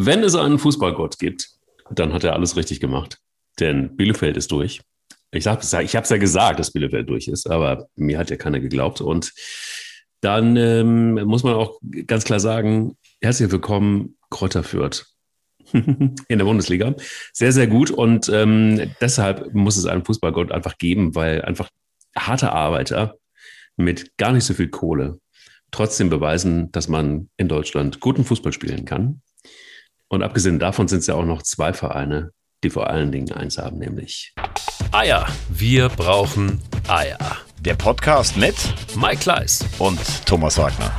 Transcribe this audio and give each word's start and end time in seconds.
Wenn 0.00 0.22
es 0.22 0.36
einen 0.36 0.60
Fußballgott 0.60 1.18
gibt, 1.18 1.48
dann 1.90 2.12
hat 2.12 2.22
er 2.22 2.34
alles 2.34 2.56
richtig 2.56 2.78
gemacht. 2.78 3.18
Denn 3.58 3.96
Bielefeld 3.96 4.36
ist 4.36 4.52
durch. 4.52 4.80
Ich 5.32 5.48
habe 5.48 5.60
es 5.60 5.72
ich 5.72 5.92
ja 5.92 6.16
gesagt, 6.18 6.60
dass 6.60 6.70
Bielefeld 6.70 7.08
durch 7.08 7.26
ist, 7.26 7.50
aber 7.50 7.88
mir 7.96 8.16
hat 8.16 8.30
ja 8.30 8.36
keiner 8.36 8.60
geglaubt. 8.60 9.00
Und 9.00 9.32
dann 10.20 10.56
ähm, 10.56 11.14
muss 11.24 11.42
man 11.42 11.54
auch 11.54 11.80
ganz 12.06 12.22
klar 12.22 12.38
sagen, 12.38 12.96
herzlich 13.20 13.50
willkommen, 13.50 14.16
Kräuter 14.30 14.62
Fürth 14.62 15.04
in 15.72 16.14
der 16.28 16.44
Bundesliga. 16.44 16.94
Sehr, 17.32 17.50
sehr 17.50 17.66
gut. 17.66 17.90
Und 17.90 18.28
ähm, 18.28 18.92
deshalb 19.00 19.52
muss 19.52 19.76
es 19.76 19.86
einen 19.86 20.04
Fußballgott 20.04 20.52
einfach 20.52 20.78
geben, 20.78 21.16
weil 21.16 21.42
einfach 21.42 21.70
harte 22.16 22.52
Arbeiter 22.52 23.16
mit 23.76 24.16
gar 24.16 24.30
nicht 24.30 24.44
so 24.44 24.54
viel 24.54 24.68
Kohle 24.68 25.18
trotzdem 25.72 26.08
beweisen, 26.08 26.70
dass 26.70 26.86
man 26.86 27.30
in 27.36 27.48
Deutschland 27.48 27.98
guten 27.98 28.24
Fußball 28.24 28.52
spielen 28.52 28.84
kann. 28.84 29.22
Und 30.10 30.22
abgesehen 30.22 30.58
davon 30.58 30.88
sind 30.88 31.00
es 31.00 31.06
ja 31.06 31.14
auch 31.14 31.24
noch 31.24 31.42
zwei 31.42 31.74
Vereine, 31.74 32.32
die 32.64 32.70
vor 32.70 32.88
allen 32.88 33.12
Dingen 33.12 33.30
eins 33.32 33.58
haben, 33.58 33.78
nämlich 33.78 34.34
Eier. 34.90 35.26
Wir 35.50 35.90
brauchen 35.90 36.62
Eier. 36.88 37.18
Der 37.60 37.74
Podcast 37.74 38.38
mit 38.38 38.54
Mike 38.96 39.18
Kleiss 39.18 39.66
und 39.78 39.98
Thomas 40.24 40.56
Wagner. 40.56 40.90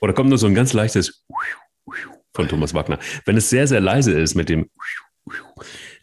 Oder 0.00 0.14
kommt 0.14 0.30
nur 0.30 0.38
so 0.38 0.46
ein 0.46 0.54
ganz 0.54 0.72
leichtes 0.72 1.26
von 2.34 2.48
Thomas 2.48 2.72
Wagner. 2.72 2.98
Wenn 3.26 3.36
es 3.36 3.50
sehr, 3.50 3.66
sehr 3.66 3.80
leise 3.80 4.18
ist 4.18 4.34
mit 4.34 4.48
dem, 4.48 4.70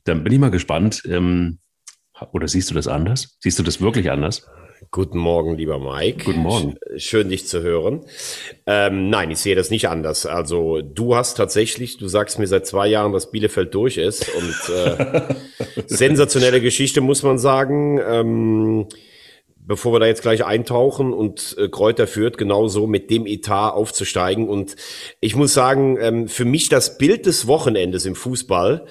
dann 0.04 0.24
bin 0.24 0.32
ich 0.32 0.40
mal 0.40 0.52
gespannt. 0.52 1.02
Ähm, 1.06 1.60
oder 2.32 2.48
siehst 2.48 2.70
du 2.70 2.76
das 2.76 2.88
anders? 2.88 3.38
Siehst 3.40 3.58
du 3.58 3.64
das 3.64 3.82
wirklich 3.82 4.12
anders? 4.12 4.46
Guten 4.96 5.18
Morgen, 5.18 5.58
lieber 5.58 5.78
Mike. 5.78 6.24
Guten 6.24 6.40
Morgen. 6.40 6.78
Schön, 6.96 7.28
dich 7.28 7.46
zu 7.48 7.62
hören. 7.62 8.06
Ähm, 8.66 9.10
nein, 9.10 9.30
ich 9.30 9.40
sehe 9.40 9.54
das 9.54 9.70
nicht 9.70 9.90
anders. 9.90 10.26
Also 10.26 10.80
du 10.82 11.18
hast 11.18 11.36
tatsächlich, 11.36 11.98
du 11.98 12.08
sagst 12.08 12.40
mir 12.40 12.48
seit 12.48 12.66
zwei 12.66 12.88
Jahren, 12.88 13.12
dass 13.12 13.30
Bielefeld 13.30 13.76
durch 13.76 13.98
ist 13.98 14.32
und 14.34 14.74
äh, 14.74 15.36
sensationelle 15.88 16.62
Geschichte, 16.62 17.02
muss 17.02 17.24
man 17.24 17.38
sagen. 17.38 18.00
Ähm, 18.10 18.88
bevor 19.58 19.92
wir 19.92 20.00
da 20.00 20.06
jetzt 20.06 20.22
gleich 20.22 20.46
eintauchen 20.46 21.12
und 21.12 21.58
äh, 21.58 21.68
Kräuter 21.68 22.08
führt, 22.08 22.38
genauso 22.38 22.88
mit 22.88 23.10
dem 23.10 23.26
Etat 23.26 23.72
aufzusteigen. 23.72 24.48
Und 24.48 24.78
ich 25.20 25.36
muss 25.36 25.54
sagen, 25.54 25.98
ähm, 26.00 26.30
für 26.30 26.46
mich 26.46 26.70
das 26.70 26.98
Bild 26.98 27.26
des 27.26 27.48
Wochenendes 27.48 28.06
im 28.06 28.16
Fußball, 28.16 28.86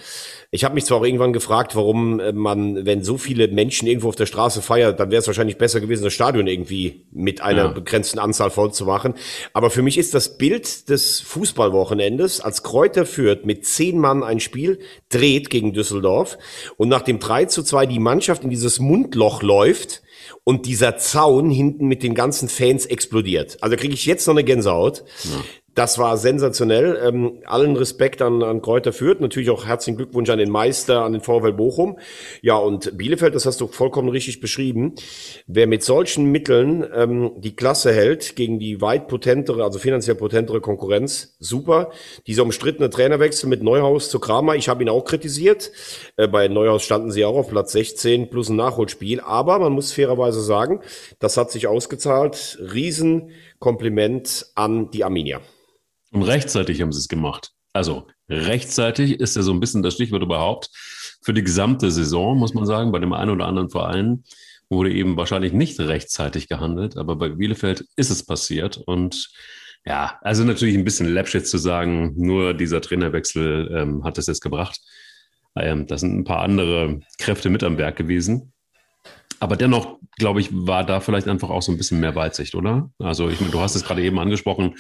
ich 0.55 0.63
habe 0.63 0.77
mich 0.77 0.85
zwar 0.85 0.99
auch 0.99 1.05
irgendwann 1.05 1.33
gefragt, 1.33 1.75
warum 1.75 2.21
äh, 2.21 2.31
man, 2.33 2.87
wenn 2.87 3.03
so 3.03 3.19
viele 3.19 3.49
Menschen 3.49 3.89
irgendwo 3.89 4.09
auf 4.09 4.15
der 4.15 4.27
Straße 4.27 4.63
feiert, 4.63 5.01
dann 5.01 5.11
wäre 5.11 5.19
es 5.19 5.27
wahrscheinlich 5.27 5.59
besser 5.59 5.81
gewesen, 5.81 6.05
das 6.05 6.13
Stadion 6.13 6.47
irgendwie 6.47 7.07
mit 7.11 7.41
einer 7.41 7.65
ja. 7.65 7.69
begrenzten 7.73 8.21
Anzahl 8.21 8.51
voll 8.51 8.73
zu 8.73 8.85
machen. 8.85 9.15
Aber 9.53 9.69
für 9.71 9.83
mich 9.83 9.99
ist 9.99 10.15
das 10.15 10.39
Bild 10.39 10.89
des 10.89 11.21
Fußballwochenendes, 11.23 12.41
als 12.41 12.63
Kräuter 12.63 13.05
führt 13.05 13.45
mit 13.45 13.67
zehn 13.67 13.99
Mann 13.99 14.23
ein 14.23 14.39
Spiel, 14.39 14.79
dreht 15.09 15.51
gegen 15.51 15.73
Düsseldorf 15.73 16.39
und 16.77 16.89
nach 16.89 17.03
dem 17.03 17.19
3 17.19 17.47
zu 17.47 17.65
2 17.65 17.87
die 17.87 17.99
Mannschaft 17.99 18.45
in 18.45 18.51
dieses 18.51 18.79
Mundloch 18.79 19.43
läuft, 19.43 20.03
und 20.45 20.67
dieser 20.67 20.97
Zaun 20.97 21.51
hinten 21.51 21.87
mit 21.87 22.03
den 22.03 22.15
ganzen 22.15 22.49
Fans 22.49 22.87
explodiert. 22.87 23.59
Also 23.61 23.77
kriege 23.77 23.95
ich 23.95 24.07
jetzt 24.07 24.27
noch 24.27 24.35
eine 24.35 24.45
Gänsehaut. 24.45 25.05
Ja. 25.25 25.45
Das 25.75 25.99
war 25.99 26.17
sensationell. 26.17 27.01
Ähm, 27.05 27.43
allen 27.47 27.77
Respekt 27.77 28.23
an, 28.23 28.45
an 28.45 28.63
Kräuter 28.63 28.93
Fürth. 28.93 29.21
Natürlich 29.21 29.51
auch 29.51 29.67
herzlichen 29.67 29.97
Glückwunsch 29.97 30.31
an 30.31 30.39
den 30.39 30.51
Meister, 30.51 31.03
an 31.03 31.13
den 31.13 31.21
VfL 31.21 31.53
Bochum. 31.53 31.99
Ja, 32.43 32.57
und 32.57 32.97
Bielefeld, 32.97 33.35
das 33.35 33.45
hast 33.45 33.61
du 33.61 33.67
vollkommen 33.67 34.09
richtig 34.09 34.41
beschrieben. 34.41 34.95
Wer 35.49 35.67
mit 35.67 35.83
solchen 35.83 36.27
Mitteln 36.27 36.87
ähm, 36.95 37.33
die 37.39 37.57
Klasse 37.57 37.93
hält 37.93 38.37
gegen 38.37 38.61
die 38.61 38.81
weit 38.81 39.09
potentere, 39.09 39.65
also 39.65 39.81
finanziell 39.81 40.15
potentere 40.15 40.61
Konkurrenz, 40.61 41.35
super. 41.41 41.91
Dieser 42.29 42.45
umstrittene 42.45 42.89
Trainerwechsel 42.89 43.49
mit 43.49 43.63
Neuhaus 43.63 44.11
zu 44.11 44.21
Kramer, 44.21 44.55
ich 44.55 44.69
habe 44.69 44.85
ihn 44.85 44.89
auch 44.89 45.05
kritisiert. 45.05 45.73
Äh, 46.17 46.29
bei 46.29 46.47
Neuhaus 46.47 46.85
standen 46.85 47.11
sie 47.11 47.25
auch 47.25 47.37
auf 47.37 47.49
Platz 47.49 47.73
16 47.73 48.31
plus 48.31 48.49
ein 48.49 48.57
Nachholspiel. 48.57 49.21
Aber 49.21 49.59
man 49.59 49.73
muss 49.73 49.93
fairerweise 49.93 50.41
sagen, 50.41 50.81
das 51.19 51.37
hat 51.37 51.51
sich 51.51 51.67
ausgezahlt. 51.67 52.59
Riesenkompliment 52.61 54.47
an 54.55 54.93
die 54.93 55.03
Arminia. 55.03 55.41
Und 56.15 56.23
rechtzeitig 56.23 56.81
haben 56.81 56.93
sie 56.93 57.01
es 57.01 57.09
gemacht. 57.09 57.51
Also 57.73 58.07
rechtzeitig 58.29 59.19
ist 59.19 59.35
ja 59.35 59.43
so 59.43 59.53
ein 59.53 59.59
bisschen 59.59 59.83
das 59.83 59.95
Stichwort 59.95 60.23
überhaupt. 60.23 60.71
Für 61.23 61.35
die 61.35 61.43
gesamte 61.43 61.91
Saison, 61.91 62.39
muss 62.39 62.55
man 62.55 62.67
sagen, 62.67 62.93
bei 62.93 63.01
dem 63.01 63.13
einen 63.13 63.33
oder 63.33 63.47
anderen 63.47 63.69
Verein 63.69 64.23
wurde 64.71 64.93
eben 64.93 65.17
wahrscheinlich 65.17 65.53
nicht 65.53 65.81
rechtzeitig 65.81 66.49
gehandelt, 66.49 66.97
aber 66.97 67.17
bei 67.17 67.31
Bielefeld 67.31 67.87
ist 67.97 68.11
es 68.11 68.25
passiert. 68.25 68.79
Und 68.79 69.29
ja, 69.85 70.19
also 70.23 70.45
natürlich 70.45 70.77
ein 70.77 70.85
bisschen 70.85 71.13
läppsch 71.13 71.35
jetzt 71.35 71.51
zu 71.51 71.59
sagen, 71.59 72.15
nur 72.17 72.55
dieser 72.55 72.81
Trainerwechsel 72.81 73.71
ähm, 73.75 74.05
hat 74.05 74.17
es 74.17 74.29
jetzt 74.29 74.41
gebracht. 74.41 74.81
Ähm, 75.57 75.89
da 75.89 75.99
sind 75.99 76.17
ein 76.17 76.25
paar 76.25 76.43
andere 76.43 77.01
Kräfte 77.19 77.51
mit 77.51 77.65
am 77.65 77.77
Werk 77.77 77.97
gewesen. 77.97 78.54
Aber 79.41 79.57
dennoch, 79.57 79.99
glaube 80.17 80.41
ich, 80.41 80.49
war 80.53 80.85
da 80.85 81.01
vielleicht 81.01 81.29
einfach 81.29 81.51
auch 81.51 81.63
so 81.63 81.73
ein 81.73 81.77
bisschen 81.77 82.01
mehr 82.01 82.15
Weitsicht, 82.15 82.55
oder? 82.55 82.91
Also, 82.99 83.29
ich 83.29 83.41
meine, 83.41 83.53
du 83.53 83.61
hast 83.61 83.75
es 83.75 83.85
gerade 83.85 84.03
eben 84.03 84.19
angesprochen. 84.19 84.77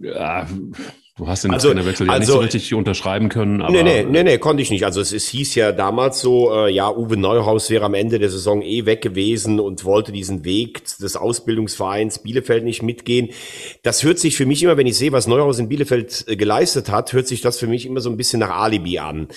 Ja, 0.00 0.46
Du 1.18 1.28
hast 1.28 1.44
den 1.44 1.50
also, 1.50 1.68
Trainerwechsel 1.68 2.06
ja 2.06 2.12
also, 2.14 2.22
nicht 2.22 2.32
so 2.32 2.38
richtig 2.38 2.74
unterschreiben 2.74 3.28
können. 3.28 3.60
Aber 3.60 3.70
nee, 3.70 3.82
nee, 3.82 4.02
nee, 4.02 4.22
nee, 4.22 4.38
konnte 4.38 4.62
ich 4.62 4.70
nicht. 4.70 4.86
Also 4.86 5.02
es, 5.02 5.12
es 5.12 5.28
hieß 5.28 5.54
ja 5.56 5.70
damals 5.70 6.22
so, 6.22 6.50
äh, 6.50 6.72
ja, 6.72 6.90
Uwe 6.90 7.18
Neuhaus 7.18 7.68
wäre 7.68 7.84
am 7.84 7.92
Ende 7.92 8.18
der 8.18 8.30
Saison 8.30 8.62
eh 8.62 8.86
weg 8.86 9.02
gewesen 9.02 9.60
und 9.60 9.84
wollte 9.84 10.10
diesen 10.10 10.46
Weg 10.46 10.84
des 11.00 11.16
Ausbildungsvereins 11.16 12.20
Bielefeld 12.20 12.64
nicht 12.64 12.82
mitgehen. 12.82 13.28
Das 13.82 14.02
hört 14.04 14.20
sich 14.20 14.36
für 14.36 14.46
mich 14.46 14.62
immer, 14.62 14.78
wenn 14.78 14.86
ich 14.86 14.96
sehe, 14.96 15.12
was 15.12 15.26
Neuhaus 15.26 15.58
in 15.58 15.68
Bielefeld 15.68 16.24
äh, 16.28 16.36
geleistet 16.36 16.90
hat, 16.90 17.12
hört 17.12 17.28
sich 17.28 17.42
das 17.42 17.58
für 17.58 17.66
mich 17.66 17.84
immer 17.84 18.00
so 18.00 18.08
ein 18.08 18.16
bisschen 18.16 18.40
nach 18.40 18.56
Alibi 18.56 18.98
an. 18.98 19.28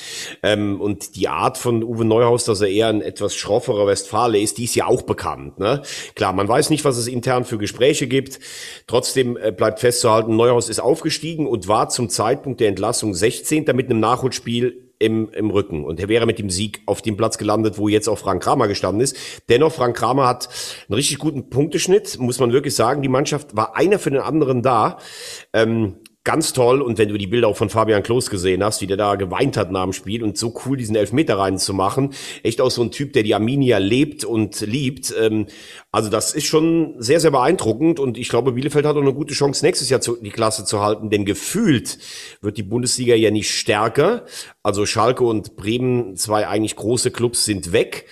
Ähm, 0.43 0.79
und 0.79 1.17
die 1.17 1.27
Art 1.27 1.57
von 1.57 1.83
Uwe 1.83 2.05
Neuhaus, 2.05 2.45
dass 2.45 2.61
er 2.61 2.69
eher 2.69 2.87
ein 2.87 3.01
etwas 3.01 3.35
schrofferer 3.35 3.85
Westfale 3.85 4.39
ist, 4.39 4.59
die 4.59 4.63
ist 4.63 4.75
ja 4.75 4.85
auch 4.85 5.01
bekannt. 5.01 5.59
Ne? 5.59 5.81
Klar, 6.15 6.31
man 6.31 6.47
weiß 6.47 6.69
nicht, 6.69 6.85
was 6.85 6.95
es 6.95 7.07
intern 7.07 7.43
für 7.43 7.57
Gespräche 7.57 8.07
gibt. 8.07 8.39
Trotzdem 8.87 9.35
äh, 9.35 9.51
bleibt 9.51 9.81
festzuhalten, 9.81 10.37
Neuhaus 10.37 10.69
ist 10.69 10.79
aufgestiegen 10.79 11.47
und 11.47 11.64
war 11.67 11.89
zum 11.89 12.09
Zeitpunkt 12.09 12.59
der 12.59 12.69
Entlassung 12.69 13.13
16. 13.13 13.65
mit 13.73 13.89
einem 13.89 13.99
Nachholspiel 13.99 14.85
im, 14.99 15.29
im 15.29 15.49
Rücken. 15.49 15.83
Und 15.83 15.99
er 15.99 16.07
wäre 16.07 16.25
mit 16.25 16.39
dem 16.39 16.49
Sieg 16.49 16.81
auf 16.85 17.01
dem 17.01 17.17
Platz 17.17 17.37
gelandet, 17.37 17.77
wo 17.77 17.87
jetzt 17.87 18.07
auch 18.07 18.17
Frank 18.17 18.43
Kramer 18.43 18.67
gestanden 18.67 19.01
ist. 19.01 19.17
Dennoch, 19.49 19.73
Frank 19.73 19.97
Kramer 19.97 20.27
hat 20.27 20.49
einen 20.87 20.95
richtig 20.95 21.19
guten 21.19 21.49
Punkteschnitt, 21.49 22.17
muss 22.19 22.39
man 22.39 22.51
wirklich 22.51 22.75
sagen. 22.75 23.01
Die 23.01 23.09
Mannschaft 23.09 23.55
war 23.55 23.75
einer 23.75 23.99
für 23.99 24.11
den 24.11 24.21
anderen 24.21 24.61
da. 24.61 24.97
Ähm, 25.53 25.97
ganz 26.25 26.51
toll. 26.51 26.81
Und 26.81 26.97
wenn 26.97 27.07
du 27.07 27.17
die 27.17 27.27
Bilder 27.27 27.47
auch 27.47 27.55
von 27.55 27.69
Fabian 27.69 28.03
Klos 28.03 28.29
gesehen 28.29 28.63
hast, 28.63 28.81
wie 28.81 28.87
der 28.87 28.97
da 28.97 29.15
geweint 29.15 29.55
hat 29.55 29.71
nach 29.71 29.83
dem 29.83 29.93
Spiel 29.93 30.23
und 30.23 30.37
so 30.37 30.53
cool 30.65 30.75
diesen 30.75 30.97
Elfmeter 30.97 31.37
reinzumachen. 31.37 32.13
Echt 32.43 32.59
auch 32.59 32.71
so 32.71 32.81
ein 32.81 32.91
Typ, 32.91 33.13
der 33.13 33.23
die 33.23 33.33
Arminia 33.33 33.77
lebt 33.77 34.25
und 34.25 34.59
liebt. 34.61 35.13
Ähm, 35.17 35.45
also 35.91 36.09
das 36.09 36.33
ist 36.33 36.45
schon 36.45 36.95
sehr, 36.97 37.21
sehr 37.21 37.31
beeindruckend. 37.31 37.99
Und 37.99 38.17
ich 38.17 38.27
glaube, 38.27 38.51
Bielefeld 38.51 38.85
hat 38.85 38.97
auch 38.97 39.01
eine 39.01 39.13
gute 39.13 39.33
Chance, 39.33 39.63
nächstes 39.63 39.89
Jahr 39.89 40.01
die 40.01 40.31
Klasse 40.31 40.65
zu 40.65 40.81
halten. 40.81 41.09
Denn 41.09 41.23
gefühlt 41.23 41.97
wird 42.41 42.57
die 42.57 42.63
Bundesliga 42.63 43.15
ja 43.15 43.31
nicht 43.31 43.51
stärker. 43.51 44.25
Also 44.65 44.87
Schalke 44.87 45.23
und 45.23 45.57
Bremen, 45.57 46.15
zwei 46.15 46.47
eigentlich 46.47 46.75
große 46.75 47.11
Clubs, 47.11 47.45
sind 47.45 47.71
weg. 47.71 48.07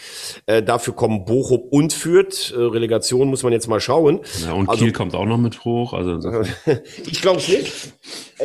Äh, 0.45 0.61
dafür 0.61 0.93
kommen 0.93 1.25
Bochum 1.25 1.59
und 1.61 1.93
Fürth. 1.93 2.53
Äh, 2.55 2.59
Relegation 2.59 3.27
muss 3.27 3.41
man 3.41 3.51
jetzt 3.53 3.67
mal 3.67 3.79
schauen. 3.79 4.19
Ja, 4.45 4.53
und 4.53 4.69
also, 4.69 4.83
Kiel 4.83 4.93
kommt 4.93 5.15
auch 5.15 5.25
noch 5.25 5.39
mit 5.39 5.65
hoch. 5.65 5.93
Also 5.93 6.19
ich 7.07 7.23
glaube 7.23 7.39
es 7.39 7.47
nicht. 7.47 7.73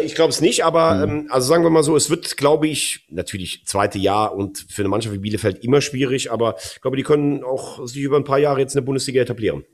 Ich 0.02 0.14
glaube 0.14 0.30
es 0.30 0.40
nicht, 0.40 0.64
aber 0.64 1.06
mhm. 1.06 1.12
ähm, 1.12 1.26
also 1.28 1.48
sagen 1.48 1.64
wir 1.64 1.68
mal 1.70 1.82
so, 1.82 1.96
es 1.96 2.08
wird, 2.08 2.38
glaube 2.38 2.66
ich, 2.66 3.06
natürlich 3.10 3.66
zweite 3.66 3.98
Jahr 3.98 4.34
und 4.34 4.64
für 4.70 4.80
eine 4.80 4.88
Mannschaft 4.88 5.14
wie 5.14 5.18
Bielefeld 5.18 5.62
immer 5.62 5.82
schwierig, 5.82 6.32
aber 6.32 6.56
ich 6.56 6.80
glaube, 6.80 6.96
die 6.96 7.02
können 7.02 7.44
auch 7.44 7.86
sich 7.86 8.00
über 8.00 8.16
ein 8.16 8.24
paar 8.24 8.38
Jahre 8.38 8.60
jetzt 8.60 8.74
in 8.74 8.80
der 8.80 8.86
Bundesliga 8.86 9.20
etablieren. 9.20 9.64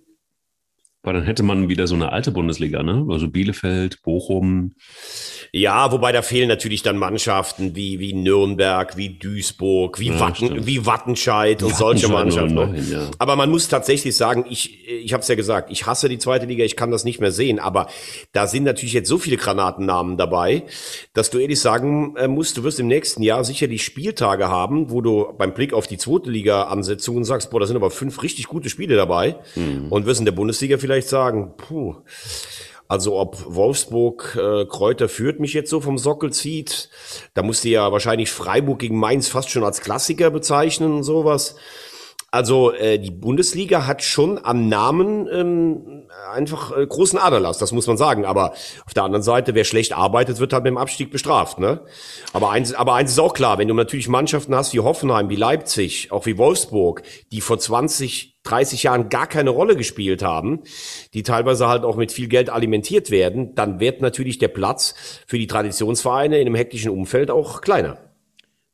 Weil 1.04 1.14
dann 1.14 1.24
hätte 1.24 1.42
man 1.42 1.68
wieder 1.68 1.86
so 1.86 1.94
eine 1.94 2.12
alte 2.12 2.32
Bundesliga, 2.32 2.82
ne? 2.82 3.06
Also 3.10 3.28
Bielefeld, 3.28 4.02
Bochum. 4.02 4.72
Ja, 5.52 5.92
wobei 5.92 6.12
da 6.12 6.22
fehlen 6.22 6.48
natürlich 6.48 6.82
dann 6.82 6.96
Mannschaften 6.96 7.76
wie, 7.76 8.00
wie 8.00 8.14
Nürnberg, 8.14 8.96
wie 8.96 9.10
Duisburg, 9.10 10.00
wie, 10.00 10.08
ja, 10.08 10.18
Watten, 10.18 10.66
wie 10.66 10.86
Wattenscheid 10.86 11.62
und 11.62 11.76
solche 11.76 12.08
Mannschaften. 12.08 12.54
Ne? 12.54 12.70
Nein, 12.72 12.88
ja. 12.90 13.10
Aber 13.18 13.36
man 13.36 13.50
muss 13.50 13.68
tatsächlich 13.68 14.16
sagen, 14.16 14.46
ich, 14.48 14.88
ich 14.88 15.12
habe 15.12 15.20
es 15.20 15.28
ja 15.28 15.34
gesagt, 15.34 15.70
ich 15.70 15.86
hasse 15.86 16.08
die 16.08 16.18
zweite 16.18 16.46
Liga, 16.46 16.64
ich 16.64 16.74
kann 16.74 16.90
das 16.90 17.04
nicht 17.04 17.20
mehr 17.20 17.32
sehen. 17.32 17.58
Aber 17.58 17.86
da 18.32 18.46
sind 18.46 18.64
natürlich 18.64 18.94
jetzt 18.94 19.08
so 19.08 19.18
viele 19.18 19.36
Granatennamen 19.36 20.16
dabei, 20.16 20.64
dass 21.12 21.30
du 21.30 21.38
ehrlich 21.38 21.60
sagen 21.60 22.16
äh, 22.16 22.28
musst, 22.28 22.56
du 22.56 22.64
wirst 22.64 22.80
im 22.80 22.86
nächsten 22.86 23.22
Jahr 23.22 23.44
sicherlich 23.44 23.84
Spieltage 23.84 24.48
haben, 24.48 24.90
wo 24.90 25.02
du 25.02 25.34
beim 25.36 25.52
Blick 25.52 25.74
auf 25.74 25.86
die 25.86 25.98
zweite 25.98 26.30
Liga-Ansetzungen 26.30 27.24
sagst, 27.24 27.50
boah, 27.50 27.60
da 27.60 27.66
sind 27.66 27.76
aber 27.76 27.90
fünf 27.90 28.22
richtig 28.22 28.48
gute 28.48 28.70
Spiele 28.70 28.96
dabei. 28.96 29.36
Mhm. 29.54 29.88
Und 29.90 30.06
wirst 30.06 30.20
in 30.20 30.24
der 30.24 30.32
Bundesliga 30.32 30.78
vielleicht 30.78 30.93
sagen, 31.02 31.54
puh, 31.56 31.96
also 32.88 33.18
ob 33.18 33.36
Wolfsburg 33.46 34.36
äh, 34.40 34.66
Kräuter 34.66 35.08
führt 35.08 35.40
mich 35.40 35.52
jetzt 35.52 35.70
so 35.70 35.80
vom 35.80 35.98
Sockel 35.98 36.32
zieht, 36.32 36.90
da 37.34 37.42
musste 37.42 37.68
ja 37.68 37.90
wahrscheinlich 37.90 38.30
Freiburg 38.30 38.78
gegen 38.78 38.98
Mainz 38.98 39.28
fast 39.28 39.50
schon 39.50 39.64
als 39.64 39.80
Klassiker 39.80 40.30
bezeichnen 40.30 40.92
und 40.92 41.02
sowas. 41.02 41.56
Also 42.34 42.72
äh, 42.72 42.98
die 42.98 43.12
Bundesliga 43.12 43.86
hat 43.86 44.02
schon 44.02 44.44
am 44.44 44.68
Namen 44.68 45.28
ähm, 45.32 46.02
einfach 46.32 46.76
äh, 46.76 46.84
großen 46.84 47.16
Aderlass, 47.16 47.58
das 47.58 47.70
muss 47.70 47.86
man 47.86 47.96
sagen. 47.96 48.24
Aber 48.24 48.54
auf 48.84 48.92
der 48.92 49.04
anderen 49.04 49.22
Seite, 49.22 49.54
wer 49.54 49.62
schlecht 49.62 49.92
arbeitet, 49.92 50.40
wird 50.40 50.52
halt 50.52 50.64
mit 50.64 50.72
dem 50.72 50.76
Abstieg 50.76 51.12
bestraft. 51.12 51.60
Ne? 51.60 51.82
Aber, 52.32 52.50
eins, 52.50 52.74
aber 52.74 52.94
eins 52.94 53.12
ist 53.12 53.20
auch 53.20 53.34
klar, 53.34 53.58
wenn 53.58 53.68
du 53.68 53.74
natürlich 53.74 54.08
Mannschaften 54.08 54.52
hast 54.52 54.74
wie 54.74 54.80
Hoffenheim, 54.80 55.30
wie 55.30 55.36
Leipzig, 55.36 56.10
auch 56.10 56.26
wie 56.26 56.36
Wolfsburg, 56.36 57.02
die 57.30 57.40
vor 57.40 57.60
20, 57.60 58.40
30 58.42 58.82
Jahren 58.82 59.10
gar 59.10 59.28
keine 59.28 59.50
Rolle 59.50 59.76
gespielt 59.76 60.24
haben, 60.24 60.64
die 61.14 61.22
teilweise 61.22 61.68
halt 61.68 61.84
auch 61.84 61.94
mit 61.94 62.10
viel 62.10 62.26
Geld 62.26 62.50
alimentiert 62.50 63.12
werden, 63.12 63.54
dann 63.54 63.78
wird 63.78 64.00
natürlich 64.00 64.38
der 64.38 64.48
Platz 64.48 64.96
für 65.28 65.38
die 65.38 65.46
Traditionsvereine 65.46 66.40
in 66.40 66.48
einem 66.48 66.56
hektischen 66.56 66.90
Umfeld 66.90 67.30
auch 67.30 67.60
kleiner. 67.60 67.98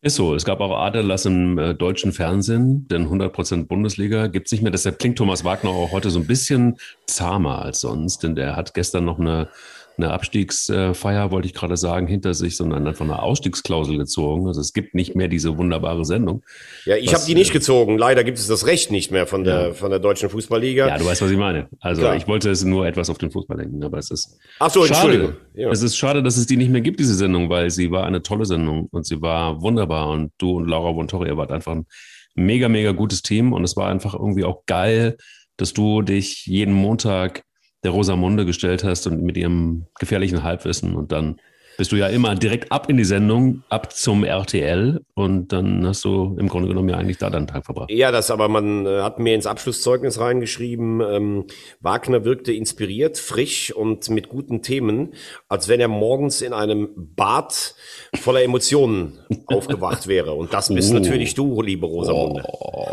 Ist 0.03 0.17
so. 0.17 0.35
Es 0.35 0.47
gab 0.47 0.61
auch 0.61 0.75
Aderlass 0.79 1.27
im 1.27 1.59
äh, 1.59 1.75
deutschen 1.75 2.13
Fernsehen, 2.13 2.89
denn 2.89 3.07
100% 3.07 3.67
Bundesliga 3.67 4.29
gibt 4.29 4.47
es 4.47 4.53
nicht 4.53 4.63
mehr. 4.63 4.73
Deshalb 4.73 4.99
klingt 4.99 5.19
Thomas 5.19 5.45
Wagner 5.45 5.71
auch 5.71 5.93
heute 5.93 6.09
so 6.09 6.21
ein 6.21 6.27
bisschen 6.27 6.79
zahmer 7.07 7.61
als 7.61 7.81
sonst, 7.81 8.23
denn 8.23 8.35
der 8.35 8.57
hat 8.57 8.73
gestern 8.73 9.05
noch 9.05 9.19
eine 9.19 9.49
eine 9.97 10.13
Abstiegsfeier, 10.13 11.31
wollte 11.31 11.47
ich 11.47 11.55
gerade 11.55 11.77
sagen, 11.77 12.07
hinter 12.07 12.35
sich, 12.35 12.57
sondern 12.57 12.87
einfach 12.87 13.05
eine 13.05 13.23
Ausstiegsklausel 13.23 13.99
gezogen. 13.99 14.47
Also 14.47 14.61
es 14.61 14.73
gibt 14.73 14.95
nicht 14.95 15.15
mehr 15.15 15.29
diese 15.29 15.59
wunderbare 15.59 16.05
Sendung. 16.05 16.43
Ja, 16.85 16.97
ich 16.97 17.15
habe 17.15 17.25
die 17.27 17.35
nicht 17.35 17.51
äh, 17.51 17.55
gezogen. 17.55 17.99
Leider 17.99 18.25
gibt 18.25 18.39
es 18.39 18.47
das 18.47 18.67
Recht 18.67 18.91
nicht 18.91 19.11
mehr 19.11 19.27
von 19.27 19.45
der, 19.45 19.69
ja. 19.69 19.73
von 19.73 19.91
der 19.91 19.99
deutschen 19.99 20.31
Fußballliga. 20.31 20.89
Ja, 20.89 20.99
du 20.99 21.05
weißt, 21.05 21.23
was 21.23 21.31
ich 21.31 21.37
meine. 21.37 21.69
Also 21.81 22.03
Klar. 22.03 22.17
ich 22.17 22.27
wollte 22.27 22.51
es 22.51 22.65
nur 22.65 22.87
etwas 22.87 23.11
auf 23.11 23.19
den 23.19 23.31
Fußball 23.31 23.59
lenken, 23.59 23.83
aber 23.85 23.99
es 23.99 24.11
ist 24.11 24.39
Ach 24.59 24.71
so, 24.71 24.85
schade. 24.87 25.37
Ja. 25.55 25.71
Es 25.71 25.83
ist 25.83 25.97
schade, 25.97 26.23
dass 26.23 26.37
es 26.37 26.47
die 26.47 26.57
nicht 26.57 26.71
mehr 26.71 26.81
gibt, 26.81 27.01
diese 27.01 27.15
Sendung, 27.15 27.51
weil 27.51 27.71
sie 27.71 27.91
war 27.91 28.07
eine 28.07 28.23
tolle 28.23 28.47
Sendung 28.47 28.89
und 28.91 29.07
sie 29.07 29.21
war 29.21 29.61
wunderbar 29.61 30.09
und 30.11 30.33
du 30.39 30.59
und 30.59 30.69
Laura 30.69 30.93
Bontori, 30.93 31.29
ihr 31.29 31.37
wart 31.37 31.53
einfach 31.53 31.73
ein 31.73 31.87
mega, 32.35 32.69
mega 32.69 32.93
gutes 32.93 33.23
Team 33.23 33.53
und 33.53 33.65
es 33.65 33.77
war 33.77 33.89
einfach 33.89 34.15
irgendwie 34.15 34.45
auch 34.45 34.65
geil, 34.67 35.17
dass 35.57 35.75
du 35.75 36.03
dich 36.03 36.47
jeden 36.47 36.73
Montag 36.73 37.45
der 37.85 37.93
Rosamunde 37.93 38.45
gestellt 38.45 38.85
hast 38.85 39.07
und 39.07 39.23
mit 39.23 39.37
ihrem 39.37 39.87
gefährlichen 39.99 40.43
Halbwissen 40.43 40.95
und 40.95 41.13
dann 41.13 41.41
bist 41.81 41.93
du 41.93 41.97
ja 41.97 42.09
immer 42.09 42.35
direkt 42.35 42.71
ab 42.71 42.91
in 42.91 42.99
die 42.99 43.07
Sendung, 43.07 43.63
ab 43.71 43.95
zum 43.95 44.23
RTL 44.23 45.01
und 45.15 45.51
dann 45.51 45.87
hast 45.87 46.05
du 46.05 46.37
im 46.39 46.47
Grunde 46.47 46.69
genommen 46.69 46.91
ja 46.91 46.97
eigentlich 46.97 47.17
da 47.17 47.31
deinen 47.31 47.47
Tag 47.47 47.65
verbracht. 47.65 47.91
Ja, 47.91 48.13
das 48.13 48.31
aber 48.31 48.49
man 48.51 48.85
äh, 48.85 49.01
hat 49.01 49.19
mir 49.19 49.35
ins 49.35 49.47
Abschlusszeugnis 49.47 50.21
reingeschrieben, 50.21 51.01
ähm, 51.01 51.45
Wagner 51.81 52.23
wirkte 52.23 52.53
inspiriert, 52.53 53.17
frisch 53.17 53.75
und 53.75 54.11
mit 54.11 54.29
guten 54.29 54.61
Themen, 54.61 55.15
als 55.49 55.69
wenn 55.69 55.81
er 55.81 55.89
morgens 55.89 56.43
in 56.43 56.53
einem 56.53 56.91
Bad 57.17 57.75
voller 58.15 58.43
Emotionen 58.43 59.19
aufgewacht 59.47 60.07
wäre. 60.07 60.35
Und 60.35 60.53
das 60.53 60.69
bist 60.69 60.91
oh. 60.91 60.95
natürlich 60.99 61.33
du, 61.33 61.63
liebe 61.63 61.87
Rosamunde. 61.87 62.43
Oh. 62.47 62.89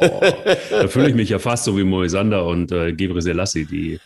da 0.71 0.87
fühle 0.87 1.09
ich 1.09 1.15
mich 1.15 1.27
ja 1.27 1.39
fast 1.39 1.65
so 1.65 1.77
wie 1.77 1.83
Moisander 1.83 2.45
und 2.45 2.71
äh, 2.71 2.93
Gebre 2.93 3.21
Selassie, 3.21 3.65
die 3.65 3.99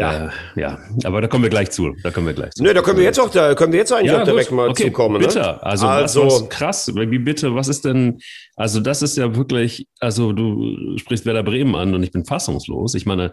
ja. 0.00 0.26
Äh, 0.26 0.60
ja, 0.60 0.78
aber 1.04 1.20
da 1.20 1.28
kommen 1.28 1.44
wir 1.44 1.50
gleich 1.50 1.70
zu. 1.70 1.94
Da 2.02 2.10
kommen 2.10 2.26
wir 2.26 2.34
gleich 2.34 2.52
zu. 2.52 2.62
Nö, 2.62 2.74
da 2.74 2.82
können 2.82 2.98
wir 2.98 3.04
jetzt 3.04 3.20
auch, 3.20 3.30
da 3.30 3.54
können 3.54 3.72
wir 3.72 3.80
jetzt 3.80 3.92
eigentlich 3.92 4.12
ja, 4.12 4.20
auch 4.20 4.24
direkt 4.24 4.48
gut. 4.48 4.56
mal 4.56 4.68
okay, 4.68 4.84
zukommen. 4.84 5.20
Ne? 5.20 5.26
Bitte, 5.26 5.40
ne? 5.40 5.62
also, 5.62 5.86
also 5.86 6.26
was, 6.26 6.42
was 6.42 6.48
krass. 6.48 6.94
Wie 6.94 7.18
bitte, 7.18 7.54
was 7.54 7.68
ist 7.68 7.84
denn, 7.84 8.18
also 8.56 8.80
das 8.80 9.02
ist 9.02 9.16
ja 9.16 9.36
wirklich, 9.36 9.86
also 10.00 10.32
du 10.32 10.96
sprichst 10.98 11.26
Werder 11.26 11.42
Bremen 11.42 11.74
an 11.74 11.94
und 11.94 12.02
ich 12.02 12.12
bin 12.12 12.24
fassungslos. 12.24 12.94
Ich 12.94 13.06
meine, 13.06 13.32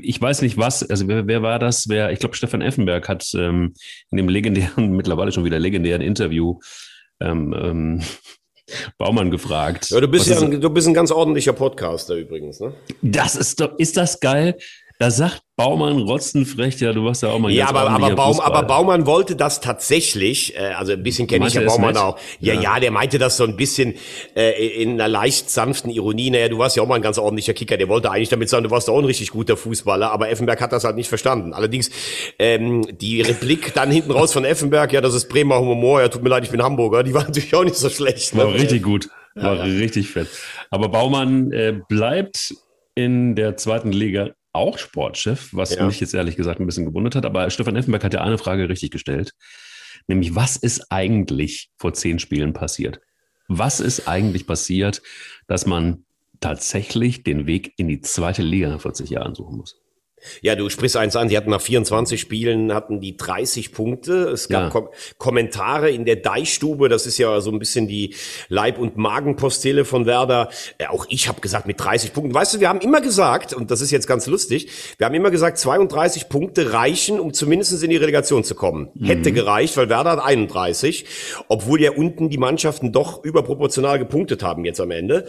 ich 0.00 0.20
weiß 0.20 0.42
nicht 0.42 0.56
was, 0.56 0.88
also 0.88 1.08
wer, 1.08 1.26
wer 1.26 1.42
war 1.42 1.58
das? 1.58 1.88
Wer, 1.88 2.10
ich 2.12 2.18
glaube, 2.18 2.36
Stefan 2.36 2.62
Effenberg 2.62 3.08
hat 3.08 3.30
ähm, 3.34 3.74
in 4.10 4.16
dem 4.16 4.28
legendären, 4.28 4.92
mittlerweile 4.96 5.32
schon 5.32 5.44
wieder 5.44 5.58
legendären 5.58 6.02
Interview 6.02 6.58
ähm, 7.20 7.54
ähm, 7.56 8.02
Baumann 8.98 9.30
gefragt. 9.30 9.90
Ja, 9.90 10.00
du 10.00 10.08
bist 10.08 10.28
ja 10.28 10.40
ein, 10.40 10.60
du 10.60 10.70
bist 10.70 10.86
ein 10.86 10.94
ganz 10.94 11.10
ordentlicher 11.10 11.52
Podcaster 11.52 12.14
übrigens, 12.14 12.60
ne? 12.60 12.74
Das 13.02 13.34
ist 13.34 13.60
doch, 13.60 13.78
ist 13.78 13.96
das 13.96 14.20
geil? 14.20 14.56
Da 14.98 15.10
sagt 15.10 15.42
Baumann 15.58 15.98
rotzenfrech, 15.98 16.78
ja, 16.78 16.92
du 16.92 17.04
warst 17.04 17.24
ja 17.24 17.30
auch 17.30 17.40
mal 17.40 17.50
Ja, 17.50 17.68
aber, 17.68 17.90
aber, 17.90 18.14
Baum, 18.14 18.38
aber 18.38 18.62
Baumann 18.62 19.06
wollte 19.06 19.34
das 19.34 19.60
tatsächlich, 19.60 20.56
äh, 20.56 20.68
also 20.68 20.92
ein 20.92 21.02
bisschen 21.02 21.26
kenne 21.26 21.48
ich 21.48 21.54
ja 21.54 21.62
Baumann 21.62 21.96
auch. 21.96 22.16
Ja, 22.38 22.54
ja, 22.54 22.60
ja, 22.60 22.80
der 22.80 22.92
meinte 22.92 23.18
das 23.18 23.36
so 23.36 23.42
ein 23.42 23.56
bisschen 23.56 23.94
äh, 24.36 24.52
in 24.80 24.92
einer 24.92 25.08
leicht 25.08 25.50
sanften 25.50 25.90
Ironie. 25.90 26.30
Naja, 26.30 26.48
du 26.48 26.58
warst 26.58 26.76
ja 26.76 26.84
auch 26.84 26.86
mal 26.86 26.94
ein 26.94 27.02
ganz 27.02 27.18
ordentlicher 27.18 27.54
Kicker. 27.54 27.76
Der 27.76 27.88
wollte 27.88 28.08
eigentlich 28.08 28.28
damit 28.28 28.48
sagen, 28.48 28.62
du 28.62 28.70
warst 28.70 28.88
auch 28.88 28.98
ein 29.00 29.04
richtig 29.04 29.32
guter 29.32 29.56
Fußballer, 29.56 30.12
aber 30.12 30.30
Effenberg 30.30 30.60
hat 30.60 30.70
das 30.70 30.84
halt 30.84 30.94
nicht 30.94 31.08
verstanden. 31.08 31.52
Allerdings 31.52 31.90
ähm, 32.38 32.86
die 32.96 33.20
Replik 33.20 33.74
dann 33.74 33.90
hinten 33.90 34.12
raus 34.12 34.32
von 34.32 34.44
Effenberg, 34.44 34.92
ja, 34.92 35.00
das 35.00 35.14
ist 35.14 35.28
Bremer 35.28 35.58
Humor, 35.58 36.02
ja, 36.02 36.08
tut 36.08 36.22
mir 36.22 36.28
leid, 36.28 36.44
ich 36.44 36.50
bin 36.52 36.62
Hamburger, 36.62 37.02
die 37.02 37.14
war 37.14 37.24
natürlich 37.24 37.52
auch 37.56 37.64
nicht 37.64 37.74
so 37.74 37.90
schlecht. 37.90 38.32
Ne? 38.32 38.44
War 38.44 38.54
richtig 38.54 38.84
gut, 38.84 39.08
war 39.34 39.56
ja, 39.56 39.66
ja. 39.66 39.78
richtig 39.80 40.08
fett. 40.08 40.28
Aber 40.70 40.88
Baumann 40.88 41.50
äh, 41.50 41.80
bleibt 41.88 42.54
in 42.94 43.34
der 43.34 43.56
zweiten 43.56 43.90
Liga 43.90 44.30
auch 44.58 44.78
Sportchef, 44.78 45.50
was 45.52 45.74
ja. 45.74 45.86
mich 45.86 46.00
jetzt 46.00 46.14
ehrlich 46.14 46.36
gesagt 46.36 46.60
ein 46.60 46.66
bisschen 46.66 46.84
gewundert 46.84 47.14
hat. 47.14 47.24
Aber 47.24 47.48
Stefan 47.50 47.76
Effenberg 47.76 48.04
hat 48.04 48.14
ja 48.14 48.20
eine 48.20 48.38
Frage 48.38 48.68
richtig 48.68 48.90
gestellt. 48.90 49.32
Nämlich, 50.06 50.34
was 50.34 50.56
ist 50.56 50.90
eigentlich 50.90 51.70
vor 51.76 51.94
zehn 51.94 52.18
Spielen 52.18 52.52
passiert? 52.52 53.00
Was 53.48 53.80
ist 53.80 54.08
eigentlich 54.08 54.46
passiert, 54.46 55.00
dass 55.46 55.64
man 55.64 56.04
tatsächlich 56.40 57.24
den 57.24 57.46
Weg 57.46 57.72
in 57.78 57.88
die 57.88 58.00
zweite 58.00 58.42
Liga 58.42 58.68
nach 58.68 58.80
40 58.80 59.10
Jahren 59.10 59.34
suchen 59.34 59.56
muss? 59.56 59.80
Ja, 60.42 60.54
du 60.54 60.68
sprichst 60.68 60.96
eins 60.96 61.16
an, 61.16 61.28
die 61.28 61.36
hatten 61.36 61.50
nach 61.50 61.60
24 61.60 62.20
Spielen, 62.20 62.72
hatten 62.72 63.00
die 63.00 63.16
30 63.16 63.72
Punkte. 63.72 64.28
Es 64.28 64.48
gab 64.48 64.64
ja. 64.64 64.70
Kom 64.70 64.88
Kommentare 65.18 65.90
in 65.90 66.04
der 66.04 66.16
Deichstube, 66.16 66.88
das 66.88 67.06
ist 67.06 67.18
ja 67.18 67.40
so 67.40 67.50
ein 67.50 67.58
bisschen 67.58 67.88
die 67.88 68.14
Leib- 68.48 68.78
und 68.78 68.96
Magenpostele 68.96 69.84
von 69.84 70.06
Werder. 70.06 70.48
Äh, 70.78 70.86
auch 70.86 71.06
ich 71.08 71.28
habe 71.28 71.40
gesagt, 71.40 71.66
mit 71.66 71.80
30 71.80 72.12
Punkten. 72.12 72.34
Weißt 72.34 72.54
du, 72.54 72.60
wir 72.60 72.68
haben 72.68 72.80
immer 72.80 73.00
gesagt, 73.00 73.52
und 73.52 73.70
das 73.70 73.80
ist 73.80 73.90
jetzt 73.90 74.06
ganz 74.06 74.26
lustig, 74.26 74.68
wir 74.96 75.06
haben 75.06 75.14
immer 75.14 75.30
gesagt, 75.30 75.58
32 75.58 76.28
Punkte 76.28 76.72
reichen, 76.72 77.20
um 77.20 77.32
zumindest 77.32 77.82
in 77.82 77.90
die 77.90 77.96
Relegation 77.96 78.44
zu 78.44 78.54
kommen. 78.54 78.88
Mhm. 78.94 79.06
Hätte 79.06 79.32
gereicht, 79.32 79.76
weil 79.76 79.88
Werder 79.88 80.12
hat 80.12 80.24
31, 80.24 81.04
obwohl 81.48 81.80
ja 81.80 81.92
unten 81.92 82.30
die 82.30 82.38
Mannschaften 82.38 82.92
doch 82.92 83.24
überproportional 83.24 83.98
gepunktet 83.98 84.42
haben 84.42 84.64
jetzt 84.64 84.80
am 84.80 84.90
Ende. 84.90 85.26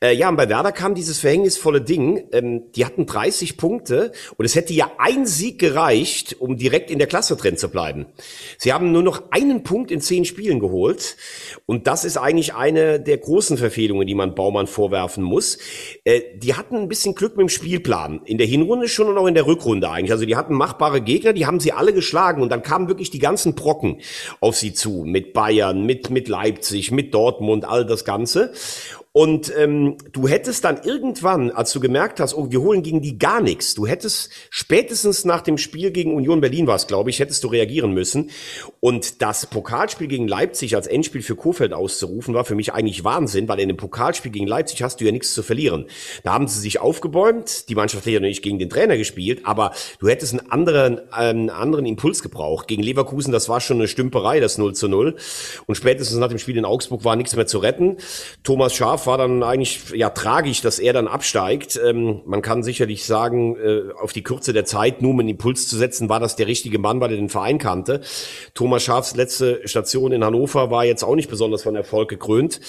Äh, 0.00 0.14
ja, 0.14 0.28
und 0.28 0.36
bei 0.36 0.48
Werder 0.48 0.72
kam 0.72 0.94
dieses 0.94 1.18
verhängnisvolle 1.18 1.80
Ding, 1.80 2.28
ähm, 2.32 2.70
die 2.72 2.84
hatten 2.84 3.06
30 3.06 3.56
Punkte 3.56 4.12
und 4.36 4.44
es 4.44 4.54
hätte 4.54 4.72
ja 4.72 4.90
ein 4.98 5.26
Sieg 5.26 5.58
gereicht, 5.58 6.36
um 6.38 6.56
direkt 6.56 6.90
in 6.90 6.98
der 6.98 7.08
Klasse 7.08 7.36
drin 7.36 7.56
zu 7.56 7.68
bleiben. 7.68 8.06
Sie 8.58 8.72
haben 8.72 8.92
nur 8.92 9.02
noch 9.02 9.30
einen 9.30 9.62
Punkt 9.62 9.90
in 9.90 10.00
zehn 10.00 10.24
Spielen 10.24 10.60
geholt. 10.60 11.16
Und 11.66 11.86
das 11.86 12.04
ist 12.04 12.16
eigentlich 12.16 12.54
eine 12.54 13.00
der 13.00 13.18
großen 13.18 13.56
Verfehlungen, 13.56 14.06
die 14.06 14.14
man 14.14 14.34
Baumann 14.34 14.66
vorwerfen 14.66 15.22
muss. 15.22 15.58
Äh, 16.04 16.22
die 16.36 16.54
hatten 16.54 16.76
ein 16.76 16.88
bisschen 16.88 17.14
Glück 17.14 17.36
mit 17.36 17.42
dem 17.42 17.48
Spielplan. 17.48 18.22
In 18.24 18.38
der 18.38 18.46
Hinrunde 18.46 18.88
schon 18.88 19.08
und 19.08 19.18
auch 19.18 19.26
in 19.26 19.34
der 19.34 19.46
Rückrunde 19.46 19.90
eigentlich. 19.90 20.12
Also 20.12 20.26
die 20.26 20.36
hatten 20.36 20.54
machbare 20.54 21.00
Gegner, 21.00 21.32
die 21.32 21.46
haben 21.46 21.60
sie 21.60 21.72
alle 21.72 21.92
geschlagen. 21.92 22.42
Und 22.42 22.50
dann 22.50 22.62
kamen 22.62 22.88
wirklich 22.88 23.10
die 23.10 23.18
ganzen 23.18 23.54
Brocken 23.54 24.00
auf 24.40 24.56
sie 24.56 24.72
zu. 24.72 25.04
Mit 25.04 25.32
Bayern, 25.32 25.84
mit, 25.86 26.10
mit 26.10 26.28
Leipzig, 26.28 26.90
mit 26.90 27.14
Dortmund, 27.14 27.64
all 27.64 27.86
das 27.86 28.04
Ganze. 28.04 28.52
Und 29.12 29.52
ähm, 29.56 29.96
du 30.12 30.28
hättest 30.28 30.64
dann 30.64 30.82
irgendwann, 30.84 31.50
als 31.50 31.72
du 31.72 31.80
gemerkt 31.80 32.20
hast, 32.20 32.32
oh, 32.32 32.52
wir 32.52 32.60
holen 32.60 32.84
gegen 32.84 33.02
die 33.02 33.18
gar 33.18 33.40
nichts, 33.40 33.74
du 33.74 33.84
hättest 33.84 34.30
spätestens 34.50 35.24
nach 35.24 35.40
dem 35.40 35.58
Spiel 35.58 35.90
gegen 35.90 36.14
Union 36.14 36.40
Berlin 36.40 36.68
war 36.68 36.76
es, 36.76 36.86
glaube 36.86 37.10
ich, 37.10 37.18
hättest 37.18 37.42
du 37.42 37.48
reagieren 37.48 37.92
müssen. 37.92 38.30
Und 38.78 39.20
das 39.20 39.46
Pokalspiel 39.46 40.06
gegen 40.06 40.28
Leipzig 40.28 40.76
als 40.76 40.86
Endspiel 40.86 41.22
für 41.22 41.34
Kofeld 41.34 41.72
auszurufen, 41.72 42.34
war 42.34 42.44
für 42.44 42.54
mich 42.54 42.72
eigentlich 42.72 43.02
Wahnsinn, 43.02 43.48
weil 43.48 43.58
in 43.58 43.66
dem 43.66 43.76
Pokalspiel 43.76 44.30
gegen 44.30 44.46
Leipzig 44.46 44.84
hast 44.84 45.00
du 45.00 45.04
ja 45.04 45.10
nichts 45.10 45.34
zu 45.34 45.42
verlieren. 45.42 45.86
Da 46.22 46.32
haben 46.32 46.46
sie 46.46 46.60
sich 46.60 46.78
aufgebäumt, 46.78 47.68
die 47.68 47.74
Mannschaft 47.74 48.06
hat 48.06 48.12
ja 48.12 48.20
nicht 48.20 48.42
gegen 48.42 48.60
den 48.60 48.70
Trainer 48.70 48.96
gespielt, 48.96 49.40
aber 49.42 49.72
du 49.98 50.08
hättest 50.08 50.38
einen 50.38 50.52
anderen, 50.52 51.12
einen 51.12 51.50
anderen 51.50 51.84
Impuls 51.84 52.22
gebraucht. 52.22 52.68
Gegen 52.68 52.84
Leverkusen, 52.84 53.32
das 53.32 53.48
war 53.48 53.60
schon 53.60 53.78
eine 53.78 53.88
Stümperei, 53.88 54.38
das 54.38 54.56
0 54.56 54.76
zu 54.76 54.86
0. 54.86 55.16
Und 55.66 55.74
spätestens 55.74 56.18
nach 56.18 56.28
dem 56.28 56.38
Spiel 56.38 56.56
in 56.56 56.64
Augsburg 56.64 57.04
war 57.04 57.16
nichts 57.16 57.34
mehr 57.34 57.48
zu 57.48 57.58
retten. 57.58 57.96
Thomas 58.44 58.72
Schaaf 58.72 58.99
Graf 59.00 59.06
war 59.06 59.18
dann 59.18 59.42
eigentlich 59.42 59.90
ja 59.94 60.10
tragisch, 60.10 60.60
dass 60.60 60.78
er 60.78 60.92
dann 60.92 61.08
absteigt. 61.08 61.80
Ähm, 61.82 62.20
man 62.26 62.42
kann 62.42 62.62
sicherlich 62.62 63.04
sagen, 63.04 63.56
äh, 63.56 63.92
auf 64.00 64.12
die 64.12 64.22
Kürze 64.22 64.52
der 64.52 64.64
Zeit, 64.64 65.00
nur 65.00 65.12
um 65.12 65.20
einen 65.20 65.30
Impuls 65.30 65.68
zu 65.68 65.76
setzen, 65.76 66.08
war 66.08 66.20
das 66.20 66.36
der 66.36 66.46
richtige 66.46 66.78
Mann, 66.78 67.00
weil 67.00 67.10
er 67.10 67.16
den 67.16 67.28
Verein 67.28 67.58
kannte. 67.58 68.02
Thomas 68.54 68.82
Schafs 68.82 69.16
letzte 69.16 69.66
Station 69.66 70.12
in 70.12 70.24
Hannover 70.24 70.70
war 70.70 70.84
jetzt 70.84 71.02
auch 71.02 71.14
nicht 71.14 71.30
besonders 71.30 71.62
von 71.62 71.76
Erfolg 71.76 72.08
gekrönt. 72.08 72.60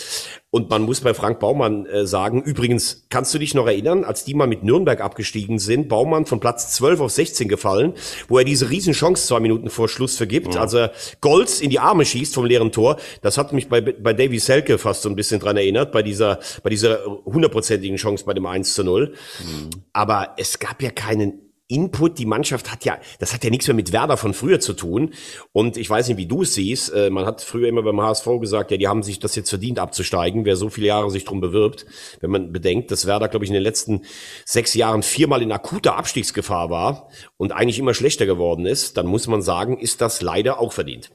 Und 0.53 0.69
man 0.69 0.81
muss 0.81 0.99
bei 0.99 1.13
Frank 1.13 1.39
Baumann 1.39 1.85
äh, 1.85 2.05
sagen, 2.05 2.43
übrigens, 2.43 3.05
kannst 3.09 3.33
du 3.33 3.39
dich 3.39 3.53
noch 3.53 3.67
erinnern, 3.67 4.03
als 4.03 4.25
die 4.25 4.33
mal 4.33 4.47
mit 4.47 4.63
Nürnberg 4.63 4.99
abgestiegen 4.99 5.59
sind, 5.59 5.87
Baumann 5.87 6.25
von 6.25 6.41
Platz 6.41 6.73
12 6.73 6.99
auf 6.99 7.11
16 7.11 7.47
gefallen, 7.47 7.93
wo 8.27 8.37
er 8.37 8.43
diese 8.43 8.69
Riesenchance 8.69 9.25
zwei 9.27 9.39
Minuten 9.39 9.69
vor 9.69 9.87
Schluss 9.87 10.17
vergibt, 10.17 10.55
ja. 10.55 10.61
also 10.61 10.87
Golds 11.21 11.61
in 11.61 11.69
die 11.69 11.79
Arme 11.79 12.03
schießt 12.03 12.35
vom 12.35 12.45
leeren 12.45 12.73
Tor. 12.73 12.97
Das 13.21 13.37
hat 13.37 13.53
mich 13.53 13.69
bei, 13.69 13.79
bei 13.79 14.11
Davy 14.11 14.39
Selke 14.39 14.77
fast 14.77 15.03
so 15.03 15.09
ein 15.09 15.15
bisschen 15.15 15.39
dran 15.39 15.55
erinnert, 15.55 15.93
bei 15.93 16.03
dieser, 16.03 16.39
bei 16.63 16.69
dieser 16.69 17.05
hundertprozentigen 17.05 17.95
Chance 17.95 18.25
bei 18.25 18.33
dem 18.33 18.45
1 18.45 18.73
zu 18.73 18.83
0. 18.83 19.13
Mhm. 19.39 19.69
Aber 19.93 20.33
es 20.35 20.59
gab 20.59 20.81
ja 20.83 20.89
keinen 20.89 21.50
Input, 21.71 22.19
die 22.19 22.25
Mannschaft 22.25 22.71
hat 22.71 22.85
ja, 22.85 22.99
das 23.19 23.33
hat 23.33 23.43
ja 23.43 23.49
nichts 23.49 23.67
mehr 23.67 23.75
mit 23.75 23.91
Werder 23.91 24.17
von 24.17 24.33
früher 24.33 24.59
zu 24.59 24.73
tun. 24.73 25.13
Und 25.51 25.77
ich 25.77 25.89
weiß 25.89 26.07
nicht, 26.09 26.17
wie 26.17 26.25
du 26.25 26.43
es 26.43 26.53
siehst. 26.53 26.93
Äh, 26.93 27.09
man 27.09 27.25
hat 27.25 27.41
früher 27.41 27.67
immer 27.67 27.81
beim 27.81 28.01
HSV 28.01 28.27
gesagt, 28.39 28.71
ja, 28.71 28.77
die 28.77 28.87
haben 28.87 29.03
sich 29.03 29.19
das 29.19 29.35
jetzt 29.35 29.49
verdient 29.49 29.79
abzusteigen, 29.79 30.45
wer 30.45 30.55
so 30.55 30.69
viele 30.69 30.87
Jahre 30.87 31.09
sich 31.09 31.25
drum 31.25 31.41
bewirbt. 31.41 31.85
Wenn 32.19 32.31
man 32.31 32.51
bedenkt, 32.51 32.91
dass 32.91 33.07
Werder, 33.07 33.27
glaube 33.27 33.45
ich, 33.45 33.49
in 33.49 33.55
den 33.55 33.63
letzten 33.63 34.01
sechs 34.45 34.73
Jahren 34.73 35.03
viermal 35.03 35.41
in 35.41 35.51
akuter 35.51 35.95
Abstiegsgefahr 35.95 36.69
war 36.69 37.09
und 37.37 37.51
eigentlich 37.51 37.79
immer 37.79 37.93
schlechter 37.93 38.25
geworden 38.25 38.65
ist, 38.65 38.97
dann 38.97 39.07
muss 39.07 39.27
man 39.27 39.41
sagen, 39.41 39.77
ist 39.77 40.01
das 40.01 40.21
leider 40.21 40.59
auch 40.59 40.73
verdient. 40.73 41.11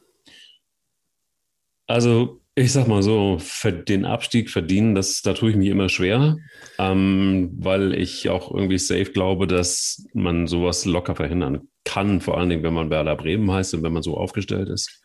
Also 1.86 2.40
ich 2.58 2.72
sag 2.72 2.88
mal 2.88 3.02
so, 3.02 3.38
den 3.86 4.06
Abstieg 4.06 4.48
verdienen, 4.48 4.94
das, 4.94 5.20
da 5.20 5.34
tue 5.34 5.50
ich 5.50 5.56
mich 5.56 5.68
immer 5.68 5.90
schwer, 5.90 6.38
ähm, 6.78 7.50
weil 7.58 7.92
ich 7.94 8.30
auch 8.30 8.50
irgendwie 8.50 8.78
safe 8.78 9.12
glaube, 9.12 9.46
dass 9.46 10.06
man 10.14 10.46
sowas 10.46 10.86
locker 10.86 11.14
verhindern 11.14 11.68
kann, 11.84 12.22
vor 12.22 12.38
allen 12.38 12.48
Dingen, 12.48 12.62
wenn 12.62 12.72
man 12.72 12.88
Werder 12.88 13.14
Bremen 13.14 13.50
heißt 13.52 13.74
und 13.74 13.82
wenn 13.82 13.92
man 13.92 14.02
so 14.02 14.16
aufgestellt 14.16 14.70
ist. 14.70 15.02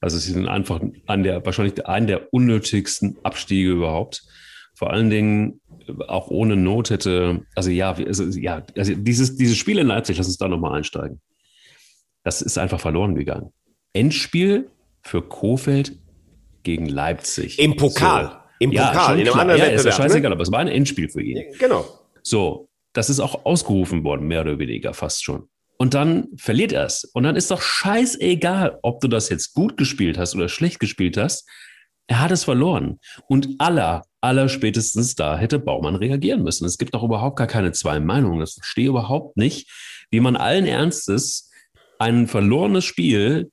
Also 0.00 0.18
sie 0.18 0.32
sind 0.32 0.46
einfach 0.46 0.80
an 1.06 1.24
der, 1.24 1.44
wahrscheinlich 1.44 1.84
einen 1.84 2.06
der 2.06 2.32
unnötigsten 2.32 3.18
Abstiege 3.24 3.72
überhaupt. 3.72 4.22
Vor 4.76 4.92
allen 4.92 5.10
Dingen 5.10 5.60
auch 6.06 6.28
ohne 6.28 6.56
Not 6.56 6.90
hätte, 6.90 7.44
also 7.56 7.70
ja, 7.70 7.92
also, 7.92 8.24
ja, 8.38 8.64
also 8.76 8.94
dieses, 8.94 9.36
dieses 9.36 9.56
Spiel 9.56 9.78
in 9.78 9.88
Leipzig, 9.88 10.16
lass 10.18 10.28
uns 10.28 10.36
da 10.36 10.46
nochmal 10.46 10.76
einsteigen. 10.76 11.20
Das 12.22 12.40
ist 12.40 12.56
einfach 12.56 12.80
verloren 12.80 13.16
gegangen. 13.16 13.52
Endspiel 13.92 14.70
für 15.02 15.22
Kofeld 15.22 15.98
gegen 16.64 16.86
Leipzig. 16.86 17.58
Im 17.58 17.76
Pokal. 17.76 18.24
So. 18.24 18.38
Im 18.60 18.70
Pokal, 18.70 19.20
in 19.20 19.28
einem 19.28 19.38
anderen 19.38 19.60
ja, 19.60 19.66
Ist 19.66 19.84
ja 19.84 19.90
ne? 19.90 19.96
scheißegal, 19.96 20.30
ne? 20.30 20.36
aber 20.36 20.42
es 20.42 20.50
war 20.50 20.60
ein 20.60 20.68
Endspiel 20.68 21.08
für 21.08 21.22
ihn. 21.22 21.44
Genau. 21.58 21.86
So, 22.22 22.68
das 22.92 23.10
ist 23.10 23.20
auch 23.20 23.44
ausgerufen 23.44 24.04
worden, 24.04 24.26
mehr 24.26 24.40
oder 24.40 24.58
weniger 24.58 24.94
fast 24.94 25.24
schon. 25.24 25.48
Und 25.76 25.94
dann 25.94 26.28
verliert 26.36 26.72
er 26.72 26.86
es. 26.86 27.04
Und 27.04 27.24
dann 27.24 27.36
ist 27.36 27.50
doch 27.50 27.60
scheißegal, 27.60 28.78
ob 28.82 29.00
du 29.00 29.08
das 29.08 29.28
jetzt 29.28 29.54
gut 29.54 29.76
gespielt 29.76 30.18
hast 30.18 30.34
oder 30.34 30.48
schlecht 30.48 30.80
gespielt 30.80 31.16
hast. 31.16 31.48
Er 32.06 32.20
hat 32.20 32.30
es 32.30 32.44
verloren. 32.44 33.00
Und 33.28 33.48
aller, 33.58 34.04
aller 34.20 34.48
spätestens 34.48 35.14
da 35.14 35.36
hätte 35.36 35.58
Baumann 35.58 35.96
reagieren 35.96 36.42
müssen. 36.42 36.64
Es 36.64 36.78
gibt 36.78 36.94
doch 36.94 37.02
überhaupt 37.02 37.36
gar 37.36 37.46
keine 37.46 37.72
zwei 37.72 37.98
Meinungen. 37.98 38.40
Das 38.40 38.54
verstehe 38.54 38.88
überhaupt 38.88 39.36
nicht, 39.36 39.70
wie 40.10 40.20
man 40.20 40.36
allen 40.36 40.66
Ernstes 40.66 41.50
ein 41.98 42.28
verlorenes 42.28 42.84
Spiel, 42.84 43.50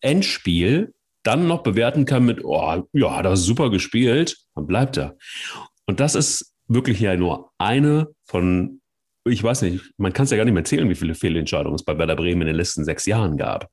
Endspiel, 0.00 0.92
dann 1.24 1.48
noch 1.48 1.62
bewerten 1.62 2.04
kann 2.04 2.24
mit, 2.24 2.44
oh, 2.44 2.84
ja, 2.92 3.16
hat 3.16 3.26
er 3.26 3.36
super 3.36 3.70
gespielt, 3.70 4.36
dann 4.54 4.66
bleibt 4.66 4.96
er. 4.96 5.16
Und 5.86 6.00
das 6.00 6.14
ist 6.14 6.54
wirklich 6.68 7.00
ja 7.00 7.16
nur 7.16 7.50
eine 7.58 8.08
von, 8.24 8.80
ich 9.26 9.42
weiß 9.42 9.62
nicht, 9.62 9.92
man 9.96 10.12
kann 10.12 10.24
es 10.24 10.30
ja 10.30 10.36
gar 10.36 10.44
nicht 10.44 10.54
mehr 10.54 10.64
zählen, 10.64 10.88
wie 10.88 10.94
viele 10.94 11.14
Fehlentscheidungen 11.14 11.74
es 11.74 11.84
bei 11.84 11.98
Werder 11.98 12.16
Bremen 12.16 12.42
in 12.42 12.48
den 12.48 12.56
letzten 12.56 12.84
sechs 12.84 13.06
Jahren 13.06 13.36
gab. 13.36 13.68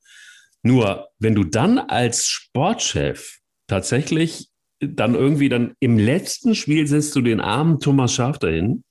Nur, 0.62 1.08
wenn 1.18 1.34
du 1.34 1.44
dann 1.44 1.78
als 1.78 2.26
Sportchef 2.26 3.38
tatsächlich 3.66 4.48
dann 4.80 5.14
irgendwie 5.14 5.48
dann 5.48 5.74
im 5.80 5.98
letzten 5.98 6.54
Spiel 6.54 6.86
setzt 6.86 7.14
du 7.14 7.20
den 7.20 7.40
armen 7.40 7.78
Thomas 7.78 8.12
Schaf 8.14 8.38
dahin, 8.38 8.82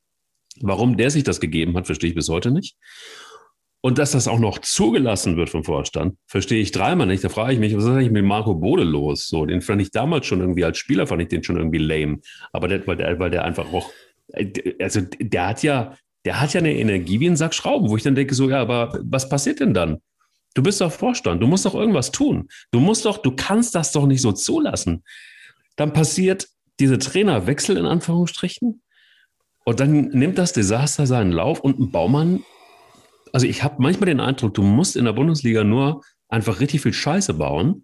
warum 0.61 0.97
der 0.97 1.11
sich 1.11 1.23
das 1.23 1.39
gegeben 1.39 1.75
hat, 1.75 1.85
verstehe 1.85 2.09
ich 2.09 2.15
bis 2.15 2.29
heute 2.29 2.51
nicht. 2.51 2.77
Und 3.83 3.97
dass 3.97 4.11
das 4.11 4.27
auch 4.27 4.39
noch 4.39 4.59
zugelassen 4.59 5.37
wird 5.37 5.49
vom 5.49 5.63
Vorstand, 5.63 6.15
verstehe 6.27 6.61
ich 6.61 6.71
dreimal 6.71 7.07
nicht. 7.07 7.23
Da 7.23 7.29
frage 7.29 7.53
ich 7.53 7.59
mich, 7.59 7.75
was 7.75 7.83
ist 7.83 7.89
eigentlich 7.89 8.11
mit 8.11 8.23
Marco 8.23 8.53
Bode 8.53 8.83
los? 8.83 9.27
So, 9.27 9.45
den 9.47 9.61
fand 9.61 9.81
ich 9.81 9.89
damals 9.89 10.27
schon 10.27 10.39
irgendwie 10.39 10.63
als 10.63 10.77
Spieler, 10.77 11.07
fand 11.07 11.23
ich 11.23 11.29
den 11.29 11.43
schon 11.43 11.57
irgendwie 11.57 11.79
lame. 11.79 12.19
Aber 12.53 12.67
der, 12.67 12.85
weil, 12.85 12.97
der, 12.97 13.17
weil 13.19 13.31
der 13.31 13.43
einfach 13.43 13.73
auch, 13.73 13.89
also 14.79 15.01
der 15.19 15.47
hat 15.47 15.63
ja, 15.63 15.95
der 16.25 16.39
hat 16.39 16.53
ja 16.53 16.59
eine 16.59 16.75
Energie 16.75 17.19
wie 17.19 17.27
ein 17.27 17.35
Sack 17.35 17.55
Schrauben, 17.55 17.89
wo 17.89 17.97
ich 17.97 18.03
dann 18.03 18.13
denke, 18.13 18.35
so, 18.35 18.47
ja, 18.49 18.61
aber 18.61 18.99
was 19.03 19.27
passiert 19.29 19.59
denn 19.59 19.73
dann? 19.73 19.97
Du 20.53 20.61
bist 20.61 20.79
doch 20.79 20.91
Vorstand, 20.91 21.41
du 21.41 21.47
musst 21.47 21.65
doch 21.65 21.73
irgendwas 21.73 22.11
tun. 22.11 22.49
Du 22.71 22.79
musst 22.79 23.05
doch, 23.05 23.17
du 23.17 23.31
kannst 23.35 23.73
das 23.73 23.91
doch 23.93 24.05
nicht 24.05 24.21
so 24.21 24.31
zulassen. 24.31 25.03
Dann 25.75 25.91
passiert 25.93 26.47
diese 26.79 26.99
Trainerwechsel 26.99 27.77
in 27.77 27.85
Anführungsstrichen. 27.85 28.83
Und 29.63 29.79
dann 29.79 30.09
nimmt 30.09 30.37
das 30.37 30.53
Desaster 30.53 31.07
seinen 31.07 31.31
Lauf 31.31 31.61
und 31.61 31.79
ein 31.79 31.91
Baumann 31.91 32.43
also 33.33 33.45
ich 33.47 33.63
habe 33.63 33.75
manchmal 33.79 34.07
den 34.07 34.19
Eindruck, 34.19 34.53
du 34.53 34.63
musst 34.63 34.95
in 34.95 35.05
der 35.05 35.13
Bundesliga 35.13 35.63
nur 35.63 36.01
einfach 36.27 36.59
richtig 36.59 36.81
viel 36.81 36.93
Scheiße 36.93 37.33
bauen, 37.33 37.83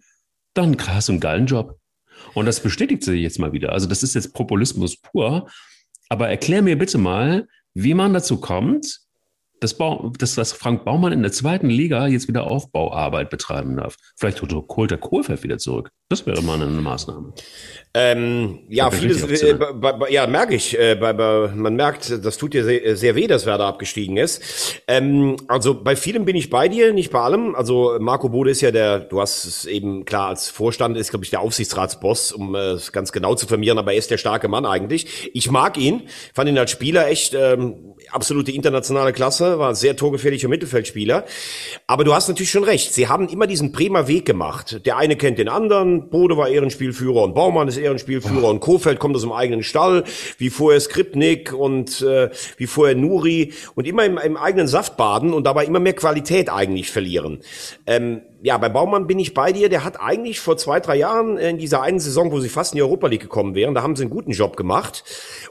dann 0.54 0.76
hast 0.78 1.08
du 1.08 1.12
einen 1.12 1.20
geilen 1.20 1.46
Job. 1.46 1.78
Und 2.34 2.46
das 2.46 2.60
bestätigt 2.60 3.04
sich 3.04 3.20
jetzt 3.20 3.38
mal 3.38 3.52
wieder. 3.52 3.72
Also 3.72 3.86
das 3.86 4.02
ist 4.02 4.14
jetzt 4.14 4.34
Populismus 4.34 4.96
pur. 4.96 5.48
Aber 6.08 6.28
erklär 6.28 6.62
mir 6.62 6.78
bitte 6.78 6.98
mal, 6.98 7.46
wie 7.74 7.94
man 7.94 8.12
dazu 8.12 8.40
kommt, 8.40 9.00
dass, 9.60 9.74
Bau, 9.74 10.12
dass, 10.18 10.34
dass 10.34 10.52
Frank 10.52 10.84
Baumann 10.84 11.12
in 11.12 11.22
der 11.22 11.32
zweiten 11.32 11.68
Liga 11.68 12.06
jetzt 12.06 12.28
wieder 12.28 12.50
Aufbauarbeit 12.50 13.30
betreiben 13.30 13.76
darf. 13.76 13.96
Vielleicht 14.16 14.42
holt 14.42 14.90
der 14.90 14.98
Kohlfeld 14.98 15.42
wieder 15.42 15.58
zurück. 15.58 15.90
Das 16.10 16.24
wäre 16.24 16.40
mal 16.40 16.54
eine 16.54 16.66
Maßnahme. 16.66 17.34
Ähm, 17.92 18.60
ja, 18.70 18.90
vieles, 18.90 19.22
äh, 19.24 19.58
ja, 20.08 20.26
merke 20.26 20.54
ich. 20.54 20.78
Äh, 20.78 20.94
bei, 20.94 21.12
bei, 21.12 21.50
man 21.54 21.74
merkt, 21.76 22.24
das 22.24 22.38
tut 22.38 22.54
dir 22.54 22.64
sehr, 22.64 22.96
sehr 22.96 23.14
weh, 23.14 23.26
dass 23.26 23.44
Werder 23.44 23.66
abgestiegen 23.66 24.16
ist. 24.16 24.80
Ähm, 24.86 25.36
also 25.48 25.74
bei 25.74 25.96
vielem 25.96 26.24
bin 26.24 26.34
ich 26.34 26.48
bei 26.48 26.68
dir, 26.68 26.94
nicht 26.94 27.10
bei 27.10 27.20
allem. 27.20 27.54
Also 27.54 27.98
Marco 28.00 28.30
Bode 28.30 28.50
ist 28.50 28.62
ja 28.62 28.70
der, 28.70 29.00
du 29.00 29.20
hast 29.20 29.44
es 29.44 29.66
eben 29.66 30.06
klar 30.06 30.28
als 30.28 30.48
Vorstand, 30.48 30.96
ist 30.96 31.10
glaube 31.10 31.24
ich 31.24 31.30
der 31.30 31.40
Aufsichtsratsboss, 31.40 32.32
um 32.32 32.54
äh, 32.54 32.72
es 32.72 32.92
ganz 32.92 33.12
genau 33.12 33.34
zu 33.34 33.46
vermieren, 33.46 33.78
aber 33.78 33.92
er 33.92 33.98
ist 33.98 34.10
der 34.10 34.18
starke 34.18 34.48
Mann 34.48 34.64
eigentlich. 34.64 35.30
Ich 35.34 35.50
mag 35.50 35.76
ihn, 35.76 36.08
fand 36.32 36.48
ihn 36.48 36.56
als 36.56 36.70
Spieler 36.70 37.08
echt 37.08 37.34
ähm, 37.34 37.94
absolute 38.10 38.52
internationale 38.52 39.12
Klasse, 39.12 39.58
war 39.58 39.74
sehr 39.74 39.96
torgefährlicher 39.96 40.48
Mittelfeldspieler. 40.48 41.24
Aber 41.86 42.04
du 42.04 42.14
hast 42.14 42.28
natürlich 42.28 42.50
schon 42.50 42.64
recht, 42.64 42.94
sie 42.94 43.08
haben 43.08 43.28
immer 43.28 43.46
diesen 43.46 43.72
Bremer 43.72 44.08
Weg 44.08 44.24
gemacht. 44.24 44.84
Der 44.86 44.96
eine 44.96 45.16
kennt 45.16 45.38
den 45.38 45.48
anderen, 45.48 46.08
Bode 46.10 46.36
war 46.36 46.48
Ehrenspielführer 46.48 47.22
und 47.22 47.34
Baumann 47.34 47.68
ist 47.68 47.76
Ehrenspielführer 47.76 48.44
oh. 48.44 48.50
und 48.50 48.60
Kofeld 48.60 48.98
kommt 48.98 49.16
aus 49.16 49.22
dem 49.22 49.32
eigenen 49.32 49.62
Stall, 49.62 50.04
wie 50.38 50.50
vorher 50.50 50.80
Skripnik 50.80 51.52
und 51.52 52.02
äh, 52.02 52.30
wie 52.56 52.66
vorher 52.66 52.96
Nuri 52.96 53.52
und 53.74 53.86
immer 53.86 54.04
im, 54.04 54.18
im 54.18 54.36
eigenen 54.36 54.68
Saft 54.68 54.96
baden 54.96 55.32
und 55.32 55.44
dabei 55.44 55.64
immer 55.64 55.80
mehr 55.80 55.94
Qualität 55.94 56.50
eigentlich 56.50 56.90
verlieren. 56.90 57.40
Ähm, 57.86 58.22
ja, 58.40 58.56
bei 58.56 58.68
Baumann 58.68 59.08
bin 59.08 59.18
ich 59.18 59.34
bei 59.34 59.52
dir. 59.52 59.68
Der 59.68 59.84
hat 59.84 60.00
eigentlich 60.00 60.38
vor 60.38 60.56
zwei, 60.56 60.78
drei 60.78 60.96
Jahren 60.96 61.38
in 61.38 61.58
dieser 61.58 61.82
einen 61.82 61.98
Saison, 61.98 62.30
wo 62.30 62.38
sie 62.38 62.48
fast 62.48 62.72
in 62.72 62.76
die 62.76 62.82
Europa 62.82 63.08
League 63.08 63.22
gekommen 63.22 63.54
wären, 63.54 63.74
da 63.74 63.82
haben 63.82 63.96
sie 63.96 64.02
einen 64.02 64.10
guten 64.10 64.30
Job 64.30 64.56
gemacht. 64.56 65.02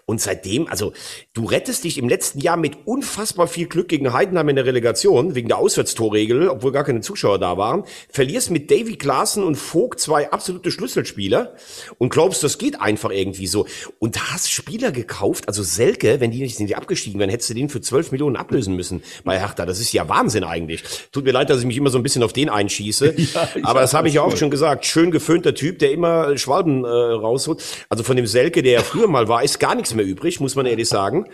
Und 0.06 0.22
seitdem, 0.22 0.67
also 0.67 0.94
du 1.34 1.46
rettest 1.46 1.84
dich 1.84 1.98
im 1.98 2.08
letzten 2.08 2.39
Jahr 2.39 2.56
mit 2.56 2.77
unfassbar 2.86 3.48
viel 3.48 3.67
Glück 3.67 3.89
gegen 3.89 4.13
Heidenheim 4.13 4.48
in 4.50 4.56
der 4.56 4.65
Relegation, 4.65 5.36
wegen 5.36 5.50
der 5.50 5.58
Auswärtstorregel, 5.58 6.48
obwohl 6.48 6.72
gar 6.72 6.86
keine 6.86 7.01
Zuschauer 7.01 7.39
da 7.39 7.58
waren, 7.58 7.84
verlierst 8.10 8.51
mit 8.51 8.72
Davy 8.72 8.96
Klaassen 8.96 9.44
und 9.44 9.56
Vogt 9.56 10.00
zwei 10.00 10.32
absolute 10.32 10.72
Schlüsselspieler 10.72 11.56
und 11.98 12.10
glaubst, 12.10 12.44
das 12.44 12.58
geht 12.58 12.79
einfach 12.79 13.10
irgendwie 13.10 13.48
so. 13.48 13.65
Und 14.00 14.32
hast 14.32 14.50
Spieler 14.50 14.91
gekauft, 14.91 15.50
also 15.50 15.62
Selke, 15.62 16.22
wenn 16.22 16.32
die 16.32 16.41
nicht, 16.41 16.58
die 16.58 16.75
abgestiegen 16.75 17.20
wären, 17.20 17.29
hättest 17.29 17.50
du 17.50 17.53
den 17.53 17.70
für 17.70 17.82
12 17.82 18.12
Millionen 18.12 18.38
ablösen 18.38 18.75
müssen 18.75 19.03
bei 19.25 19.39
Hertha. 19.39 19.65
Das 19.65 19.79
ist 19.79 19.91
ja 19.91 20.08
Wahnsinn 20.08 20.46
eigentlich. 20.46 20.84
Tut 21.12 21.25
mir 21.25 21.32
leid, 21.32 21.50
dass 21.50 21.60
ich 21.60 21.65
mich 21.65 21.77
immer 21.77 21.89
so 21.89 21.98
ein 21.98 22.03
bisschen 22.03 22.24
auf 22.24 22.34
den 22.34 22.50
einschiebe 22.50 22.76
schieße. 22.77 23.15
Ja, 23.27 23.50
Aber 23.63 23.81
das 23.81 23.93
habe 23.93 24.07
ich 24.07 24.15
ja 24.15 24.22
auch 24.22 24.36
schon 24.36 24.50
gesagt. 24.50 24.86
Schön 24.86 25.12
geföhnter 25.12 25.53
Typ, 25.53 25.79
der 25.79 25.91
immer 25.91 26.38
Schwalben 26.38 26.86
äh, 26.86 26.88
rausholt. 26.88 27.62
Also 27.89 28.03
von 28.03 28.15
dem 28.15 28.25
Selke, 28.25 28.62
der 28.62 28.74
ja 28.74 28.81
früher 28.81 29.07
mal 29.07 29.27
war, 29.27 29.43
ist 29.43 29.60
gar 29.60 29.75
nichts 29.75 29.93
mehr 29.93 30.05
übrig, 30.05 30.39
muss 30.39 30.55
man 30.55 30.65
ehrlich 30.65 30.88
sagen. 30.88 31.27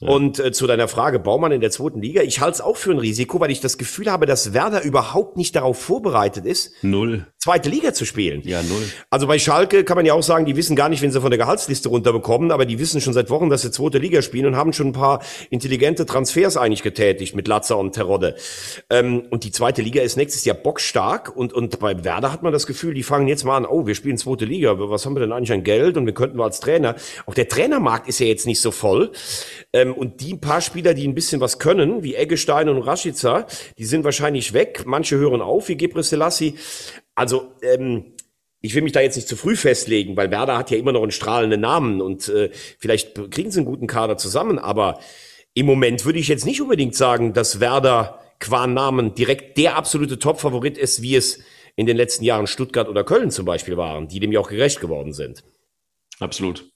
Ja. 0.00 0.08
Und 0.08 0.38
äh, 0.38 0.52
zu 0.52 0.66
deiner 0.66 0.88
Frage, 0.88 1.18
Baumann 1.18 1.52
in 1.52 1.60
der 1.60 1.70
zweiten 1.70 2.00
Liga, 2.00 2.22
ich 2.22 2.40
halte 2.40 2.54
es 2.54 2.60
auch 2.60 2.76
für 2.76 2.92
ein 2.92 2.98
Risiko, 2.98 3.40
weil 3.40 3.50
ich 3.50 3.60
das 3.60 3.78
Gefühl 3.78 4.10
habe, 4.10 4.26
dass 4.26 4.52
Werder 4.52 4.82
überhaupt 4.82 5.36
nicht 5.36 5.56
darauf 5.56 5.80
vorbereitet 5.80 6.44
ist, 6.44 6.72
null. 6.82 7.26
Zweite 7.44 7.68
Liga 7.68 7.92
zu 7.92 8.06
spielen. 8.06 8.40
Ja, 8.44 8.62
null. 8.62 8.82
Also 9.10 9.26
bei 9.26 9.38
Schalke 9.38 9.84
kann 9.84 9.96
man 9.96 10.06
ja 10.06 10.14
auch 10.14 10.22
sagen, 10.22 10.46
die 10.46 10.56
wissen 10.56 10.76
gar 10.76 10.88
nicht, 10.88 11.02
wenn 11.02 11.12
sie 11.12 11.20
von 11.20 11.30
der 11.30 11.36
Gehaltsliste 11.36 11.90
runterbekommen, 11.90 12.50
aber 12.50 12.64
die 12.64 12.78
wissen 12.78 13.02
schon 13.02 13.12
seit 13.12 13.28
Wochen, 13.28 13.50
dass 13.50 13.60
sie 13.60 13.70
zweite 13.70 13.98
Liga 13.98 14.22
spielen 14.22 14.46
und 14.46 14.56
haben 14.56 14.72
schon 14.72 14.88
ein 14.88 14.92
paar 14.92 15.22
intelligente 15.50 16.06
Transfers 16.06 16.56
eigentlich 16.56 16.82
getätigt 16.82 17.36
mit 17.36 17.46
Latzer 17.46 17.76
und 17.76 17.94
Terodde. 17.94 18.36
Ähm, 18.88 19.24
und 19.28 19.44
die 19.44 19.50
zweite 19.50 19.82
Liga 19.82 20.00
ist 20.00 20.16
nächstes 20.16 20.46
Jahr 20.46 20.56
bockstark 20.56 21.36
und, 21.36 21.52
und 21.52 21.78
bei 21.80 22.02
Werder 22.02 22.32
hat 22.32 22.42
man 22.42 22.50
das 22.50 22.66
Gefühl, 22.66 22.94
die 22.94 23.02
fangen 23.02 23.28
jetzt 23.28 23.44
mal 23.44 23.58
an, 23.58 23.66
oh, 23.66 23.86
wir 23.86 23.94
spielen 23.94 24.16
zweite 24.16 24.46
Liga, 24.46 24.78
was 24.78 25.04
haben 25.04 25.14
wir 25.14 25.20
denn 25.20 25.32
eigentlich 25.32 25.52
an 25.52 25.64
Geld 25.64 25.98
und 25.98 26.06
wir 26.06 26.14
könnten 26.14 26.38
wir 26.38 26.44
als 26.44 26.60
Trainer. 26.60 26.94
Auch 27.26 27.34
der 27.34 27.48
Trainermarkt 27.48 28.08
ist 28.08 28.20
ja 28.20 28.26
jetzt 28.26 28.46
nicht 28.46 28.62
so 28.62 28.70
voll. 28.70 29.12
Ähm, 29.74 29.92
und 29.92 30.22
die 30.22 30.34
paar 30.34 30.62
Spieler, 30.62 30.94
die 30.94 31.06
ein 31.06 31.14
bisschen 31.14 31.42
was 31.42 31.58
können, 31.58 32.02
wie 32.02 32.14
Eggestein 32.14 32.70
und 32.70 32.80
Rashica, 32.80 33.46
die 33.76 33.84
sind 33.84 34.02
wahrscheinlich 34.02 34.54
weg. 34.54 34.84
Manche 34.86 35.18
hören 35.18 35.42
auf, 35.42 35.68
wie 35.68 35.76
Gebre 35.76 36.02
Selassie. 36.02 36.54
Also, 37.14 37.52
ähm, 37.62 38.14
ich 38.60 38.74
will 38.74 38.82
mich 38.82 38.92
da 38.92 39.00
jetzt 39.00 39.16
nicht 39.16 39.28
zu 39.28 39.36
früh 39.36 39.56
festlegen, 39.56 40.16
weil 40.16 40.30
Werder 40.30 40.56
hat 40.56 40.70
ja 40.70 40.78
immer 40.78 40.92
noch 40.92 41.02
einen 41.02 41.10
strahlenden 41.10 41.60
Namen 41.60 42.00
und 42.00 42.28
äh, 42.30 42.50
vielleicht 42.78 43.30
kriegen 43.30 43.50
sie 43.50 43.58
einen 43.58 43.66
guten 43.66 43.86
Kader 43.86 44.16
zusammen, 44.16 44.58
aber 44.58 45.00
im 45.52 45.66
Moment 45.66 46.04
würde 46.04 46.18
ich 46.18 46.28
jetzt 46.28 46.46
nicht 46.46 46.62
unbedingt 46.62 46.94
sagen, 46.94 47.34
dass 47.34 47.60
Werder 47.60 48.20
qua 48.40 48.66
Namen 48.66 49.14
direkt 49.14 49.58
der 49.58 49.76
absolute 49.76 50.18
Top-Favorit 50.18 50.78
ist, 50.78 51.02
wie 51.02 51.14
es 51.14 51.40
in 51.76 51.86
den 51.86 51.96
letzten 51.96 52.24
Jahren 52.24 52.46
Stuttgart 52.46 52.88
oder 52.88 53.04
Köln 53.04 53.30
zum 53.30 53.44
Beispiel 53.44 53.76
waren, 53.76 54.08
die 54.08 54.20
dem 54.20 54.32
ja 54.32 54.40
auch 54.40 54.48
gerecht 54.48 54.80
geworden 54.80 55.12
sind. 55.12 55.44
Absolut. 56.18 56.70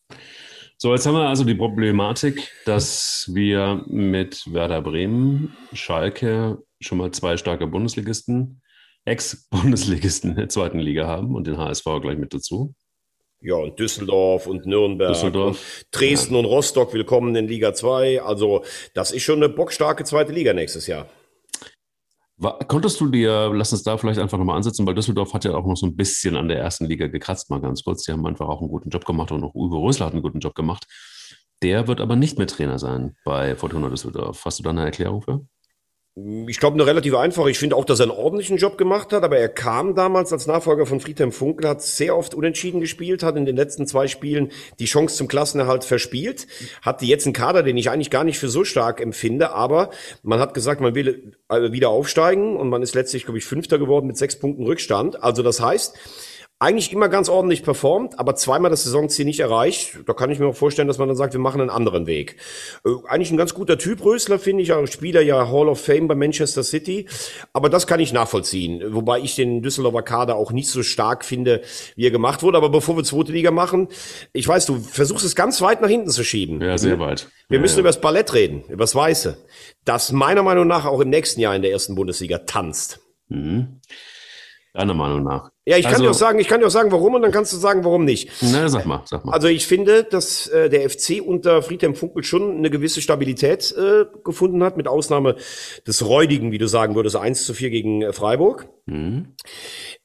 So, 0.77 0.93
jetzt 0.93 1.07
haben 1.07 1.15
wir 1.15 1.29
also 1.29 1.45
die 1.45 1.55
Problematik, 1.55 2.53
dass 2.65 3.31
wir 3.33 3.83
mit 3.87 4.45
Werder 4.53 4.83
Bremen, 4.83 5.57
Schalke 5.73 6.59
schon 6.81 6.99
mal 6.99 7.11
zwei 7.11 7.37
starke 7.37 7.67
Bundesligisten, 7.67 8.61
Ex-Bundesligisten 9.05 10.31
in 10.31 10.37
der 10.37 10.49
zweiten 10.49 10.79
Liga 10.79 11.07
haben 11.07 11.35
und 11.35 11.47
den 11.47 11.59
HSV 11.59 11.85
gleich 12.01 12.19
mit 12.19 12.35
dazu. 12.35 12.75
Ja, 13.41 13.55
und 13.55 13.79
Düsseldorf 13.79 14.47
und 14.47 14.67
Nürnberg 14.67 15.13
Düsseldorf. 15.13 15.83
und 15.83 15.87
Dresden 15.93 16.35
und 16.35 16.45
Rostock 16.45 16.93
willkommen 16.93 17.37
in 17.37 17.47
Liga 17.47 17.73
2. 17.73 18.23
Also, 18.23 18.65
das 18.95 19.13
ist 19.13 19.23
schon 19.23 19.37
eine 19.37 19.49
bockstarke 19.49 20.05
zweite 20.05 20.33
Liga 20.33 20.53
nächstes 20.53 20.89
Jahr. 20.89 21.07
Konntest 22.69 23.01
du 23.01 23.09
dir, 23.09 23.51
lass 23.53 23.73
uns 23.73 23.83
da 23.83 23.97
vielleicht 23.97 24.21
einfach 24.21 24.39
nochmal 24.39 24.57
ansetzen, 24.57 24.87
weil 24.87 24.95
Düsseldorf 24.95 25.35
hat 25.35 25.45
ja 25.45 25.55
auch 25.55 25.67
noch 25.67 25.77
so 25.77 25.87
ein 25.87 25.97
bisschen 25.97 26.37
an 26.37 26.49
der 26.49 26.59
ersten 26.59 26.87
Liga 26.87 27.09
gekratzt, 27.09 27.51
mal 27.51 27.61
ganz 27.61 27.83
kurz. 27.83 28.05
Die 28.05 28.13
haben 28.13 28.25
einfach 28.27 28.49
auch 28.49 28.61
einen 28.61 28.71
guten 28.71 28.91
Job 28.91 29.05
gemacht 29.05 29.33
und 29.33 29.43
auch 29.43 29.55
Uwe 29.55 29.77
Rösler 29.77 30.07
hat 30.07 30.13
einen 30.13 30.23
guten 30.23 30.39
Job 30.39 30.55
gemacht. 30.55 30.87
Der 31.63 31.89
wird 31.89 32.01
aber 32.01 32.15
nicht 32.15 32.39
mehr 32.39 32.47
Trainer 32.47 32.79
sein 32.79 33.17
bei 33.25 33.57
Fortuna 33.57 33.89
Düsseldorf. 33.89 34.45
Hast 34.45 34.61
du 34.61 34.63
da 34.63 34.71
eine 34.71 34.85
Erklärung 34.85 35.23
für? 35.23 35.47
Ich 36.47 36.59
glaube, 36.59 36.75
eine 36.75 36.87
relativ 36.87 37.15
einfache. 37.15 37.51
Ich 37.51 37.59
finde 37.59 37.77
auch, 37.77 37.85
dass 37.85 38.01
er 38.01 38.05
einen 38.05 38.19
ordentlichen 38.19 38.57
Job 38.57 38.79
gemacht 38.79 39.13
hat, 39.13 39.23
aber 39.23 39.39
er 39.39 39.49
kam 39.49 39.95
damals 39.95 40.33
als 40.33 40.47
Nachfolger 40.47 40.87
von 40.87 41.01
Friedhelm 41.01 41.33
Funkel, 41.33 41.69
hat 41.69 41.83
sehr 41.83 42.17
oft 42.17 42.35
unentschieden 42.35 42.81
gespielt, 42.81 43.23
hat 43.23 43.37
in 43.37 43.45
den 43.45 43.57
letzten 43.57 43.87
zwei 43.87 44.09
Spielen 44.09 44.51
die 44.79 44.87
Chance 44.87 45.17
zum 45.17 45.29
Klassenerhalt 45.29 45.85
verspielt, 45.85 46.47
hatte 46.83 47.05
jetzt 47.05 47.27
einen 47.27 47.35
Kader, 47.35 47.63
den 47.63 47.77
ich 47.77 47.91
eigentlich 47.91 48.11
gar 48.11 48.25
nicht 48.25 48.39
für 48.39 48.49
so 48.49 48.65
stark 48.65 49.01
empfinde, 49.01 49.53
aber 49.53 49.91
man 50.23 50.41
hat 50.41 50.55
gesagt, 50.55 50.81
man 50.81 50.95
will 50.95 51.35
äh, 51.49 51.73
wieder 51.73 51.91
aufsteigen 51.91 52.57
und 52.57 52.69
man 52.69 52.83
ist 52.83 52.95
letztlich, 52.95 53.25
glaube 53.25 53.39
ich, 53.39 53.45
Fünfter 53.45 53.79
geworden 53.79 54.07
mit 54.07 54.17
sechs 54.17 54.39
Punkten 54.39 54.65
Rückstand. 54.65 55.23
Also 55.23 55.43
das 55.43 55.61
heißt, 55.61 55.97
eigentlich 56.61 56.93
immer 56.93 57.09
ganz 57.09 57.29
ordentlich 57.29 57.63
performt, 57.63 58.19
aber 58.19 58.35
zweimal 58.35 58.71
das 58.71 58.83
Saisonziel 58.83 59.25
nicht 59.25 59.39
erreicht. 59.39 60.01
Da 60.07 60.13
kann 60.13 60.31
ich 60.31 60.41
mir 60.41 60.47
auch 60.47 60.57
vorstellen, 60.57 60.89
dass 60.89 60.99
man 60.99 61.07
dann 61.07 61.17
sagt, 61.17 61.33
wir 61.33 61.41
machen 61.41 61.61
einen 61.61 61.71
anderen 61.71 62.07
Weg. 62.07 62.37
Äh, 62.85 62.91
eigentlich 63.07 63.31
ein 63.31 63.37
ganz 63.37 63.55
guter 63.55 63.79
Typ, 63.79 64.05
Rösler, 64.05 64.41
finde 64.41 64.65
ich, 64.65 64.73
auch 64.73 64.87
Spieler 64.89 65.21
ja 65.21 65.49
Hall 65.51 65.69
of 65.69 65.81
Fame 65.81 66.09
bei 66.09 66.17
Manchester 66.17 66.65
City. 66.65 67.07
Aber 67.53 67.69
das 67.69 67.87
kann 67.87 68.01
ich 68.01 68.13
nachvollziehen. 68.13 68.83
Wobei 68.89 69.21
ich 69.21 69.37
den 69.37 69.63
Düsseldorfer 69.63 70.03
Kader 70.03 70.35
auch 70.35 70.51
nicht 70.51 70.69
so 70.69 70.83
stark 70.83 71.25
finde, 71.25 71.63
wie 71.95 72.07
er 72.07 72.11
gemacht 72.11 72.43
wurde. 72.43 72.59
Aber 72.59 72.71
bevor 72.71 72.97
wir 72.97 73.05
zweite 73.05 73.31
Liga 73.31 73.53
machen, 73.53 73.87
ich 74.33 74.49
weiß, 74.49 74.67
du 74.67 74.81
versuchst 74.81 75.25
es 75.25 75.37
ganz 75.37 75.63
weit 75.63 75.81
nach 75.81 75.89
hinten 75.89 76.11
zu 76.11 76.25
schieben. 76.25 76.61
Ja, 76.61 76.77
sehr 76.77 76.99
weit. 76.99 77.29
Wir 77.49 77.59
ja, 77.59 77.63
müssen 77.63 77.77
ja. 77.77 77.81
über 77.81 77.91
das 77.91 78.01
Ballett 78.01 78.35
reden, 78.35 78.65
über 78.69 78.83
das 78.83 78.97
Weiße. 78.97 79.39
Das 79.85 80.11
meiner 80.11 80.43
Meinung 80.43 80.67
nach 80.67 80.87
auch 80.87 81.01
im 81.01 81.11
nächsten 81.11 81.41
Jahr 81.41 81.55
in 81.55 81.63
der 81.63 81.71
ersten 81.71 81.95
Bundesliga 81.95 82.39
tanzt. 82.39 82.99
Mhm. 83.29 83.81
Deiner 84.75 84.95
Meinung 84.95 85.23
nach. 85.23 85.51
Ja, 85.69 85.77
ich 85.77 85.85
kann 85.85 85.93
Also- 85.93 86.05
dir 86.05 86.11
auch 86.11 86.15
sagen, 86.15 86.39
ich 86.39 86.49
kann 86.49 86.61
dir 86.61 86.67
auch 86.67 86.71
sagen, 86.71 86.91
warum 86.93 87.15
und 87.15 87.21
dann 87.21 87.31
kannst 87.31 87.53
du 87.53 87.59
sagen, 87.59 87.85
warum 87.85 88.07
nicht. 88.07 88.31
Na, 88.41 88.71
sag 88.71 88.87
mal, 88.87 89.03
sag 89.05 89.27
mal. 89.27 89.33
Also 89.33 89.49
ich 89.49 89.67
finde, 89.67 90.03
dass 90.03 90.47
äh, 90.47 90.71
der 90.71 90.89
FC 90.89 91.21
unter 91.21 91.61
Friedhelm 91.61 91.95
Funkel 91.95 92.25
schon 92.25 92.57
eine 92.57 92.71
gewisse 92.71 93.03
Stabilität 93.03 93.75
äh, 93.77 94.07
gefunden 94.25 94.65
hat, 94.65 94.79
mit 94.79 94.89
Ausnahme 94.89 95.37
des 95.87 96.07
räudigen, 96.07 96.53
wie 96.53 96.59
du 96.59 96.69
sagen 96.69 96.95
würdest, 96.95 97.17
1 97.17 97.45
zu 97.45 97.53
4 97.53 97.69
gegen 97.69 98.01
äh, 98.01 98.15
Freiburg. 98.15 98.71
Mhm. 98.87 99.35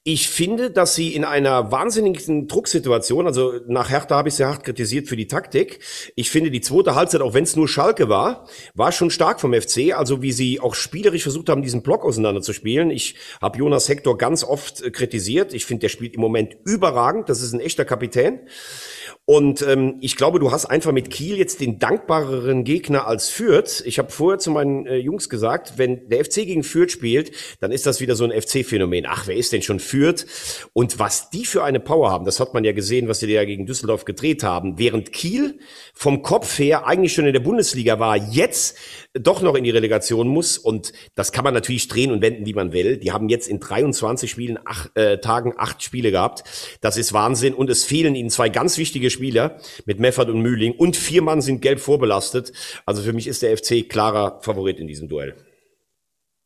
Ich 0.06 0.28
finde, 0.28 0.70
dass 0.70 0.94
sie 0.94 1.14
in 1.14 1.24
einer 1.24 1.72
wahnsinnigen 1.72 2.46
Drucksituation, 2.46 3.26
also 3.26 3.54
nach 3.66 3.88
Hertha 3.88 4.16
habe 4.16 4.28
ich 4.28 4.34
sehr 4.34 4.48
hart 4.48 4.62
kritisiert 4.62 5.08
für 5.08 5.16
die 5.16 5.26
Taktik. 5.28 5.78
Ich 6.14 6.28
finde, 6.28 6.50
die 6.50 6.60
zweite 6.60 6.94
Halbzeit, 6.94 7.22
auch 7.22 7.32
wenn 7.32 7.44
es 7.44 7.56
nur 7.56 7.68
Schalke 7.68 8.10
war, 8.10 8.46
war 8.74 8.92
schon 8.92 9.08
stark 9.08 9.40
vom 9.40 9.54
FC. 9.54 9.94
Also 9.96 10.20
wie 10.20 10.32
sie 10.32 10.60
auch 10.60 10.74
spielerisch 10.74 11.22
versucht 11.22 11.48
haben, 11.48 11.62
diesen 11.62 11.82
Block 11.82 12.04
auseinanderzuspielen. 12.04 12.90
Ich 12.90 13.14
habe 13.40 13.56
Jonas 13.56 13.88
Hector 13.88 14.18
ganz 14.18 14.44
oft 14.44 14.82
äh, 14.82 14.90
kritisiert. 14.90 15.53
Ich 15.54 15.66
finde, 15.66 15.82
der 15.82 15.88
spielt 15.88 16.14
im 16.14 16.20
Moment 16.20 16.56
überragend. 16.64 17.28
Das 17.28 17.40
ist 17.40 17.52
ein 17.52 17.60
echter 17.60 17.84
Kapitän. 17.84 18.40
Und 19.26 19.62
ähm, 19.62 19.96
ich 20.00 20.16
glaube, 20.16 20.38
du 20.38 20.52
hast 20.52 20.66
einfach 20.66 20.92
mit 20.92 21.08
Kiel 21.08 21.38
jetzt 21.38 21.62
den 21.62 21.78
dankbareren 21.78 22.62
Gegner 22.62 23.06
als 23.06 23.30
Fürth. 23.30 23.82
Ich 23.86 23.98
habe 23.98 24.10
vorher 24.10 24.38
zu 24.38 24.50
meinen 24.50 24.86
äh, 24.86 24.96
Jungs 24.96 25.30
gesagt, 25.30 25.78
wenn 25.78 26.10
der 26.10 26.22
FC 26.26 26.44
gegen 26.44 26.62
Fürth 26.62 26.90
spielt, 26.90 27.30
dann 27.60 27.72
ist 27.72 27.86
das 27.86 28.02
wieder 28.02 28.16
so 28.16 28.24
ein 28.24 28.38
FC-Phänomen. 28.38 29.06
Ach, 29.08 29.26
wer 29.26 29.34
ist 29.34 29.54
denn 29.54 29.62
schon 29.62 29.80
Fürth? 29.80 30.26
Und 30.74 30.98
was 30.98 31.30
die 31.30 31.46
für 31.46 31.64
eine 31.64 31.80
Power 31.80 32.10
haben, 32.10 32.26
das 32.26 32.38
hat 32.38 32.52
man 32.52 32.64
ja 32.64 32.72
gesehen, 32.72 33.08
was 33.08 33.20
sie 33.20 33.32
ja 33.32 33.46
gegen 33.46 33.64
Düsseldorf 33.64 34.04
gedreht 34.04 34.42
haben. 34.42 34.78
Während 34.78 35.10
Kiel 35.12 35.58
vom 35.94 36.20
Kopf 36.20 36.58
her 36.58 36.86
eigentlich 36.86 37.14
schon 37.14 37.26
in 37.26 37.32
der 37.32 37.40
Bundesliga 37.40 37.98
war, 37.98 38.18
jetzt 38.18 38.76
doch 39.14 39.40
noch 39.40 39.54
in 39.54 39.64
die 39.64 39.70
Relegation 39.70 40.28
muss. 40.28 40.58
Und 40.58 40.92
das 41.14 41.32
kann 41.32 41.44
man 41.44 41.54
natürlich 41.54 41.88
drehen 41.88 42.10
und 42.10 42.20
wenden, 42.20 42.44
wie 42.44 42.52
man 42.52 42.74
will. 42.74 42.98
Die 42.98 43.12
haben 43.12 43.30
jetzt 43.30 43.48
in 43.48 43.58
23 43.58 44.30
Spielen, 44.30 44.58
acht, 44.66 44.94
äh, 44.98 45.18
Tagen 45.18 45.54
acht 45.56 45.82
Spiele 45.82 46.10
gehabt. 46.10 46.44
Das 46.82 46.98
ist 46.98 47.14
Wahnsinn. 47.14 47.54
Und 47.54 47.70
es 47.70 47.84
fehlen 47.84 48.14
ihnen 48.14 48.28
zwei 48.28 48.50
ganz 48.50 48.76
wichtige 48.76 49.13
Spieler 49.14 49.58
mit 49.86 50.00
Meffert 50.00 50.28
und 50.28 50.40
Mühling. 50.40 50.72
Und 50.72 50.96
vier 50.96 51.22
Mann 51.22 51.40
sind 51.40 51.62
gelb 51.62 51.80
vorbelastet. 51.80 52.52
Also 52.84 53.02
für 53.02 53.12
mich 53.12 53.26
ist 53.26 53.42
der 53.42 53.56
FC 53.56 53.88
klarer 53.88 54.40
Favorit 54.42 54.78
in 54.78 54.86
diesem 54.86 55.08
Duell. 55.08 55.34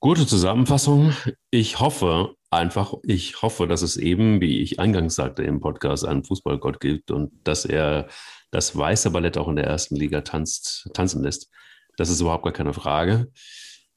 Gute 0.00 0.26
Zusammenfassung. 0.26 1.12
Ich 1.50 1.80
hoffe 1.80 2.34
einfach, 2.50 2.94
ich 3.02 3.42
hoffe, 3.42 3.66
dass 3.66 3.82
es 3.82 3.96
eben, 3.96 4.40
wie 4.40 4.60
ich 4.60 4.78
eingangs 4.78 5.16
sagte 5.16 5.42
im 5.42 5.60
Podcast, 5.60 6.06
einen 6.06 6.22
Fußballgott 6.22 6.78
gibt 6.80 7.10
und 7.10 7.32
dass 7.44 7.64
er 7.64 8.06
das 8.50 8.76
weiße 8.76 9.10
Ballett 9.10 9.36
auch 9.36 9.48
in 9.48 9.56
der 9.56 9.66
ersten 9.66 9.96
Liga 9.96 10.20
tanzt, 10.20 10.88
tanzen 10.94 11.22
lässt. 11.22 11.50
Das 11.96 12.10
ist 12.10 12.20
überhaupt 12.20 12.44
gar 12.44 12.52
keine 12.52 12.72
Frage. 12.72 13.30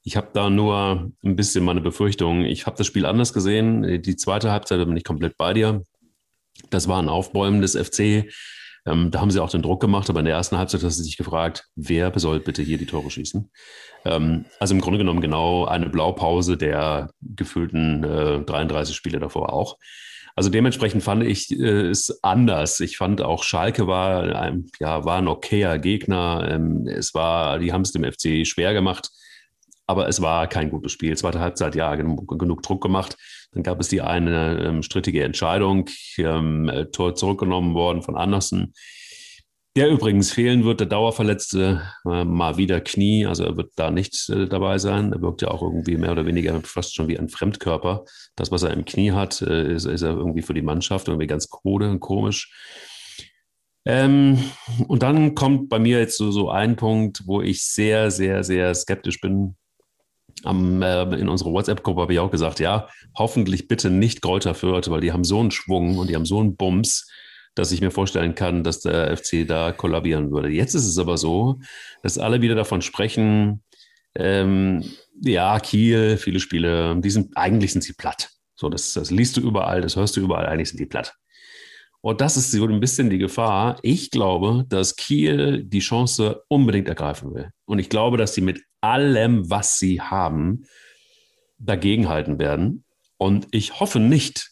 Ich 0.02 0.16
habe 0.16 0.30
da 0.32 0.50
nur 0.50 1.12
ein 1.24 1.36
bisschen 1.36 1.64
meine 1.64 1.80
Befürchtung. 1.80 2.44
Ich 2.44 2.66
habe 2.66 2.76
das 2.76 2.88
Spiel 2.88 3.06
anders 3.06 3.32
gesehen. 3.32 4.02
Die 4.02 4.16
zweite 4.16 4.50
Halbzeit 4.50 4.84
bin 4.84 4.96
ich 4.96 5.04
komplett 5.04 5.36
bei 5.36 5.54
dir. 5.54 5.84
Das 6.70 6.88
war 6.88 7.00
ein 7.00 7.08
Aufbäumen 7.08 7.62
des 7.62 7.76
FC. 7.76 8.28
Ähm, 8.84 9.10
da 9.10 9.20
haben 9.20 9.30
sie 9.30 9.40
auch 9.40 9.50
den 9.50 9.62
Druck 9.62 9.80
gemacht, 9.80 10.10
aber 10.10 10.20
in 10.20 10.26
der 10.26 10.34
ersten 10.34 10.58
Halbzeit 10.58 10.82
hast 10.82 10.98
du 10.98 11.04
dich 11.04 11.16
gefragt, 11.16 11.68
wer 11.76 12.12
soll 12.18 12.40
bitte 12.40 12.62
hier 12.62 12.78
die 12.78 12.86
Tore 12.86 13.10
schießen? 13.10 13.50
Ähm, 14.04 14.44
also 14.58 14.74
im 14.74 14.80
Grunde 14.80 14.98
genommen 14.98 15.20
genau 15.20 15.64
eine 15.66 15.88
Blaupause 15.88 16.56
der 16.56 17.10
gefühlten 17.20 18.02
äh, 18.04 18.40
33 18.40 18.96
Spiele 18.96 19.20
davor 19.20 19.52
auch. 19.52 19.78
Also 20.34 20.48
dementsprechend 20.48 21.02
fand 21.02 21.22
ich 21.24 21.50
äh, 21.52 21.88
es 21.88 22.22
anders. 22.22 22.80
Ich 22.80 22.96
fand 22.96 23.20
auch 23.20 23.44
Schalke 23.44 23.86
war, 23.86 24.34
ein, 24.34 24.66
ja, 24.80 25.04
war 25.04 25.18
ein 25.18 25.28
okayer 25.28 25.78
Gegner. 25.78 26.48
Ähm, 26.50 26.86
es 26.86 27.14
war, 27.14 27.58
die 27.58 27.72
haben 27.72 27.82
es 27.82 27.92
dem 27.92 28.04
FC 28.04 28.46
schwer 28.46 28.72
gemacht, 28.72 29.10
aber 29.86 30.08
es 30.08 30.22
war 30.22 30.46
kein 30.46 30.70
gutes 30.70 30.92
Spiel. 30.92 31.16
Zweite 31.16 31.40
Halbzeit, 31.40 31.74
ja, 31.74 31.94
genug, 31.94 32.38
genug 32.38 32.62
Druck 32.62 32.82
gemacht. 32.82 33.16
Dann 33.52 33.62
gab 33.62 33.80
es 33.80 33.88
die 33.88 34.00
eine 34.00 34.62
ähm, 34.64 34.82
strittige 34.82 35.22
Entscheidung, 35.24 35.88
ähm, 36.18 36.68
äh, 36.68 36.86
Tor 36.86 37.14
zurückgenommen 37.14 37.74
worden 37.74 38.02
von 38.02 38.16
Andersen. 38.16 38.72
Der 39.74 39.88
übrigens 39.88 40.30
fehlen 40.30 40.64
wird, 40.64 40.80
der 40.80 40.86
Dauerverletzte, 40.86 41.80
äh, 42.06 42.24
mal 42.24 42.58
wieder 42.58 42.82
Knie, 42.82 43.24
also 43.24 43.44
er 43.44 43.56
wird 43.56 43.72
da 43.76 43.90
nicht 43.90 44.28
äh, 44.28 44.46
dabei 44.46 44.76
sein. 44.76 45.12
Er 45.12 45.22
wirkt 45.22 45.40
ja 45.40 45.48
auch 45.48 45.62
irgendwie 45.62 45.96
mehr 45.96 46.12
oder 46.12 46.26
weniger 46.26 46.60
fast 46.60 46.94
schon 46.94 47.08
wie 47.08 47.18
ein 47.18 47.30
Fremdkörper. 47.30 48.04
Das, 48.36 48.50
was 48.50 48.64
er 48.64 48.72
im 48.72 48.84
Knie 48.84 49.12
hat, 49.12 49.40
äh, 49.40 49.72
ist, 49.72 49.86
ist 49.86 50.02
er 50.02 50.10
irgendwie 50.10 50.42
für 50.42 50.52
die 50.52 50.60
Mannschaft 50.60 51.08
irgendwie 51.08 51.26
ganz 51.26 51.48
krude 51.48 51.88
und 51.88 52.00
komisch. 52.00 52.52
Ähm, 53.86 54.38
und 54.88 55.02
dann 55.02 55.34
kommt 55.34 55.70
bei 55.70 55.78
mir 55.78 55.98
jetzt 55.98 56.18
so, 56.18 56.30
so 56.30 56.50
ein 56.50 56.76
Punkt, 56.76 57.22
wo 57.26 57.40
ich 57.40 57.64
sehr, 57.64 58.10
sehr, 58.10 58.44
sehr 58.44 58.74
skeptisch 58.74 59.20
bin. 59.22 59.56
Am, 60.44 60.82
äh, 60.82 61.02
in 61.16 61.28
unserer 61.28 61.52
WhatsApp-Gruppe 61.52 62.02
habe 62.02 62.12
ich 62.12 62.18
auch 62.18 62.30
gesagt, 62.30 62.60
ja, 62.60 62.88
hoffentlich 63.16 63.68
bitte 63.68 63.90
nicht 63.90 64.22
Kräuter 64.22 64.54
Fürth, 64.54 64.90
weil 64.90 65.00
die 65.00 65.12
haben 65.12 65.24
so 65.24 65.40
einen 65.40 65.50
Schwung 65.50 65.98
und 65.98 66.10
die 66.10 66.16
haben 66.16 66.26
so 66.26 66.40
einen 66.40 66.56
Bums, 66.56 67.08
dass 67.54 67.72
ich 67.72 67.80
mir 67.80 67.90
vorstellen 67.90 68.34
kann, 68.34 68.64
dass 68.64 68.80
der 68.80 69.16
FC 69.16 69.46
da 69.46 69.72
kollabieren 69.72 70.30
würde. 70.30 70.48
Jetzt 70.48 70.74
ist 70.74 70.86
es 70.86 70.98
aber 70.98 71.18
so, 71.18 71.60
dass 72.02 72.18
alle 72.18 72.40
wieder 72.40 72.54
davon 72.54 72.82
sprechen, 72.82 73.62
ähm, 74.14 74.84
ja, 75.20 75.58
Kiel, 75.60 76.16
viele 76.16 76.40
Spiele, 76.40 76.98
die 77.00 77.10
sind, 77.10 77.36
eigentlich 77.36 77.72
sind 77.72 77.82
sie 77.82 77.94
platt. 77.94 78.30
So, 78.54 78.68
das, 78.68 78.92
das 78.92 79.10
liest 79.10 79.36
du 79.36 79.40
überall, 79.40 79.80
das 79.80 79.96
hörst 79.96 80.16
du 80.16 80.20
überall, 80.20 80.46
eigentlich 80.46 80.68
sind 80.68 80.80
die 80.80 80.86
platt. 80.86 81.14
Und 82.00 82.20
das 82.20 82.36
ist 82.36 82.50
so 82.50 82.66
ein 82.66 82.80
bisschen 82.80 83.10
die 83.10 83.18
Gefahr. 83.18 83.78
Ich 83.82 84.10
glaube, 84.10 84.64
dass 84.68 84.96
Kiel 84.96 85.62
die 85.62 85.78
Chance 85.78 86.42
unbedingt 86.48 86.88
ergreifen 86.88 87.32
will. 87.32 87.50
Und 87.64 87.78
ich 87.78 87.88
glaube, 87.88 88.16
dass 88.16 88.34
sie 88.34 88.40
mit 88.40 88.62
allem, 88.82 89.48
was 89.48 89.78
sie 89.78 90.00
haben, 90.00 90.64
dagegenhalten 91.58 92.38
werden. 92.38 92.84
Und 93.16 93.46
ich 93.52 93.80
hoffe 93.80 94.00
nicht, 94.00 94.50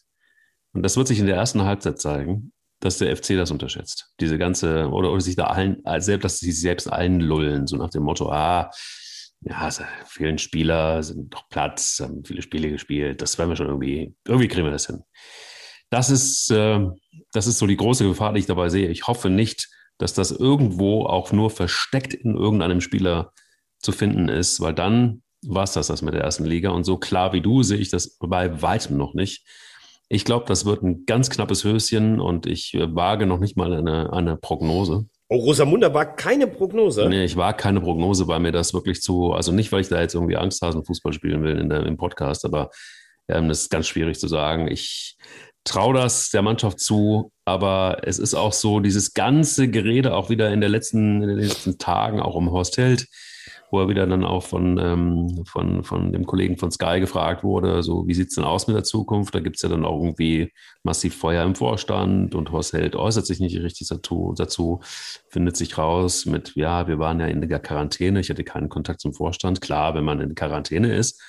und 0.72 0.82
das 0.82 0.96
wird 0.96 1.08
sich 1.08 1.18
in 1.18 1.26
der 1.26 1.36
ersten 1.36 1.64
Halbzeit 1.64 2.00
zeigen, 2.00 2.52
dass 2.78 2.98
der 2.98 3.14
FC 3.14 3.36
das 3.36 3.50
unterschätzt. 3.50 4.12
Diese 4.20 4.38
ganze, 4.38 4.88
oder, 4.88 5.10
oder 5.12 5.20
sich 5.20 5.36
da 5.36 5.44
allen, 5.44 5.82
selbst, 5.98 6.24
dass 6.24 6.38
sie 6.38 6.50
sich 6.50 6.60
selbst 6.60 6.90
einlullen, 6.90 7.66
so 7.66 7.76
nach 7.76 7.90
dem 7.90 8.04
Motto, 8.04 8.30
ah, 8.30 8.70
ja, 9.42 9.68
es 9.68 9.82
fehlen 10.06 10.38
Spieler, 10.38 11.02
sind 11.02 11.32
doch 11.32 11.48
Platz, 11.48 12.00
haben 12.00 12.24
viele 12.24 12.42
Spiele 12.42 12.70
gespielt, 12.70 13.22
das 13.22 13.38
werden 13.38 13.50
wir 13.50 13.56
schon 13.56 13.68
irgendwie, 13.68 14.14
irgendwie 14.26 14.48
kriegen 14.48 14.64
wir 14.64 14.70
das 14.70 14.86
hin. 14.86 15.02
Das 15.90 16.10
ist, 16.10 16.50
äh, 16.50 16.86
das 17.32 17.46
ist 17.46 17.58
so 17.58 17.66
die 17.66 17.76
große 17.76 18.06
Gefahr, 18.06 18.32
die 18.32 18.40
ich 18.40 18.46
dabei 18.46 18.68
sehe. 18.68 18.88
Ich 18.88 19.06
hoffe 19.06 19.28
nicht, 19.28 19.68
dass 19.98 20.14
das 20.14 20.30
irgendwo 20.30 21.04
auch 21.04 21.32
nur 21.32 21.50
versteckt 21.50 22.14
in 22.14 22.36
irgendeinem 22.36 22.80
Spieler 22.80 23.32
zu 23.80 23.92
finden 23.92 24.28
ist, 24.28 24.60
weil 24.60 24.74
dann 24.74 25.22
war 25.42 25.64
es 25.64 25.72
das, 25.72 25.86
das 25.86 26.02
mit 26.02 26.14
der 26.14 26.22
ersten 26.22 26.44
Liga. 26.44 26.70
Und 26.70 26.84
so 26.84 26.96
klar 26.96 27.32
wie 27.32 27.40
du 27.40 27.62
sehe 27.62 27.78
ich 27.78 27.90
das 27.90 28.18
bei 28.18 28.62
weitem 28.62 28.96
noch 28.96 29.14
nicht. 29.14 29.46
Ich 30.08 30.24
glaube, 30.24 30.44
das 30.46 30.64
wird 30.64 30.82
ein 30.82 31.06
ganz 31.06 31.30
knappes 31.30 31.64
Höschen 31.64 32.20
und 32.20 32.46
ich 32.46 32.74
wage 32.74 33.26
noch 33.26 33.38
nicht 33.38 33.56
mal 33.56 33.72
eine, 33.72 34.12
eine 34.12 34.36
Prognose. 34.36 35.06
Oh, 35.28 35.36
Rosamunda 35.36 35.94
war 35.94 36.16
keine 36.16 36.48
Prognose. 36.48 37.08
Nee, 37.08 37.24
ich 37.24 37.36
war 37.36 37.54
keine 37.54 37.80
Prognose, 37.80 38.26
weil 38.26 38.40
mir 38.40 38.50
das 38.50 38.74
wirklich 38.74 39.00
zu, 39.00 39.32
also 39.32 39.52
nicht, 39.52 39.70
weil 39.70 39.82
ich 39.82 39.88
da 39.88 40.00
jetzt 40.00 40.14
irgendwie 40.14 40.36
Angsthasen-Fußball 40.36 41.12
spielen 41.12 41.44
will 41.44 41.56
in 41.56 41.68
der, 41.68 41.86
im 41.86 41.96
Podcast, 41.96 42.44
aber 42.44 42.70
ähm, 43.28 43.48
das 43.48 43.62
ist 43.62 43.70
ganz 43.70 43.86
schwierig 43.86 44.18
zu 44.18 44.26
sagen. 44.26 44.66
Ich 44.66 45.16
traue 45.62 45.94
das 45.94 46.30
der 46.30 46.42
Mannschaft 46.42 46.80
zu, 46.80 47.30
aber 47.44 47.98
es 48.02 48.18
ist 48.18 48.34
auch 48.34 48.52
so, 48.52 48.80
dieses 48.80 49.14
ganze 49.14 49.68
Gerede 49.68 50.16
auch 50.16 50.30
wieder 50.30 50.52
in, 50.52 50.60
der 50.60 50.70
letzten, 50.70 51.22
in 51.22 51.28
den 51.28 51.38
letzten 51.38 51.78
Tagen, 51.78 52.20
auch 52.20 52.34
um 52.34 52.50
Horst 52.50 52.76
Held, 52.78 53.06
wo 53.70 53.80
er 53.80 53.88
wieder 53.88 54.06
dann 54.06 54.24
auch 54.24 54.42
von, 54.42 54.78
ähm, 54.78 55.44
von, 55.46 55.85
von 55.85 56.12
dem 56.12 56.26
Kollegen 56.26 56.56
von 56.56 56.70
Sky 56.70 57.00
gefragt 57.00 57.44
wurde, 57.44 57.83
so 57.83 58.06
wie 58.06 58.14
sieht 58.14 58.28
es 58.28 58.35
denn 58.35 58.44
aus 58.44 58.66
mit 58.66 58.76
der 58.76 58.85
Zukunft? 58.85 59.35
Da 59.35 59.40
gibt 59.40 59.56
es 59.56 59.62
ja 59.62 59.68
dann 59.68 59.85
auch 59.85 60.02
irgendwie 60.02 60.52
massiv 60.83 61.16
Feuer 61.16 61.44
im 61.44 61.54
Vorstand 61.54 62.35
und 62.35 62.52
Horst 62.52 62.72
Held 62.72 62.96
äußert 62.96 63.26
sich 63.26 63.40
nicht 63.40 63.56
richtig 63.59 63.88
dazu, 63.88 64.35
dazu, 64.37 64.80
findet 65.28 65.56
sich 65.56 65.78
raus 65.78 66.26
mit, 66.26 66.52
ja, 66.56 66.88
wir 66.88 66.98
waren 66.98 67.20
ja 67.20 67.26
in 67.26 67.40
der 67.40 67.61
Quarantäne, 67.61 68.20
ich 68.20 68.30
hatte 68.30 68.44
keinen 68.44 68.68
Kontakt 68.68 69.00
zum 69.00 69.14
Vorstand. 69.14 69.61
Klar, 69.61 69.94
wenn 69.94 70.04
man 70.04 70.20
in 70.20 70.35
Quarantäne 70.35 70.94
ist, 70.94 71.20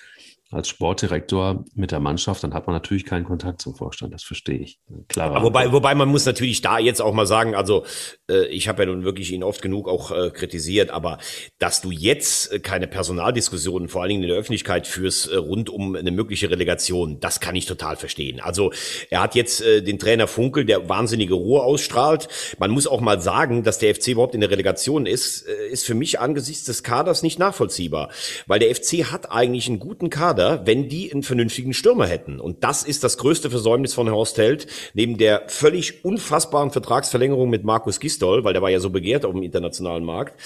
als 0.51 0.67
Sportdirektor 0.67 1.63
mit 1.75 1.91
der 1.91 2.01
Mannschaft, 2.01 2.43
dann 2.43 2.53
hat 2.53 2.67
man 2.67 2.75
natürlich 2.75 3.05
keinen 3.05 3.23
Kontakt 3.23 3.61
zum 3.61 3.73
Vorstand. 3.73 4.13
Das 4.13 4.23
verstehe 4.23 4.57
ich. 4.59 4.79
Klar. 5.07 5.41
Wobei, 5.43 5.71
wobei 5.71 5.95
man 5.95 6.09
muss 6.09 6.25
natürlich 6.25 6.61
da 6.61 6.77
jetzt 6.77 7.01
auch 7.01 7.13
mal 7.13 7.25
sagen, 7.25 7.55
also 7.55 7.85
äh, 8.29 8.47
ich 8.47 8.67
habe 8.67 8.83
ja 8.83 8.89
nun 8.89 9.05
wirklich 9.05 9.31
ihn 9.31 9.43
oft 9.43 9.61
genug 9.61 9.87
auch 9.87 10.11
äh, 10.11 10.29
kritisiert, 10.29 10.89
aber 10.89 11.19
dass 11.57 11.81
du 11.81 11.89
jetzt 11.91 12.51
äh, 12.51 12.59
keine 12.59 12.87
Personaldiskussionen, 12.87 13.87
vor 13.87 14.01
allen 14.01 14.09
Dingen 14.09 14.23
in 14.23 14.29
der 14.29 14.37
Öffentlichkeit 14.37 14.87
führst 14.87 15.31
äh, 15.31 15.37
rund 15.37 15.69
um 15.69 15.95
eine 15.95 16.11
mögliche 16.11 16.49
Relegation, 16.49 17.21
das 17.21 17.39
kann 17.39 17.55
ich 17.55 17.65
total 17.65 17.95
verstehen. 17.95 18.41
Also 18.41 18.73
er 19.09 19.21
hat 19.21 19.35
jetzt 19.35 19.61
äh, 19.61 19.81
den 19.81 19.99
Trainer 19.99 20.27
Funkel, 20.27 20.65
der 20.65 20.89
wahnsinnige 20.89 21.33
Ruhe 21.33 21.61
ausstrahlt. 21.63 22.27
Man 22.59 22.71
muss 22.71 22.87
auch 22.87 22.99
mal 22.99 23.21
sagen, 23.21 23.63
dass 23.63 23.79
der 23.79 23.95
FC 23.95 24.09
überhaupt 24.09 24.35
in 24.35 24.41
der 24.41 24.51
Relegation 24.51 25.05
ist, 25.05 25.47
äh, 25.47 25.69
ist 25.69 25.85
für 25.85 25.95
mich 25.95 26.19
angesichts 26.19 26.65
des 26.65 26.83
Kaders 26.83 27.23
nicht 27.23 27.39
nachvollziehbar, 27.39 28.09
weil 28.47 28.59
der 28.59 28.75
FC 28.75 29.05
hat 29.05 29.31
eigentlich 29.31 29.69
einen 29.69 29.79
guten 29.79 30.09
Kader 30.09 30.40
Kader, 30.41 30.65
wenn 30.65 30.89
die 30.89 31.11
einen 31.11 31.23
vernünftigen 31.23 31.73
Stürmer 31.73 32.07
hätten. 32.07 32.39
Und 32.39 32.63
das 32.63 32.83
ist 32.83 33.03
das 33.03 33.17
größte 33.17 33.49
Versäumnis 33.49 33.93
von 33.93 34.09
Horst 34.09 34.37
Held, 34.37 34.67
neben 34.93 35.17
der 35.17 35.43
völlig 35.47 36.03
unfassbaren 36.03 36.71
Vertragsverlängerung 36.71 37.49
mit 37.49 37.63
Markus 37.63 37.99
Gistol, 37.99 38.43
weil 38.43 38.53
der 38.53 38.61
war 38.61 38.69
ja 38.69 38.79
so 38.79 38.89
begehrt 38.89 39.25
auf 39.25 39.33
dem 39.33 39.43
internationalen 39.43 40.03
Markt, 40.03 40.39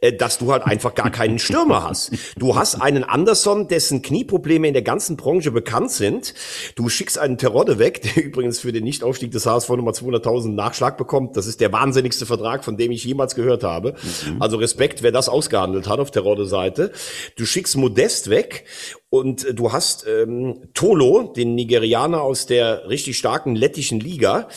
äh, 0.00 0.12
dass 0.12 0.38
du 0.38 0.52
halt 0.52 0.64
einfach 0.64 0.94
gar 0.94 1.10
keinen 1.10 1.38
Stürmer 1.38 1.84
hast. 1.84 2.12
Du 2.38 2.56
hast 2.56 2.80
einen 2.80 3.04
Anderson, 3.04 3.68
dessen 3.68 4.02
Knieprobleme 4.02 4.68
in 4.68 4.74
der 4.74 4.82
ganzen 4.82 5.16
Branche 5.16 5.50
bekannt 5.50 5.90
sind. 5.90 6.34
Du 6.74 6.88
schickst 6.88 7.18
einen 7.18 7.38
Terodde 7.38 7.78
weg, 7.78 8.02
der 8.02 8.24
übrigens 8.24 8.60
für 8.60 8.72
den 8.72 8.84
Nichtaufstieg 8.84 9.30
des 9.30 9.46
HSV 9.46 9.68
Nummer 9.70 9.92
200.000 9.92 10.54
Nachschlag 10.54 10.96
bekommt. 10.96 11.36
Das 11.36 11.46
ist 11.46 11.60
der 11.60 11.72
wahnsinnigste 11.72 12.26
Vertrag, 12.26 12.64
von 12.64 12.76
dem 12.76 12.92
ich 12.92 13.04
jemals 13.04 13.34
gehört 13.34 13.62
habe. 13.64 13.94
Mhm. 14.26 14.40
Also 14.40 14.56
Respekt, 14.56 15.02
wer 15.02 15.12
das 15.12 15.28
ausgehandelt 15.28 15.88
hat 15.88 15.98
auf 16.00 16.10
Terodde 16.10 16.46
Seite. 16.46 16.92
Du 17.36 17.44
schickst 17.44 17.76
Modest 17.76 18.30
weg 18.30 18.64
und 19.14 19.44
äh, 19.44 19.54
du 19.54 19.72
hast 19.72 20.06
ähm, 20.08 20.70
Tolo, 20.74 21.32
den 21.36 21.54
Nigerianer 21.54 22.20
aus 22.20 22.46
der 22.46 22.88
richtig 22.88 23.16
starken 23.16 23.54
lettischen 23.54 24.00
Liga, 24.00 24.48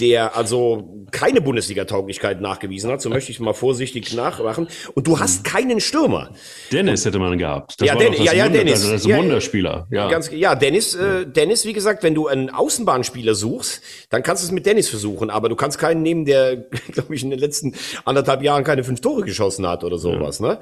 der 0.00 0.36
also 0.36 1.06
keine 1.12 1.40
Bundesliga-Tauglichkeit 1.40 2.40
nachgewiesen 2.40 2.90
hat, 2.90 3.00
so 3.00 3.08
möchte 3.08 3.30
ich 3.30 3.40
mal 3.40 3.54
vorsichtig 3.54 4.12
nachmachen. 4.14 4.68
Und 4.94 5.06
du 5.06 5.18
hast 5.18 5.44
keinen 5.44 5.80
Stürmer. 5.80 6.30
Dennis 6.72 7.06
hätte 7.06 7.18
man 7.18 7.38
gehabt. 7.38 7.80
Das 7.80 7.88
ja, 7.88 7.94
Den, 7.94 8.12
ja, 8.14 8.34
ja, 8.34 8.44
Wunder, 8.46 8.58
Dennis. 8.58 8.82
Das 8.82 9.02
ist 9.02 9.06
ein 9.10 9.16
Wunderspieler. 9.16 9.86
Ja, 9.90 10.10
ganz, 10.10 10.30
ja 10.30 10.56
Dennis, 10.56 10.94
äh, 10.96 11.24
Dennis, 11.24 11.64
wie 11.64 11.72
gesagt, 11.72 12.02
wenn 12.02 12.14
du 12.14 12.26
einen 12.26 12.50
Außenbahnspieler 12.50 13.34
suchst, 13.34 13.80
dann 14.10 14.22
kannst 14.22 14.42
du 14.42 14.46
es 14.46 14.52
mit 14.52 14.66
Dennis 14.66 14.90
versuchen, 14.90 15.30
aber 15.30 15.48
du 15.48 15.56
kannst 15.56 15.78
keinen 15.78 16.02
nehmen, 16.02 16.24
der, 16.26 16.56
glaube 16.92 17.14
ich, 17.14 17.22
in 17.22 17.30
den 17.30 17.38
letzten 17.38 17.74
anderthalb 18.04 18.42
Jahren 18.42 18.64
keine 18.64 18.84
fünf 18.84 19.00
Tore 19.00 19.22
geschossen 19.22 19.66
hat 19.66 19.84
oder 19.84 19.96
sowas. 19.96 20.40
Ja. 20.40 20.48
Ne? 20.48 20.58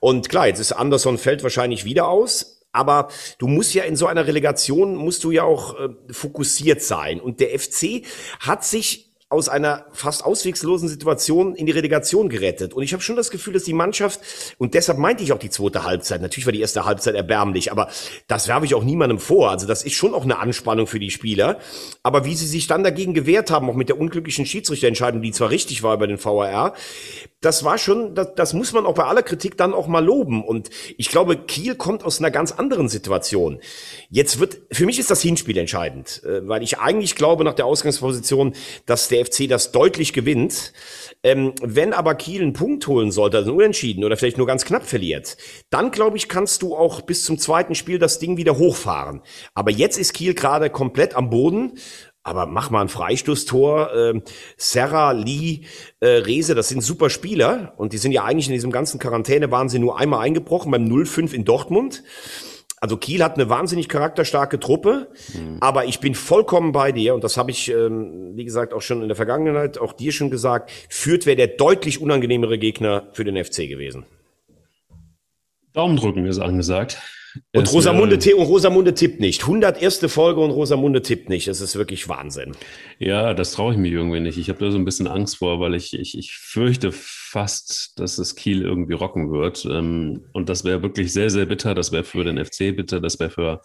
Und 0.00 0.28
klar, 0.28 0.46
jetzt 0.46 0.60
ist 0.60 0.72
Anderson 0.72 1.18
fällt 1.18 1.42
wahrscheinlich 1.42 1.84
wieder 1.84 2.08
aus. 2.08 2.53
Aber 2.74 3.08
du 3.38 3.46
musst 3.46 3.72
ja 3.72 3.84
in 3.84 3.96
so 3.96 4.06
einer 4.06 4.26
Relegation, 4.26 4.96
musst 4.96 5.24
du 5.24 5.30
ja 5.30 5.44
auch 5.44 5.78
äh, 5.78 5.88
fokussiert 6.10 6.82
sein. 6.82 7.20
Und 7.20 7.40
der 7.40 7.58
FC 7.58 8.04
hat 8.40 8.64
sich 8.64 9.13
aus 9.30 9.48
einer 9.48 9.86
fast 9.92 10.24
auswegslosen 10.24 10.88
Situation 10.88 11.54
in 11.54 11.66
die 11.66 11.72
Relegation 11.72 12.28
gerettet. 12.28 12.74
Und 12.74 12.82
ich 12.82 12.92
habe 12.92 13.02
schon 13.02 13.16
das 13.16 13.30
Gefühl, 13.30 13.54
dass 13.54 13.64
die 13.64 13.72
Mannschaft, 13.72 14.20
und 14.58 14.74
deshalb 14.74 14.98
meinte 14.98 15.24
ich 15.24 15.32
auch 15.32 15.38
die 15.38 15.50
zweite 15.50 15.84
Halbzeit, 15.84 16.20
natürlich 16.20 16.46
war 16.46 16.52
die 16.52 16.60
erste 16.60 16.84
Halbzeit 16.84 17.14
erbärmlich, 17.14 17.72
aber 17.72 17.88
das 18.28 18.48
werfe 18.48 18.66
ich 18.66 18.74
auch 18.74 18.84
niemandem 18.84 19.18
vor. 19.18 19.50
Also 19.50 19.66
das 19.66 19.82
ist 19.82 19.94
schon 19.94 20.14
auch 20.14 20.24
eine 20.24 20.38
Anspannung 20.38 20.86
für 20.86 21.00
die 21.00 21.10
Spieler. 21.10 21.58
Aber 22.02 22.24
wie 22.24 22.34
sie 22.34 22.46
sich 22.46 22.66
dann 22.66 22.84
dagegen 22.84 23.14
gewehrt 23.14 23.50
haben, 23.50 23.68
auch 23.68 23.74
mit 23.74 23.88
der 23.88 23.98
unglücklichen 23.98 24.46
Schiedsrichterentscheidung, 24.46 25.22
die 25.22 25.32
zwar 25.32 25.50
richtig 25.50 25.82
war 25.82 25.94
über 25.94 26.06
den 26.06 26.22
VAR, 26.22 26.74
das 27.40 27.64
war 27.64 27.78
schon, 27.78 28.14
das, 28.14 28.34
das 28.36 28.52
muss 28.54 28.72
man 28.72 28.86
auch 28.86 28.94
bei 28.94 29.04
aller 29.04 29.22
Kritik 29.22 29.56
dann 29.56 29.74
auch 29.74 29.86
mal 29.86 30.04
loben. 30.04 30.44
Und 30.44 30.70
ich 30.96 31.08
glaube, 31.08 31.36
Kiel 31.36 31.74
kommt 31.74 32.04
aus 32.04 32.18
einer 32.18 32.30
ganz 32.30 32.52
anderen 32.52 32.88
Situation. 32.88 33.60
Jetzt 34.10 34.38
wird, 34.38 34.58
für 34.70 34.86
mich 34.86 34.98
ist 34.98 35.10
das 35.10 35.20
Hinspiel 35.22 35.58
entscheidend, 35.58 36.22
äh, 36.24 36.46
weil 36.46 36.62
ich 36.62 36.78
eigentlich 36.78 37.16
glaube 37.16 37.44
nach 37.44 37.54
der 37.54 37.66
Ausgangsposition, 37.66 38.54
dass 38.86 39.08
der 39.08 39.23
FC 39.24 39.48
das 39.48 39.72
deutlich 39.72 40.12
gewinnt. 40.12 40.72
Ähm, 41.22 41.54
wenn 41.62 41.92
aber 41.92 42.14
Kiel 42.14 42.42
einen 42.42 42.52
Punkt 42.52 42.86
holen 42.86 43.10
sollte, 43.10 43.38
also 43.38 43.54
Unentschieden 43.54 44.04
oder 44.04 44.16
vielleicht 44.16 44.38
nur 44.38 44.46
ganz 44.46 44.64
knapp 44.64 44.84
verliert, 44.84 45.36
dann 45.70 45.90
glaube 45.90 46.16
ich, 46.16 46.28
kannst 46.28 46.62
du 46.62 46.76
auch 46.76 47.00
bis 47.00 47.24
zum 47.24 47.38
zweiten 47.38 47.74
Spiel 47.74 47.98
das 47.98 48.18
Ding 48.18 48.36
wieder 48.36 48.58
hochfahren. 48.58 49.22
Aber 49.54 49.70
jetzt 49.70 49.98
ist 49.98 50.12
Kiel 50.12 50.34
gerade 50.34 50.70
komplett 50.70 51.14
am 51.14 51.30
Boden 51.30 51.78
aber 52.24 52.46
mach 52.46 52.70
mal 52.70 52.80
ein 52.80 52.88
Freistoßtor. 52.88 53.94
Äh, 53.94 54.20
Serra, 54.56 55.12
Lee, 55.12 55.60
äh, 56.00 56.06
Rese, 56.06 56.54
das 56.54 56.68
sind 56.70 56.80
super 56.80 57.10
Spieler. 57.10 57.74
Und 57.76 57.92
die 57.92 57.98
sind 57.98 58.12
ja 58.12 58.24
eigentlich 58.24 58.46
in 58.48 58.54
diesem 58.54 58.72
ganzen 58.72 58.98
Quarantäne, 58.98 59.50
waren 59.50 59.68
sie 59.68 59.78
nur 59.78 59.98
einmal 60.00 60.20
eingebrochen 60.20 60.72
beim 60.72 60.86
0-5 60.86 61.34
in 61.34 61.44
Dortmund. 61.44 62.02
Also 62.84 62.98
Kiel 62.98 63.24
hat 63.24 63.36
eine 63.36 63.48
wahnsinnig 63.48 63.88
charakterstarke 63.88 64.60
Truppe, 64.60 65.08
mhm. 65.32 65.56
aber 65.60 65.86
ich 65.86 66.00
bin 66.00 66.14
vollkommen 66.14 66.72
bei 66.72 66.92
dir 66.92 67.14
und 67.14 67.24
das 67.24 67.38
habe 67.38 67.50
ich, 67.50 67.70
ähm, 67.70 68.32
wie 68.34 68.44
gesagt, 68.44 68.74
auch 68.74 68.82
schon 68.82 69.00
in 69.00 69.08
der 69.08 69.16
Vergangenheit 69.16 69.78
auch 69.78 69.94
dir 69.94 70.12
schon 70.12 70.28
gesagt. 70.28 70.70
Führt 70.90 71.24
wäre 71.24 71.36
der 71.36 71.46
deutlich 71.46 72.02
unangenehmere 72.02 72.58
Gegner 72.58 73.08
für 73.14 73.24
den 73.24 73.42
FC 73.42 73.70
gewesen. 73.70 74.04
Daumen 75.72 75.96
drücken 75.96 76.26
ist 76.26 76.38
angesagt. 76.40 76.98
Und 77.54 77.72
Rosamunde, 77.72 78.16
äh, 78.16 78.34
und 78.34 78.46
Rosamunde 78.46 78.92
tippt 78.92 79.18
nicht. 79.18 79.40
101. 79.44 80.04
Folge 80.08 80.42
und 80.42 80.50
Rosamunde 80.50 81.00
tippt 81.00 81.30
nicht. 81.30 81.48
Es 81.48 81.62
ist 81.62 81.76
wirklich 81.76 82.06
Wahnsinn. 82.10 82.52
Ja, 82.98 83.32
das 83.32 83.52
traue 83.52 83.72
ich 83.72 83.78
mir 83.78 83.90
irgendwie 83.90 84.20
nicht. 84.20 84.36
Ich 84.36 84.50
habe 84.50 84.62
da 84.62 84.70
so 84.70 84.76
ein 84.76 84.84
bisschen 84.84 85.06
Angst 85.06 85.38
vor, 85.38 85.58
weil 85.58 85.74
ich, 85.74 85.98
ich, 85.98 86.18
ich 86.18 86.34
fürchte 86.34 86.92
fast, 87.34 87.98
dass 87.98 88.18
es 88.18 88.36
Kiel 88.36 88.62
irgendwie 88.62 88.92
rocken 88.92 89.32
wird. 89.32 89.64
Ähm, 89.64 90.22
und 90.32 90.48
das 90.48 90.64
wäre 90.64 90.82
wirklich 90.82 91.12
sehr, 91.12 91.30
sehr 91.30 91.46
bitter. 91.46 91.74
Das 91.74 91.90
wäre 91.90 92.04
für 92.04 92.22
den 92.22 92.42
FC 92.42 92.76
bitter. 92.76 93.00
Das 93.00 93.18
wäre 93.18 93.30
für 93.30 93.60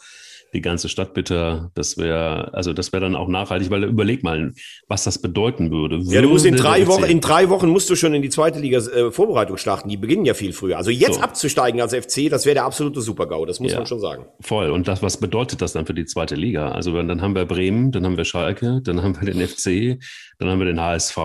die 0.53 0.61
ganze 0.61 0.89
Stadt 0.89 1.13
bitte. 1.13 1.69
Das 1.75 1.99
wäre, 1.99 2.51
also 2.55 2.73
das 2.73 2.91
wäre 2.93 3.01
dann 3.01 3.15
auch 3.15 3.27
nachhaltig, 3.27 3.69
weil 3.69 3.83
überleg 3.83 4.23
mal, 4.23 4.53
was 4.87 5.03
das 5.03 5.21
bedeuten 5.21 5.69
würde. 5.69 5.99
Ja, 6.05 6.23
du 6.23 6.29
musst 6.29 6.47
in 6.47 6.55
drei 6.55 6.87
Wochen, 6.87 7.03
in 7.03 7.21
drei 7.21 7.49
Wochen 7.49 7.69
musst 7.69 7.91
du 7.91 7.95
schon 7.95 8.15
in 8.15 8.23
die 8.23 8.29
zweite 8.29 8.57
Liga 8.57 8.79
äh, 8.79 9.11
Vorbereitung 9.11 9.57
starten. 9.57 9.87
Die 9.87 9.97
beginnen 9.97 10.25
ja 10.25 10.33
viel 10.33 10.51
früher. 10.51 10.77
Also 10.77 10.89
jetzt 10.89 11.15
so. 11.15 11.21
abzusteigen 11.21 11.79
als 11.79 11.93
FC, 11.93 12.27
das 12.27 12.47
wäre 12.47 12.55
der 12.55 12.65
absolute 12.65 13.01
Supergau. 13.01 13.45
Das 13.45 13.59
muss 13.59 13.71
ja, 13.71 13.77
man 13.77 13.85
schon 13.85 13.99
sagen. 13.99 14.25
Voll. 14.41 14.71
Und 14.71 14.87
das, 14.87 15.03
was 15.03 15.17
bedeutet 15.17 15.61
das 15.61 15.73
dann 15.73 15.85
für 15.85 15.93
die 15.93 16.05
zweite 16.05 16.33
Liga? 16.33 16.71
Also 16.71 16.91
dann 17.03 17.21
haben 17.21 17.35
wir 17.35 17.45
Bremen, 17.45 17.91
dann 17.91 18.03
haben 18.03 18.17
wir 18.17 18.25
Schalke, 18.25 18.81
dann 18.83 19.03
haben 19.03 19.15
wir 19.21 19.31
den 19.31 19.47
FC, 19.47 19.99
dann 20.39 20.49
haben 20.49 20.57
wir 20.57 20.65
den 20.65 20.81
HSV. 20.81 21.17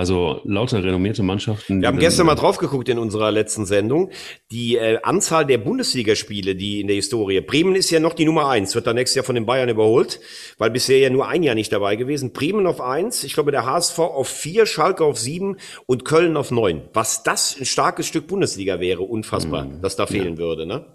Also 0.00 0.40
lauter 0.44 0.82
renommierte 0.82 1.22
Mannschaften. 1.22 1.82
Wir 1.82 1.88
haben 1.88 1.98
gestern 1.98 2.24
mal 2.24 2.34
drauf 2.34 2.56
geguckt 2.56 2.88
in 2.88 2.98
unserer 2.98 3.30
letzten 3.30 3.66
Sendung. 3.66 4.08
Die 4.50 4.76
äh, 4.76 4.98
Anzahl 5.02 5.44
der 5.44 5.58
Bundesligaspiele, 5.58 6.56
die 6.56 6.80
in 6.80 6.86
der 6.86 6.96
Historie. 6.96 7.42
Bremen 7.42 7.74
ist 7.74 7.90
ja 7.90 8.00
noch 8.00 8.14
die 8.14 8.24
Nummer 8.24 8.48
eins, 8.48 8.74
wird 8.74 8.86
dann 8.86 8.96
nächstes 8.96 9.16
Jahr 9.16 9.26
von 9.26 9.34
den 9.34 9.44
Bayern 9.44 9.68
überholt, 9.68 10.18
weil 10.56 10.70
bisher 10.70 10.98
ja 11.00 11.10
nur 11.10 11.28
ein 11.28 11.42
Jahr 11.42 11.54
nicht 11.54 11.70
dabei 11.70 11.96
gewesen. 11.96 12.32
Bremen 12.32 12.66
auf 12.66 12.80
eins, 12.80 13.24
ich 13.24 13.34
glaube 13.34 13.50
der 13.50 13.66
HSV 13.66 13.98
auf 13.98 14.26
vier, 14.26 14.64
Schalke 14.64 15.04
auf 15.04 15.18
sieben 15.18 15.58
und 15.84 16.06
Köln 16.06 16.38
auf 16.38 16.50
neun. 16.50 16.80
Was 16.94 17.22
das 17.22 17.54
ein 17.60 17.66
starkes 17.66 18.06
Stück 18.06 18.26
Bundesliga 18.26 18.80
wäre, 18.80 19.02
unfassbar, 19.02 19.66
mhm. 19.66 19.82
dass 19.82 19.96
da 19.96 20.06
fehlen 20.06 20.36
ja. 20.36 20.38
würde. 20.38 20.64
Ne? 20.64 20.86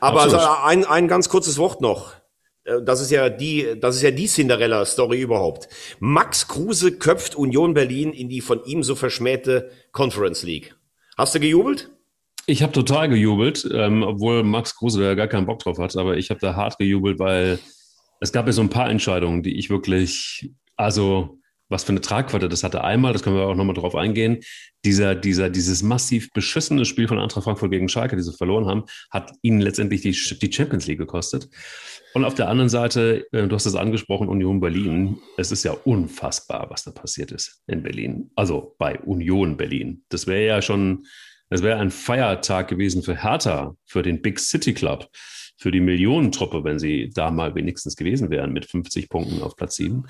Aber 0.00 0.22
also 0.22 0.36
ein, 0.64 0.84
ein 0.84 1.06
ganz 1.06 1.28
kurzes 1.28 1.58
Wort 1.58 1.80
noch. 1.80 2.14
Äh, 2.64 2.82
das 2.82 3.00
ist 3.00 3.10
ja 3.10 3.28
die, 3.28 3.74
das 3.80 3.96
ist 3.96 4.02
ja 4.02 4.10
die 4.10 4.26
Cinderella-Story 4.26 5.20
überhaupt. 5.20 5.68
Max 6.00 6.48
Kruse 6.48 6.92
köpft 6.98 7.34
Union 7.34 7.74
Berlin 7.74 8.12
in 8.12 8.28
die 8.28 8.40
von 8.40 8.64
ihm 8.64 8.82
so 8.82 8.94
verschmähte 8.94 9.70
Conference 9.92 10.42
League. 10.42 10.74
Hast 11.16 11.34
du 11.34 11.40
gejubelt? 11.40 11.90
Ich 12.46 12.62
habe 12.62 12.72
total 12.72 13.08
gejubelt, 13.08 13.68
ähm, 13.72 14.02
obwohl 14.02 14.42
Max 14.42 14.74
Kruse 14.74 15.00
da 15.00 15.14
gar 15.14 15.28
keinen 15.28 15.46
Bock 15.46 15.60
drauf 15.60 15.78
hat, 15.78 15.96
aber 15.96 16.16
ich 16.16 16.30
habe 16.30 16.40
da 16.40 16.56
hart 16.56 16.76
gejubelt, 16.78 17.18
weil 17.20 17.60
es 18.20 18.32
gab 18.32 18.46
ja 18.46 18.52
so 18.52 18.62
ein 18.62 18.70
paar 18.70 18.90
Entscheidungen, 18.90 19.42
die 19.42 19.56
ich 19.58 19.70
wirklich, 19.70 20.50
also 20.76 21.38
was 21.68 21.84
für 21.84 21.90
eine 21.90 22.00
Tragweite 22.00 22.48
das 22.48 22.62
hatte. 22.62 22.84
Einmal, 22.84 23.12
das 23.12 23.22
können 23.22 23.36
wir 23.36 23.46
auch 23.46 23.54
nochmal 23.54 23.74
drauf 23.74 23.96
eingehen, 23.96 24.40
dieser, 24.84 25.14
dieser, 25.14 25.50
dieses 25.50 25.82
massiv 25.82 26.30
beschissene 26.32 26.84
Spiel 26.84 27.08
von 27.08 27.18
Eintracht 27.18 27.44
Frankfurt 27.44 27.70
gegen 27.70 27.88
Schalke, 27.88 28.14
die 28.16 28.22
sie 28.22 28.32
verloren 28.32 28.66
haben, 28.66 28.84
hat 29.10 29.32
ihnen 29.42 29.60
letztendlich 29.60 30.02
die, 30.02 30.12
die 30.12 30.52
Champions 30.52 30.86
League 30.86 30.98
gekostet. 30.98 31.48
Und 32.14 32.24
auf 32.24 32.34
der 32.34 32.48
anderen 32.48 32.68
Seite, 32.68 33.26
äh, 33.32 33.46
du 33.46 33.54
hast 33.54 33.66
es 33.66 33.74
angesprochen, 33.74 34.28
Union 34.28 34.60
Berlin. 34.60 35.18
Es 35.36 35.50
ist 35.50 35.64
ja 35.64 35.72
unfassbar, 35.72 36.68
was 36.70 36.84
da 36.84 36.90
passiert 36.90 37.32
ist 37.32 37.62
in 37.66 37.82
Berlin. 37.82 38.30
Also 38.36 38.74
bei 38.78 38.98
Union 39.00 39.56
Berlin. 39.56 40.04
Das 40.08 40.26
wäre 40.26 40.46
ja 40.46 40.62
schon, 40.62 41.04
das 41.48 41.62
wäre 41.62 41.78
ein 41.78 41.90
Feiertag 41.90 42.68
gewesen 42.68 43.02
für 43.02 43.22
Hertha, 43.22 43.74
für 43.86 44.02
den 44.02 44.20
Big 44.20 44.40
City 44.40 44.74
Club, 44.74 45.08
für 45.56 45.70
die 45.70 45.80
Millionentruppe, 45.80 46.64
wenn 46.64 46.78
sie 46.78 47.10
da 47.14 47.30
mal 47.30 47.54
wenigstens 47.54 47.96
gewesen 47.96 48.30
wären 48.30 48.52
mit 48.52 48.66
50 48.66 49.08
Punkten 49.08 49.42
auf 49.42 49.56
Platz 49.56 49.76
7. 49.76 50.04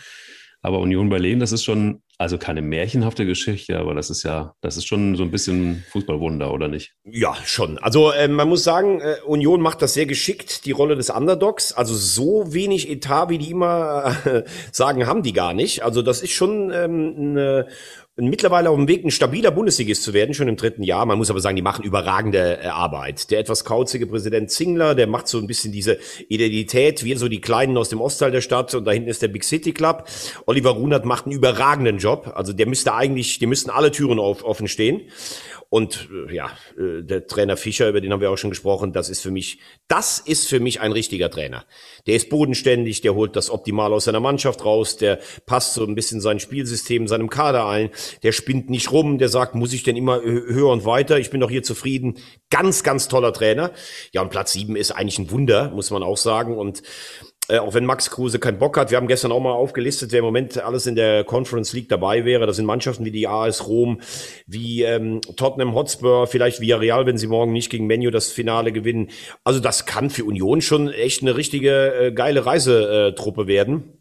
Aber 0.64 0.78
Union 0.78 1.08
Berlin, 1.08 1.40
das 1.40 1.50
ist 1.50 1.64
schon, 1.64 2.02
also 2.18 2.38
keine 2.38 2.62
märchenhafte 2.62 3.26
Geschichte, 3.26 3.80
aber 3.80 3.94
das 3.94 4.10
ist 4.10 4.22
ja, 4.22 4.54
das 4.60 4.76
ist 4.76 4.86
schon 4.86 5.16
so 5.16 5.24
ein 5.24 5.32
bisschen 5.32 5.84
Fußballwunder, 5.90 6.54
oder 6.54 6.68
nicht? 6.68 6.94
Ja, 7.04 7.34
schon. 7.44 7.78
Also 7.78 8.12
äh, 8.12 8.28
man 8.28 8.48
muss 8.48 8.62
sagen, 8.62 9.00
äh, 9.00 9.16
Union 9.26 9.60
macht 9.60 9.82
das 9.82 9.94
sehr 9.94 10.06
geschickt, 10.06 10.64
die 10.64 10.70
Rolle 10.70 10.94
des 10.94 11.10
Underdogs. 11.10 11.72
Also 11.72 11.94
so 11.94 12.54
wenig 12.54 12.88
Etat, 12.88 13.28
wie 13.28 13.38
die 13.38 13.50
immer 13.50 14.16
äh, 14.24 14.44
sagen, 14.72 15.08
haben 15.08 15.24
die 15.24 15.32
gar 15.32 15.52
nicht. 15.52 15.82
Also 15.82 16.00
das 16.00 16.22
ist 16.22 16.30
schon 16.30 16.70
ähm, 16.72 17.14
eine 17.18 17.66
mittlerweile 18.16 18.68
auf 18.68 18.76
dem 18.76 18.88
Weg, 18.88 19.04
ein 19.04 19.10
stabiler 19.10 19.50
Bundesligist 19.50 20.02
zu 20.02 20.12
werden, 20.12 20.34
schon 20.34 20.48
im 20.48 20.56
dritten 20.56 20.82
Jahr. 20.82 21.06
Man 21.06 21.16
muss 21.16 21.30
aber 21.30 21.40
sagen, 21.40 21.56
die 21.56 21.62
machen 21.62 21.84
überragende 21.84 22.58
äh, 22.62 22.66
Arbeit. 22.66 23.30
Der 23.30 23.40
etwas 23.40 23.64
kauzige 23.64 24.06
Präsident 24.06 24.50
Zingler, 24.50 24.94
der 24.94 25.06
macht 25.06 25.28
so 25.28 25.38
ein 25.38 25.46
bisschen 25.46 25.72
diese 25.72 25.98
Identität, 26.28 27.04
wie 27.04 27.14
so 27.14 27.28
die 27.28 27.40
Kleinen 27.40 27.76
aus 27.76 27.88
dem 27.88 28.00
Ostteil 28.00 28.30
der 28.30 28.42
Stadt 28.42 28.74
und 28.74 28.84
da 28.84 28.90
hinten 28.90 29.08
ist 29.08 29.22
der 29.22 29.28
Big 29.28 29.44
City 29.44 29.72
Club. 29.72 30.06
Oliver 30.46 30.70
Runert 30.70 31.06
macht 31.06 31.24
einen 31.24 31.34
überragenden 31.34 31.98
Job. 31.98 32.32
Also 32.34 32.52
der 32.52 32.66
müsste 32.66 32.94
eigentlich, 32.94 33.38
die 33.38 33.46
müssten 33.46 33.70
alle 33.70 33.90
Türen 33.90 34.18
auf, 34.18 34.44
offen 34.44 34.68
stehen. 34.68 35.02
Und 35.72 36.10
äh, 36.28 36.34
ja, 36.34 36.50
äh, 36.76 37.02
der 37.02 37.26
Trainer 37.26 37.56
Fischer, 37.56 37.88
über 37.88 38.02
den 38.02 38.12
haben 38.12 38.20
wir 38.20 38.30
auch 38.30 38.36
schon 38.36 38.50
gesprochen, 38.50 38.92
das 38.92 39.08
ist 39.08 39.22
für 39.22 39.30
mich, 39.30 39.58
das 39.88 40.18
ist 40.18 40.46
für 40.46 40.60
mich 40.60 40.82
ein 40.82 40.92
richtiger 40.92 41.30
Trainer. 41.30 41.64
Der 42.06 42.14
ist 42.14 42.28
bodenständig, 42.28 43.00
der 43.00 43.14
holt 43.14 43.36
das 43.36 43.48
optimal 43.48 43.94
aus 43.94 44.04
seiner 44.04 44.20
Mannschaft 44.20 44.66
raus, 44.66 44.98
der 44.98 45.18
passt 45.46 45.72
so 45.72 45.86
ein 45.86 45.94
bisschen 45.94 46.20
sein 46.20 46.40
Spielsystem, 46.40 47.08
seinem 47.08 47.30
Kader 47.30 47.66
ein, 47.68 47.88
der 48.22 48.32
spinnt 48.32 48.68
nicht 48.68 48.92
rum, 48.92 49.16
der 49.16 49.30
sagt, 49.30 49.54
muss 49.54 49.72
ich 49.72 49.82
denn 49.82 49.96
immer 49.96 50.20
höher 50.20 50.68
und 50.68 50.84
weiter, 50.84 51.18
ich 51.18 51.30
bin 51.30 51.40
doch 51.40 51.48
hier 51.48 51.62
zufrieden. 51.62 52.18
Ganz, 52.50 52.82
ganz 52.82 53.08
toller 53.08 53.32
Trainer. 53.32 53.72
Ja, 54.12 54.20
und 54.20 54.28
Platz 54.28 54.52
sieben 54.52 54.76
ist 54.76 54.90
eigentlich 54.90 55.18
ein 55.18 55.30
Wunder, 55.30 55.70
muss 55.70 55.90
man 55.90 56.02
auch 56.02 56.18
sagen. 56.18 56.58
Und 56.58 56.82
äh, 57.52 57.58
auch 57.58 57.74
wenn 57.74 57.84
Max 57.84 58.10
Kruse 58.10 58.38
keinen 58.38 58.58
Bock 58.58 58.78
hat. 58.78 58.90
Wir 58.90 58.96
haben 58.96 59.08
gestern 59.08 59.30
auch 59.30 59.40
mal 59.40 59.52
aufgelistet, 59.52 60.10
wer 60.10 60.20
im 60.20 60.24
Moment 60.24 60.56
alles 60.56 60.86
in 60.86 60.96
der 60.96 61.22
Conference 61.22 61.74
League 61.74 61.90
dabei 61.90 62.24
wäre. 62.24 62.46
Das 62.46 62.56
sind 62.56 62.64
Mannschaften 62.64 63.04
wie 63.04 63.10
die 63.10 63.28
AS 63.28 63.68
Rom, 63.68 64.00
wie 64.46 64.84
ähm, 64.84 65.20
Tottenham 65.36 65.74
Hotspur, 65.74 66.26
vielleicht 66.26 66.62
Villarreal, 66.62 67.04
wenn 67.04 67.18
sie 67.18 67.26
morgen 67.26 67.52
nicht 67.52 67.68
gegen 67.68 67.86
Menu 67.86 68.10
das 68.10 68.32
Finale 68.32 68.72
gewinnen. 68.72 69.10
Also 69.44 69.60
das 69.60 69.84
kann 69.84 70.08
für 70.08 70.24
Union 70.24 70.62
schon 70.62 70.88
echt 70.90 71.20
eine 71.20 71.36
richtige 71.36 71.94
äh, 71.94 72.12
geile 72.12 72.46
Reisetruppe 72.46 73.46
werden. 73.46 73.98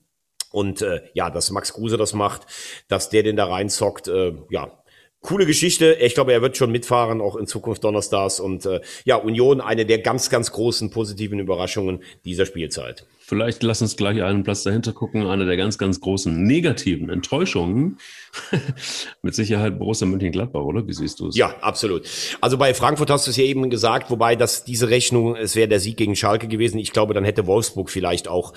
Und 0.54 0.82
äh, 0.82 1.02
ja, 1.14 1.30
dass 1.30 1.52
Max 1.52 1.74
Kruse 1.74 1.98
das 1.98 2.14
macht, 2.14 2.44
dass 2.88 3.10
der 3.10 3.24
den 3.24 3.36
da 3.36 3.48
reinzockt, 3.48 4.08
äh, 4.08 4.34
ja, 4.50 4.82
coole 5.22 5.46
Geschichte. 5.46 5.94
Ich 6.00 6.14
glaube, 6.14 6.34
er 6.34 6.42
wird 6.42 6.58
schon 6.58 6.72
mitfahren, 6.72 7.22
auch 7.22 7.36
in 7.36 7.48
Zukunft 7.48 7.84
Donnerstags. 7.84 8.40
Und 8.40 8.66
äh, 8.66 8.82
ja, 9.06 9.16
Union, 9.16 9.62
eine 9.62 9.86
der 9.86 10.00
ganz, 10.00 10.30
ganz 10.30 10.52
großen 10.52 10.90
positiven 10.90 11.40
Überraschungen 11.40 12.04
dieser 12.26 12.46
Spielzeit. 12.46 13.06
Vielleicht 13.32 13.64
lass 13.64 13.82
uns 13.82 13.96
gleich 13.96 14.22
einen 14.24 14.44
Platz 14.44 14.64
dahinter 14.64 14.92
gucken. 14.92 15.26
Eine 15.26 15.46
der 15.46 15.56
ganz, 15.56 15.78
ganz 15.78 16.02
großen 16.02 16.44
negativen 16.44 17.10
Enttäuschungen. 17.10 17.98
Mit 19.22 19.36
Sicherheit 19.36 19.80
Borussia 19.80 20.06
Mönchengladbach, 20.06 20.60
oder? 20.60 20.86
Wie 20.86 20.92
siehst 20.92 21.22
du 21.22 21.30
es? 21.30 21.38
Ja, 21.38 21.56
absolut. 21.62 22.06
Also 22.42 22.58
bei 22.58 22.74
Frankfurt 22.74 23.10
hast 23.10 23.28
du 23.28 23.32
es 23.32 23.38
ja 23.38 23.46
eben 23.46 23.70
gesagt, 23.70 24.12
wobei 24.12 24.36
das 24.36 24.66
diese 24.66 24.90
Rechnung, 24.90 25.38
es 25.38 25.56
wäre 25.56 25.70
der 25.70 25.80
Sieg 25.80 25.96
gegen 25.96 26.18
Schalke 26.18 26.50
gewesen. 26.50 26.78
Ich 26.78 26.92
glaube, 26.92 27.14
dann 27.14 27.24
hätte 27.24 27.48
Wolfsburg 27.48 27.90
vielleicht 27.90 28.28
auch 28.28 28.52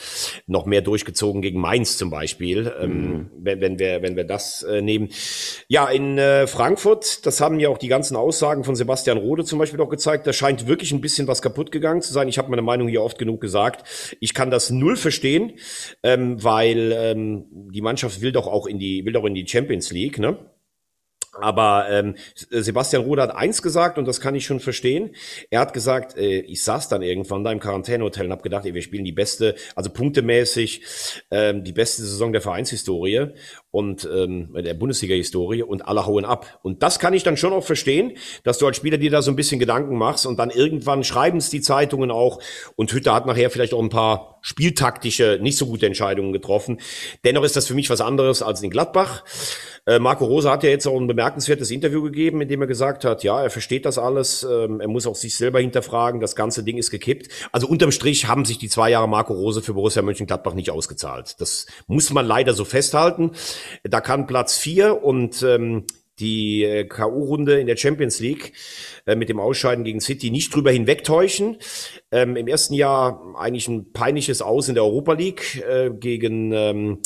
noch 0.49 0.67
mehr 0.67 0.81
durchgezogen 0.81 1.41
gegen 1.41 1.61
Mainz 1.61 1.97
zum 1.97 2.11
Beispiel, 2.11 2.75
ähm, 2.81 2.91
mhm. 2.91 3.13
ähm, 3.13 3.31
wenn, 3.39 3.61
wenn, 3.61 3.79
wir, 3.79 4.03
wenn 4.03 4.17
wir 4.17 4.25
das 4.25 4.65
äh, 4.65 4.83
nehmen. 4.83 5.09
Ja, 5.69 5.87
in 5.87 6.19
äh, 6.19 6.49
Frankfurt, 6.49 7.25
das 7.27 7.41
haben 7.41 7.61
ja 7.61 7.69
auch 7.69 7.79
die 7.79 7.87
ganzen 7.87 8.17
Aussagen 8.17 8.65
von 8.65 8.75
Sebastian 8.75 9.19
Rode 9.19 9.45
zum 9.45 9.61
Beispiel 9.61 9.81
auch 9.81 9.89
gezeigt, 9.89 10.27
da 10.27 10.33
scheint 10.33 10.67
wirklich 10.67 10.91
ein 10.91 11.01
bisschen 11.01 11.29
was 11.29 11.43
kaputt 11.43 11.71
gegangen 11.71 12.03
zu 12.03 12.13
sein. 12.13 12.27
Ich 12.27 12.39
habe 12.39 12.51
meine 12.51 12.63
Meinung 12.63 12.89
hier 12.89 13.03
oft 13.03 13.19
genug 13.19 13.41
gesagt. 13.41 14.17
Ich 14.19 14.35
kann 14.35 14.51
das 14.51 14.64
das 14.65 14.71
null 14.71 14.97
verstehen, 14.97 15.53
ähm, 16.03 16.43
weil 16.43 16.93
ähm, 16.93 17.47
die 17.73 17.83
Mannschaft 17.83 18.21
will 18.21 18.33
doch 18.33 18.47
auch 18.47 18.67
in 18.67 18.79
die 18.79 19.05
will 19.05 19.13
doch 19.13 19.25
in 19.25 19.35
die 19.35 19.47
Champions 19.47 19.91
League, 19.91 20.19
ne? 20.19 20.39
Aber 21.41 21.89
ähm, 21.91 22.15
Sebastian 22.35 23.03
Rode 23.03 23.23
hat 23.23 23.35
eins 23.35 23.61
gesagt 23.63 23.99
und 23.99 24.07
das 24.07 24.21
kann 24.21 24.35
ich 24.35 24.45
schon 24.45 24.61
verstehen. 24.61 25.17
Er 25.51 25.61
hat 25.61 25.73
gesagt, 25.73 26.17
äh, 26.17 26.41
ich 26.41 26.63
saß 26.63 26.89
dann 26.89 27.03
irgendwann 27.03 27.45
da 27.45 27.51
im 27.51 27.61
Quarantänehotel 27.61 28.27
und 28.27 28.33
habe 28.33 28.43
gedacht, 28.43 28.65
ey, 28.67 28.75
wir 28.75 28.83
spielen 28.83 29.05
die 29.05 29.13
beste, 29.13 29.57
also 29.75 29.91
punktemäßig 29.91 30.83
ähm, 31.31 31.65
die 31.65 31.73
beste 31.73 32.03
Saison 32.03 32.33
der 32.33 32.41
Vereinshistorie 32.41 33.33
und 33.75 34.09
ähm, 34.15 34.55
der 34.55 34.75
Bundesliga-Historie 34.75 35.65
und 35.65 35.89
alle 35.89 36.07
hauen 36.07 36.25
ab. 36.25 36.61
Und 36.63 36.85
das 36.85 37.01
kann 37.01 37.13
ich 37.13 37.25
dann 37.25 37.37
schon 37.37 37.53
auch 37.53 37.65
verstehen, 37.65 38.13
dass 38.45 38.59
du 38.59 38.69
als 38.69 38.77
Spieler 38.77 38.99
dir 38.99 39.11
da 39.11 39.21
so 39.21 39.33
ein 39.33 39.37
bisschen 39.37 39.59
Gedanken 39.59 39.99
machst 39.99 40.27
und 40.27 40.39
dann 40.39 40.51
irgendwann 40.51 41.03
schreiben 41.03 41.39
es 41.39 41.51
die 41.51 41.61
Zeitungen 41.61 42.13
auch 42.13 42.41
und 42.77 42.93
Hütter 42.93 43.13
hat 43.13 43.27
nachher 43.27 43.51
vielleicht 43.51 43.75
auch 43.75 43.83
ein 43.83 43.89
paar 43.89 44.39
spieltaktische, 44.43 45.39
nicht 45.41 45.57
so 45.57 45.67
gute 45.67 45.87
Entscheidungen 45.87 46.33
getroffen. 46.33 46.79
Dennoch 47.25 47.43
ist 47.43 47.57
das 47.57 47.67
für 47.67 47.75
mich 47.75 47.91
was 47.91 48.01
anderes 48.01 48.43
als 48.43 48.63
in 48.63 48.71
Gladbach. 48.71 49.25
Äh, 49.87 49.99
Marco 49.99 50.25
Rosa 50.25 50.53
hat 50.53 50.63
ja 50.63 50.71
jetzt 50.71 50.87
auch 50.87 50.99
ein 50.99 51.07
bemerkenswertes 51.07 51.71
Interview 51.71 52.03
gegeben, 52.03 52.43
in 52.43 52.49
dem 52.49 52.61
er 52.61 52.67
gesagt 52.67 53.05
hat, 53.05 53.25
ja, 53.25 53.43
er 53.43 53.51
versteht 53.51 53.87
das 53.87 53.99
alles, 53.99 54.43
ähm, 54.43 54.81
er 54.81 54.89
muss 54.89 55.07
auch 55.07 55.15
sich 55.15 55.37
selber 55.37 55.61
hinterfragen, 55.61 56.21
das 56.21 56.37
ganze 56.37 56.63
Ding 56.63 56.79
ist 56.79 56.91
gekippt. 56.91 57.29
Also 57.53 57.67
unterm 57.67 57.91
Strich 57.91 58.29
haben 58.29 58.45
sich 58.45 58.59
die 58.59 58.69
zwei 58.69 58.91
Jahre 58.91 59.09
Marco 59.09 59.33
Rose 59.33 59.63
für 59.63 59.75
Borussia 59.75 60.03
Mönchengladbach 60.03 60.55
nicht 60.55 60.71
ausgezahlt. 60.71 61.37
Das 61.39 61.67
muss 61.87 62.11
man 62.11 62.27
leider 62.27 62.53
so 62.53 62.65
festhalten. 62.65 63.33
Da 63.83 64.01
kann 64.01 64.27
Platz 64.27 64.59
vier 64.59 65.03
und 65.03 65.43
ähm, 65.43 65.85
die 66.19 66.63
äh, 66.65 66.85
K.O.-Runde 66.85 67.59
in 67.59 67.67
der 67.67 67.77
Champions 67.77 68.21
League 68.21 68.53
äh, 69.07 69.17
mit 69.17 69.29
dem 69.29 69.41
Ausscheiden 69.41 69.85
gegen 69.85 70.01
City 70.01 70.31
nicht 70.31 70.55
drüber 70.55 70.71
hinwegtäuschen. 70.71 71.57
Ähm, 72.13 72.37
Im 72.37 72.47
ersten 72.47 72.75
Jahr 72.75 73.35
eigentlich 73.37 73.69
ein 73.69 73.93
peinliches 73.93 74.43
Aus 74.43 74.69
in 74.69 74.75
der 74.75 74.85
Europa 74.85 75.15
League 75.15 75.65
äh, 75.69 75.91
gegen 75.91 76.53
ähm, 76.53 76.99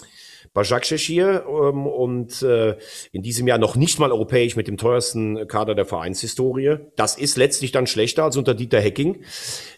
Bajak 0.52 0.84
Sheshir 0.84 1.44
ähm, 1.46 1.86
und 1.86 2.42
äh, 2.42 2.76
in 3.12 3.22
diesem 3.22 3.46
Jahr 3.46 3.58
noch 3.58 3.76
nicht 3.76 3.98
mal 3.98 4.12
europäisch 4.12 4.56
mit 4.56 4.68
dem 4.68 4.76
teuersten 4.76 5.46
Kader 5.46 5.74
der 5.74 5.86
Vereinshistorie. 5.86 6.76
Das 6.96 7.16
ist 7.16 7.36
letztlich 7.36 7.72
dann 7.72 7.86
schlechter 7.86 8.24
als 8.24 8.36
unter 8.36 8.54
Dieter 8.54 8.80
Hecking, 8.80 9.22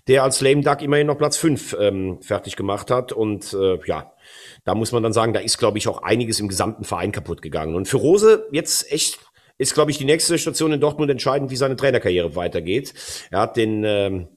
der 0.09 0.23
als 0.23 0.41
Lame 0.41 0.63
Duck 0.63 0.83
immerhin 0.83 1.07
noch 1.07 1.19
Platz 1.19 1.37
fünf 1.37 1.77
ähm, 1.79 2.21
fertig 2.23 2.57
gemacht 2.57 2.91
hat 2.91 3.13
und 3.13 3.53
äh, 3.53 3.79
ja, 3.87 4.13
da 4.65 4.75
muss 4.75 4.93
man 4.93 5.03
dann 5.03 5.13
sagen, 5.13 5.33
da 5.33 5.41
ist, 5.41 5.59
glaube 5.59 5.79
ich, 5.79 5.89
auch 5.89 6.03
einiges 6.03 6.41
im 6.41 6.49
gesamten 6.49 6.85
Verein 6.85 7.13
kaputt 7.13 7.43
gegangen. 7.43 7.75
Und 7.75 7.89
für 7.89 7.97
Rose 7.97 8.47
jetzt 8.53 8.91
echt 8.93 9.19
ist, 9.59 9.75
glaube 9.75 9.91
ich, 9.91 9.99
die 9.99 10.07
nächste 10.07 10.39
Station 10.39 10.73
in 10.73 10.81
Dortmund 10.81 11.11
entscheidend, 11.11 11.51
wie 11.51 11.57
seine 11.57 11.77
Trainerkarriere 11.77 12.35
weitergeht. 12.35 12.95
Er 13.31 13.41
hat 13.41 13.59
den 13.59 13.85
ähm, 13.85 14.29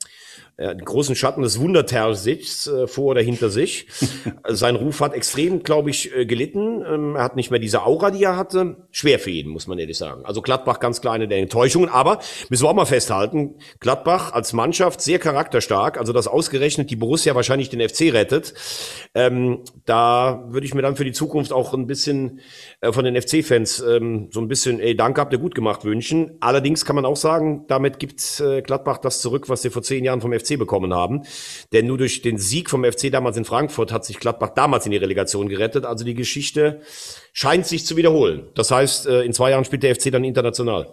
äh, 0.63 0.75
den 0.75 0.85
großen 0.85 1.15
Schatten 1.15 1.41
des 1.41 1.59
Wundertersichs 1.59 2.67
äh, 2.67 2.87
vor 2.87 3.11
oder 3.11 3.21
hinter 3.21 3.49
sich. 3.49 3.87
Sein 4.47 4.75
Ruf 4.75 5.01
hat 5.01 5.13
extrem, 5.13 5.63
glaube 5.63 5.89
ich, 5.89 6.15
äh, 6.15 6.25
gelitten. 6.25 6.83
Ähm, 6.87 7.15
er 7.15 7.23
hat 7.23 7.35
nicht 7.35 7.51
mehr 7.51 7.59
diese 7.59 7.85
Aura, 7.85 8.11
die 8.11 8.23
er 8.23 8.37
hatte. 8.37 8.77
Schwer 8.91 9.19
für 9.19 9.29
ihn, 9.29 9.49
muss 9.49 9.67
man 9.67 9.77
ehrlich 9.77 9.97
sagen. 9.97 10.23
Also 10.25 10.41
Gladbach 10.41 10.79
ganz 10.79 11.01
kleine 11.01 11.27
der 11.27 11.39
Enttäuschungen. 11.39 11.89
Aber 11.89 12.19
müssen 12.49 12.63
wir 12.63 12.69
auch 12.69 12.75
mal 12.75 12.85
festhalten, 12.85 13.55
Gladbach 13.81 14.31
als 14.31 14.53
Mannschaft 14.53 15.01
sehr 15.01 15.19
charakterstark. 15.19 15.97
Also 15.97 16.13
dass 16.13 16.27
ausgerechnet 16.27 16.89
die 16.89 16.95
Borussia 16.95 17.35
wahrscheinlich 17.35 17.69
den 17.69 17.81
FC 17.87 18.13
rettet. 18.13 18.53
Ähm, 19.13 19.63
da 19.85 20.45
würde 20.47 20.65
ich 20.65 20.73
mir 20.73 20.81
dann 20.81 20.95
für 20.95 21.05
die 21.05 21.11
Zukunft 21.11 21.51
auch 21.51 21.73
ein 21.73 21.87
bisschen 21.87 22.39
äh, 22.79 22.93
von 22.93 23.03
den 23.03 23.21
FC-Fans 23.21 23.81
ähm, 23.81 24.29
so 24.31 24.39
ein 24.39 24.47
bisschen, 24.47 24.79
ey, 24.79 24.95
danke, 24.95 25.19
habt 25.19 25.33
ihr 25.33 25.39
gut 25.39 25.55
gemacht 25.55 25.83
wünschen. 25.83 26.37
Allerdings 26.39 26.85
kann 26.85 26.95
man 26.95 27.05
auch 27.05 27.17
sagen, 27.17 27.65
damit 27.67 27.99
gibt 27.99 28.39
äh, 28.39 28.61
Gladbach 28.61 28.99
das 28.99 29.19
zurück, 29.19 29.49
was 29.49 29.61
sie 29.61 29.69
vor 29.69 29.81
zehn 29.81 30.05
Jahren 30.05 30.21
vom 30.21 30.31
FC 30.31 30.52
FC 30.53 30.59
bekommen 30.59 30.93
haben. 30.93 31.23
Denn 31.71 31.87
nur 31.87 31.97
durch 31.97 32.21
den 32.21 32.37
Sieg 32.37 32.69
vom 32.69 32.83
FC 32.83 33.11
damals 33.11 33.37
in 33.37 33.45
Frankfurt 33.45 33.91
hat 33.91 34.05
sich 34.05 34.19
Gladbach 34.19 34.49
damals 34.55 34.85
in 34.85 34.91
die 34.91 34.97
Relegation 34.97 35.49
gerettet. 35.49 35.85
Also 35.85 36.05
die 36.05 36.15
Geschichte 36.15 36.81
scheint 37.31 37.65
sich 37.65 37.85
zu 37.85 37.97
wiederholen. 37.97 38.47
Das 38.55 38.71
heißt, 38.71 39.07
äh, 39.07 39.23
in 39.23 39.33
zwei 39.33 39.51
Jahren 39.51 39.65
spielt 39.65 39.83
der 39.83 39.95
FC 39.95 40.11
dann 40.11 40.23
international. 40.23 40.87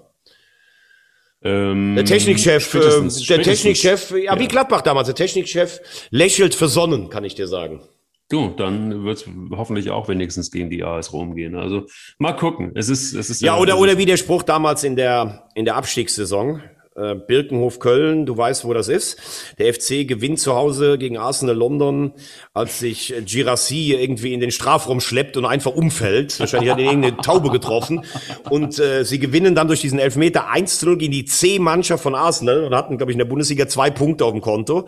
Ähm, 1.43 1.95
der 1.97 2.05
Technikchef, 2.05 2.75
äh, 2.75 2.81
der 3.29 3.43
Technikchef, 3.43 4.11
ja, 4.11 4.19
ja, 4.19 4.39
wie 4.39 4.47
Gladbach 4.47 4.83
damals, 4.83 5.07
der 5.07 5.15
Technikchef 5.15 5.81
lächelt 6.11 6.55
versonnen, 6.55 7.09
kann 7.09 7.25
ich 7.25 7.35
dir 7.35 7.49
sagen. 7.49 7.81
Du, 8.29 8.51
dann 8.51 9.05
wird 9.05 9.19
es 9.19 9.27
hoffentlich 9.51 9.91
auch 9.91 10.09
wenigstens 10.09 10.53
gegen 10.53 10.71
die 10.71 10.85
AS 10.85 11.13
Rom 11.13 11.35
gehen. 11.35 11.57
Also 11.57 11.87
mal 12.19 12.33
gucken. 12.33 12.71
Es 12.77 12.89
ist, 12.89 13.13
es 13.13 13.29
ist 13.29 13.43
ja, 13.43 13.59
oder, 13.59 13.79
oder 13.79 13.99
wie 13.99 14.07
der 14.07 14.19
Spruch 14.19 14.45
damals 14.45 14.85
in 14.85 14.95
der, 14.95 15.49
in 15.55 15.65
der 15.65 15.75
Abstiegssaison 15.75 16.63
äh, 17.01 17.15
Birkenhof 17.15 17.79
Köln, 17.79 18.27
du 18.27 18.37
weißt, 18.37 18.65
wo 18.65 18.75
das 18.75 18.89
ist. 18.89 19.19
Der 19.59 19.73
FC 19.73 20.07
gewinnt 20.07 20.39
zu 20.39 20.55
Hause 20.55 20.99
gegen 20.99 21.17
Arsenal 21.17 21.57
London, 21.57 22.13
als 22.53 22.79
sich 22.79 23.15
Girassi 23.25 23.93
irgendwie 23.93 24.35
in 24.35 24.41
den 24.41 24.51
Strafraum 24.51 25.01
schleppt 25.01 25.37
und 25.37 25.45
einfach 25.45 25.75
umfällt. 25.75 26.39
Wahrscheinlich 26.41 26.71
hat 26.71 26.79
ihn 26.79 26.87
irgendeine 26.87 27.17
Taube 27.19 27.51
getroffen. 27.51 28.05
Und 28.51 28.79
äh, 28.79 29.05
sie 29.05 29.19
gewinnen 29.19 29.55
dann 29.55 29.69
durch 29.69 29.81
diesen 29.81 29.99
Elfmeter 29.99 30.49
1 30.49 30.83
0 30.83 30.99
gegen 30.99 31.13
die 31.13 31.25
C-Mannschaft 31.25 32.03
von 32.03 32.15
Arsenal 32.15 32.65
und 32.65 32.75
hatten, 32.75 32.97
glaube 32.97 33.13
ich, 33.13 33.15
in 33.15 33.19
der 33.19 33.27
Bundesliga 33.27 33.69
zwei 33.69 33.91
Punkte 33.91 34.25
auf 34.25 34.33
dem 34.33 34.41
Konto. 34.41 34.87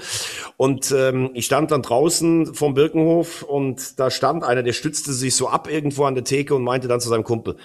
Und 0.57 0.93
ähm, 0.93 1.31
ich 1.35 1.47
stand 1.47 1.71
dann 1.71 1.83
draußen 1.83 2.55
vom 2.55 2.75
Birkenhof 2.75 3.43
und 3.43 3.99
da 3.99 4.11
stand 4.11 4.45
einer, 4.45 4.63
der 4.63 4.73
stützte 4.73 5.13
sich 5.13 5.35
so 5.35 5.49
ab 5.49 5.69
irgendwo 5.71 6.05
an 6.05 6.15
der 6.15 6.25
Theke 6.25 6.55
und 6.55 6.63
meinte 6.63 6.89
dann 6.89 7.01
zu 7.01 7.09
seinem 7.09 7.25
Kumpel, 7.25 7.57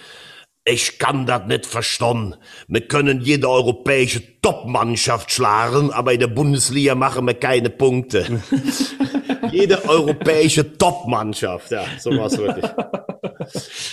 ich 0.68 1.00
kann 1.00 1.26
das 1.26 1.48
nicht 1.48 1.66
verstehen. 1.66 2.36
Wir 2.68 2.82
können 2.82 3.22
jede 3.22 3.50
europäische 3.50 4.22
Top-Mannschaft 4.42 5.32
schlagen, 5.32 5.92
aber 5.92 6.14
in 6.14 6.20
der 6.20 6.28
Bundesliga 6.28 6.94
machen 6.94 7.26
wir 7.26 7.36
keine 7.36 7.70
Punkte. 7.70 8.42
jede 9.52 9.88
europäische 9.88 10.78
Top-Mannschaft, 10.78 11.72
ja, 11.72 11.86
so 12.00 12.12
war 12.12 12.26
es 12.26 12.38
wirklich. 12.38 12.66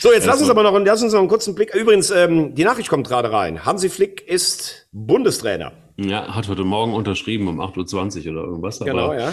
So, 0.00 0.12
jetzt 0.12 0.26
lass 0.26 0.40
uns 0.40 0.50
aber 0.50 0.64
noch, 0.64 0.76
lass 0.84 1.02
uns 1.02 1.12
noch 1.12 1.20
einen 1.20 1.28
kurzen 1.28 1.54
Blick. 1.54 1.74
Übrigens, 1.74 2.10
ähm, 2.10 2.54
die 2.54 2.64
Nachricht 2.64 2.88
kommt 2.88 3.06
gerade 3.06 3.30
rein. 3.30 3.64
Hansi 3.64 3.88
Flick 3.88 4.26
ist 4.26 4.88
Bundestrainer. 4.92 5.72
Ja, 5.96 6.34
hat 6.34 6.48
heute 6.48 6.64
Morgen 6.64 6.92
unterschrieben 6.92 7.46
um 7.46 7.60
8.20 7.60 8.26
Uhr 8.26 8.32
oder 8.32 8.44
irgendwas. 8.48 8.80
Genau, 8.80 9.12
ja. 9.12 9.32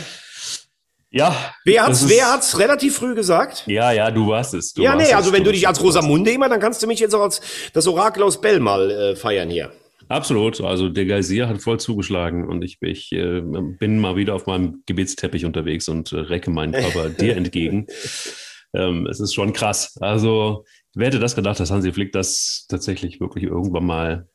Ja. 1.12 1.54
Wer 1.66 1.86
hat's, 1.86 2.08
wer 2.08 2.32
hat's 2.32 2.58
relativ 2.58 2.96
früh 2.96 3.14
gesagt? 3.16 3.64
Ja, 3.68 3.92
ja, 3.92 4.10
du 4.10 4.28
warst 4.28 4.54
es. 4.54 4.74
Du 4.74 4.82
ja, 4.82 4.96
nee, 4.96 5.04
es, 5.04 5.14
also 5.14 5.34
wenn 5.34 5.44
du 5.44 5.52
dich 5.52 5.68
als 5.68 5.78
es. 5.78 5.84
Rosamunde 5.84 6.32
immer, 6.32 6.48
dann 6.48 6.62
kannst 6.62 6.82
du 6.82 6.88
mich 6.88 7.00
jetzt 7.00 7.14
auch 7.14 7.22
als 7.22 7.42
das 7.74 7.86
Orakel 7.86 8.24
aus 8.24 8.40
Bell 8.40 8.62
mal 8.62 8.90
äh, 8.90 9.16
feiern 9.16 9.50
hier. 9.50 9.72
Absolut. 10.08 10.62
Also 10.62 10.90
der 10.90 11.06
Geysir 11.06 11.50
hat 11.50 11.62
voll 11.62 11.80
zugeschlagen 11.80 12.48
und 12.48 12.64
ich, 12.64 12.78
ich 12.82 13.12
äh, 13.12 13.42
bin 13.42 14.00
mal 14.00 14.16
wieder 14.16 14.36
auf 14.36 14.46
meinem 14.46 14.84
Gebetsteppich 14.86 15.46
unterwegs 15.46 15.90
und 15.90 16.14
äh, 16.14 16.20
recke 16.20 16.50
meinen 16.50 16.72
Körper 16.72 17.10
dir 17.20 17.36
entgegen. 17.36 17.88
Ähm, 18.74 19.06
es 19.08 19.20
ist 19.20 19.34
schon 19.34 19.52
krass. 19.52 19.98
Also 20.00 20.64
wer 20.94 21.08
hätte 21.08 21.20
das 21.20 21.36
gedacht, 21.36 21.60
dass 21.60 21.72
Hansi 21.72 21.92
Flick 21.92 22.14
das 22.14 22.66
tatsächlich 22.70 23.20
wirklich 23.20 23.44
irgendwann 23.46 23.86
mal 23.86 24.30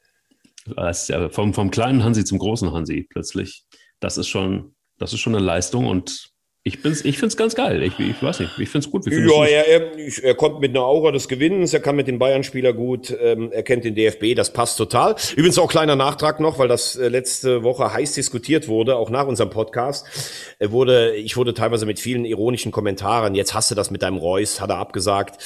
als, 0.77 1.09
äh, 1.09 1.31
vom, 1.31 1.55
vom 1.55 1.71
kleinen 1.71 2.05
Hansi 2.05 2.25
zum 2.25 2.39
großen 2.39 2.71
Hansi 2.73 3.07
plötzlich. 3.09 3.65
Das 4.01 4.19
ist 4.19 4.29
schon, 4.29 4.75
das 4.99 5.15
ist 5.15 5.21
schon 5.21 5.35
eine 5.35 5.45
Leistung 5.45 5.87
und 5.87 6.36
ich, 6.67 6.83
bin's, 6.83 7.05
ich 7.05 7.17
finde 7.19 7.29
es 7.29 7.37
ganz 7.37 7.55
geil. 7.55 7.81
Ich, 7.85 7.97
ich 8.01 8.21
weiß 8.21 8.41
nicht, 8.41 8.59
ich 8.59 8.69
finde 8.69 8.85
es 8.85 8.91
gut. 8.91 9.07
Ja, 9.07 9.45
er, 9.45 9.69
er, 9.69 10.25
er 10.25 10.35
kommt 10.35 10.59
mit 10.59 10.71
einer 10.71 10.81
Aura 10.81 11.13
des 11.13 11.29
Gewinnens, 11.29 11.73
er 11.73 11.79
kann 11.79 11.95
mit 11.95 12.09
den 12.09 12.19
Bayern-Spieler 12.19 12.73
gut, 12.73 13.17
ähm, 13.23 13.53
er 13.53 13.63
kennt 13.63 13.85
den 13.85 13.95
DFB, 13.95 14.35
das 14.35 14.53
passt 14.53 14.77
total. 14.77 15.15
Übrigens 15.37 15.59
auch 15.61 15.71
kleiner 15.71 15.95
Nachtrag 15.95 16.41
noch, 16.41 16.59
weil 16.59 16.67
das 16.67 16.97
äh, 16.97 17.07
letzte 17.07 17.63
Woche 17.63 17.93
heiß 17.93 18.15
diskutiert 18.15 18.67
wurde, 18.67 18.97
auch 18.97 19.11
nach 19.11 19.29
unserem 19.29 19.51
Podcast. 19.51 20.09
Er 20.59 20.73
wurde, 20.73 21.15
ich 21.15 21.37
wurde 21.37 21.55
teilweise 21.55 21.87
mit 21.87 22.01
vielen 22.01 22.25
ironischen 22.25 22.73
Kommentaren, 22.73 23.37
jetzt 23.37 23.55
hast 23.55 23.71
du 23.71 23.77
das 23.77 23.93
mit 23.93 24.03
deinem 24.03 24.17
Reus, 24.17 24.61
hat 24.61 24.71
er 24.71 24.79
abgesagt. 24.79 25.39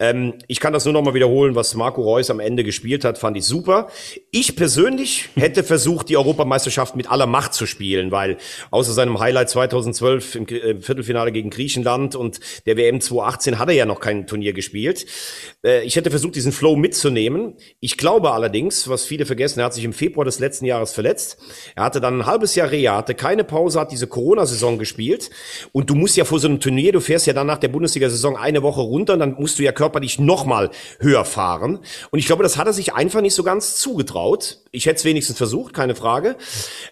Ähm, 0.00 0.34
ich 0.48 0.58
kann 0.58 0.72
das 0.72 0.84
nur 0.86 0.94
noch 0.94 1.02
mal 1.02 1.14
wiederholen, 1.14 1.54
was 1.54 1.76
Marco 1.76 2.02
Reus 2.02 2.30
am 2.30 2.40
Ende 2.40 2.64
gespielt 2.64 3.04
hat, 3.04 3.18
fand 3.18 3.36
ich 3.36 3.44
super. 3.44 3.90
Ich 4.32 4.56
persönlich 4.56 5.28
hätte 5.36 5.62
versucht, 5.62 6.08
die 6.08 6.16
Europameisterschaft 6.16 6.96
mit 6.96 7.08
aller 7.08 7.26
Macht 7.26 7.54
zu 7.54 7.64
spielen, 7.64 8.10
weil 8.10 8.38
außer 8.72 8.92
seinem 8.92 9.20
Highlight 9.20 9.50
2012 9.50 10.34
im 10.34 10.46
äh, 10.64 10.80
Viertelfinale 10.80 11.32
gegen 11.32 11.50
Griechenland 11.50 12.16
und 12.16 12.40
der 12.66 12.76
WM 12.76 13.00
2018 13.00 13.58
hat 13.58 13.68
er 13.68 13.74
ja 13.74 13.86
noch 13.86 14.00
kein 14.00 14.26
Turnier 14.26 14.52
gespielt. 14.52 15.06
Äh, 15.64 15.84
ich 15.84 15.96
hätte 15.96 16.10
versucht, 16.10 16.34
diesen 16.34 16.52
Flow 16.52 16.76
mitzunehmen. 16.76 17.54
Ich 17.80 17.96
glaube 17.96 18.32
allerdings, 18.32 18.88
was 18.88 19.04
viele 19.04 19.26
vergessen, 19.26 19.60
er 19.60 19.66
hat 19.66 19.74
sich 19.74 19.84
im 19.84 19.92
Februar 19.92 20.24
des 20.24 20.38
letzten 20.38 20.64
Jahres 20.64 20.92
verletzt. 20.92 21.38
Er 21.76 21.84
hatte 21.84 22.00
dann 22.00 22.20
ein 22.20 22.26
halbes 22.26 22.54
Jahr 22.54 22.70
Reha, 22.70 22.96
hatte 22.96 23.14
keine 23.14 23.44
Pause, 23.44 23.80
hat 23.80 23.92
diese 23.92 24.06
Corona-Saison 24.06 24.78
gespielt. 24.78 25.30
Und 25.72 25.90
du 25.90 25.94
musst 25.94 26.16
ja 26.16 26.24
vor 26.24 26.38
so 26.38 26.48
einem 26.48 26.60
Turnier, 26.60 26.92
du 26.92 27.00
fährst 27.00 27.26
ja 27.26 27.32
dann 27.32 27.46
nach 27.46 27.58
der 27.58 27.68
Bundesliga-Saison 27.68 28.36
eine 28.36 28.62
Woche 28.62 28.80
runter, 28.80 29.16
dann 29.16 29.34
musst 29.34 29.58
du 29.58 29.62
ja 29.62 29.72
körperlich 29.72 30.18
nochmal 30.18 30.70
höher 30.98 31.24
fahren. 31.24 31.80
Und 32.10 32.18
ich 32.18 32.26
glaube, 32.26 32.42
das 32.42 32.56
hat 32.56 32.66
er 32.66 32.72
sich 32.72 32.94
einfach 32.94 33.20
nicht 33.20 33.34
so 33.34 33.42
ganz 33.42 33.76
zugetraut. 33.76 34.63
Ich 34.74 34.86
hätte 34.86 34.96
es 34.96 35.04
wenigstens 35.04 35.36
versucht, 35.36 35.72
keine 35.72 35.94
Frage. 35.94 36.36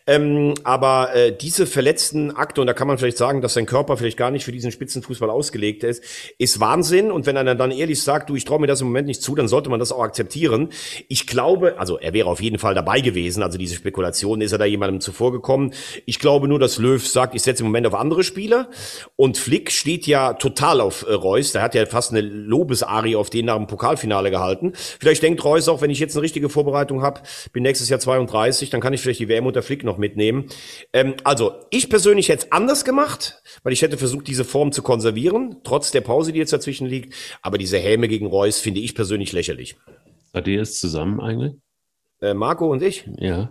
Ähm, 0.06 0.54
aber 0.62 1.14
äh, 1.14 1.36
diese 1.36 1.66
verletzten 1.66 2.30
Akte, 2.30 2.60
und 2.60 2.68
da 2.68 2.74
kann 2.74 2.86
man 2.86 2.96
vielleicht 2.96 3.18
sagen, 3.18 3.40
dass 3.40 3.54
sein 3.54 3.66
Körper 3.66 3.96
vielleicht 3.96 4.16
gar 4.16 4.30
nicht 4.30 4.44
für 4.44 4.52
diesen 4.52 4.70
Spitzenfußball 4.70 5.28
ausgelegt 5.28 5.82
ist, 5.82 6.04
ist 6.38 6.60
Wahnsinn. 6.60 7.10
Und 7.10 7.26
wenn 7.26 7.36
einer 7.36 7.56
dann 7.56 7.72
ehrlich 7.72 8.00
sagt, 8.00 8.30
du, 8.30 8.36
ich 8.36 8.44
traue 8.44 8.60
mir 8.60 8.68
das 8.68 8.80
im 8.80 8.86
Moment 8.86 9.08
nicht 9.08 9.20
zu, 9.20 9.34
dann 9.34 9.48
sollte 9.48 9.68
man 9.68 9.80
das 9.80 9.90
auch 9.90 10.02
akzeptieren. 10.02 10.68
Ich 11.08 11.26
glaube, 11.26 11.78
also 11.78 11.98
er 11.98 12.12
wäre 12.12 12.28
auf 12.28 12.40
jeden 12.40 12.60
Fall 12.60 12.74
dabei 12.74 13.00
gewesen. 13.00 13.42
Also 13.42 13.58
diese 13.58 13.74
Spekulation, 13.74 14.40
ist 14.40 14.52
er 14.52 14.58
da 14.58 14.64
jemandem 14.64 15.00
zuvor 15.00 15.32
gekommen. 15.32 15.74
Ich 16.06 16.20
glaube 16.20 16.46
nur, 16.46 16.60
dass 16.60 16.78
Löw 16.78 17.04
sagt, 17.04 17.34
ich 17.34 17.42
setze 17.42 17.64
im 17.64 17.66
Moment 17.66 17.88
auf 17.88 17.94
andere 17.94 18.22
Spieler. 18.22 18.70
Und 19.16 19.38
Flick 19.38 19.72
steht 19.72 20.06
ja 20.06 20.34
total 20.34 20.80
auf 20.80 21.04
äh, 21.08 21.14
Reus. 21.14 21.50
Der 21.50 21.62
hat 21.62 21.74
ja 21.74 21.84
fast 21.86 22.12
eine 22.12 22.20
Lobesarie 22.20 23.16
auf 23.16 23.28
den 23.28 23.46
nach 23.46 23.56
dem 23.56 23.66
Pokalfinale 23.66 24.30
gehalten. 24.30 24.72
Vielleicht 24.74 25.24
denkt 25.24 25.44
Reus 25.44 25.68
auch, 25.68 25.82
wenn 25.82 25.90
ich 25.90 25.98
jetzt 25.98 26.14
eine 26.14 26.22
richtige 26.22 26.48
Vorbereitung 26.48 27.02
habe, 27.02 27.22
bin 27.52 27.64
nächstes 27.72 27.88
Jahr 27.88 28.00
32, 28.00 28.68
dann 28.68 28.82
kann 28.82 28.92
ich 28.92 29.00
vielleicht 29.00 29.20
die 29.20 29.28
WM 29.28 29.46
unter 29.46 29.62
Flick 29.62 29.82
noch 29.82 29.96
mitnehmen. 29.96 30.46
Ähm, 30.92 31.14
also 31.24 31.54
ich 31.70 31.88
persönlich 31.88 32.28
hätte 32.28 32.46
es 32.46 32.52
anders 32.52 32.84
gemacht, 32.84 33.42
weil 33.62 33.72
ich 33.72 33.80
hätte 33.80 33.96
versucht, 33.96 34.28
diese 34.28 34.44
Form 34.44 34.72
zu 34.72 34.82
konservieren, 34.82 35.56
trotz 35.64 35.90
der 35.90 36.02
Pause, 36.02 36.32
die 36.32 36.38
jetzt 36.38 36.52
dazwischen 36.52 36.86
liegt. 36.86 37.14
Aber 37.40 37.56
diese 37.56 37.78
Häme 37.78 38.08
gegen 38.08 38.26
Reus 38.26 38.58
finde 38.58 38.80
ich 38.80 38.94
persönlich 38.94 39.32
lächerlich. 39.32 39.76
Seid 40.32 40.46
ihr 40.48 40.56
jetzt 40.56 40.80
zusammen 40.80 41.20
eigentlich? 41.20 41.54
Äh, 42.20 42.34
Marco 42.34 42.70
und 42.70 42.82
ich, 42.82 43.08
Ja. 43.18 43.50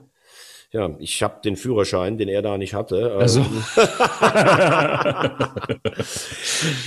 Ja, 0.74 0.90
ich 1.00 1.22
habe 1.22 1.42
den 1.44 1.58
Führerschein, 1.58 2.18
den 2.18 2.30
er 2.30 2.42
da 2.42 2.58
nicht 2.58 2.74
hatte. 2.74 3.12
Äh, 3.18 3.22
Also, 3.22 3.42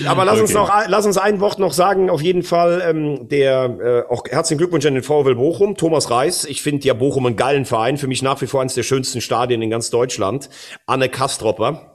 Aber 0.07 0.25
lass 0.25 0.41
uns 0.41 0.55
Okay. 0.55 0.59
noch, 0.59 0.73
lass 0.89 1.07
uns 1.07 1.19
ein 1.19 1.41
Wort 1.41 1.59
noch 1.59 1.73
sagen. 1.73 2.09
Auf 2.11 2.23
jeden 2.23 2.43
Fall 2.43 2.83
ähm, 2.87 3.29
der 3.29 4.05
äh, 4.09 4.13
auch 4.13 4.25
herzlichen 4.29 4.59
Glückwunsch 4.59 4.87
an 4.87 4.95
den 4.95 5.03
VfL 5.03 5.35
Bochum, 5.35 5.77
Thomas 5.77 6.11
Reis. 6.11 6.45
Ich 6.45 6.63
finde 6.63 6.87
ja 6.87 6.95
Bochum 6.95 7.27
einen 7.27 7.37
geilen 7.37 7.65
Verein. 7.65 7.99
Für 7.99 8.07
mich 8.07 8.23
nach 8.23 8.41
wie 8.41 8.47
vor 8.47 8.61
eines 8.61 8.75
der 8.75 8.83
schönsten 8.85 9.21
Stadien 9.21 9.61
in 9.63 9.71
ganz 9.71 9.91
Deutschland. 9.91 10.49
Anne 10.87 11.09
Kastropper. 11.09 11.94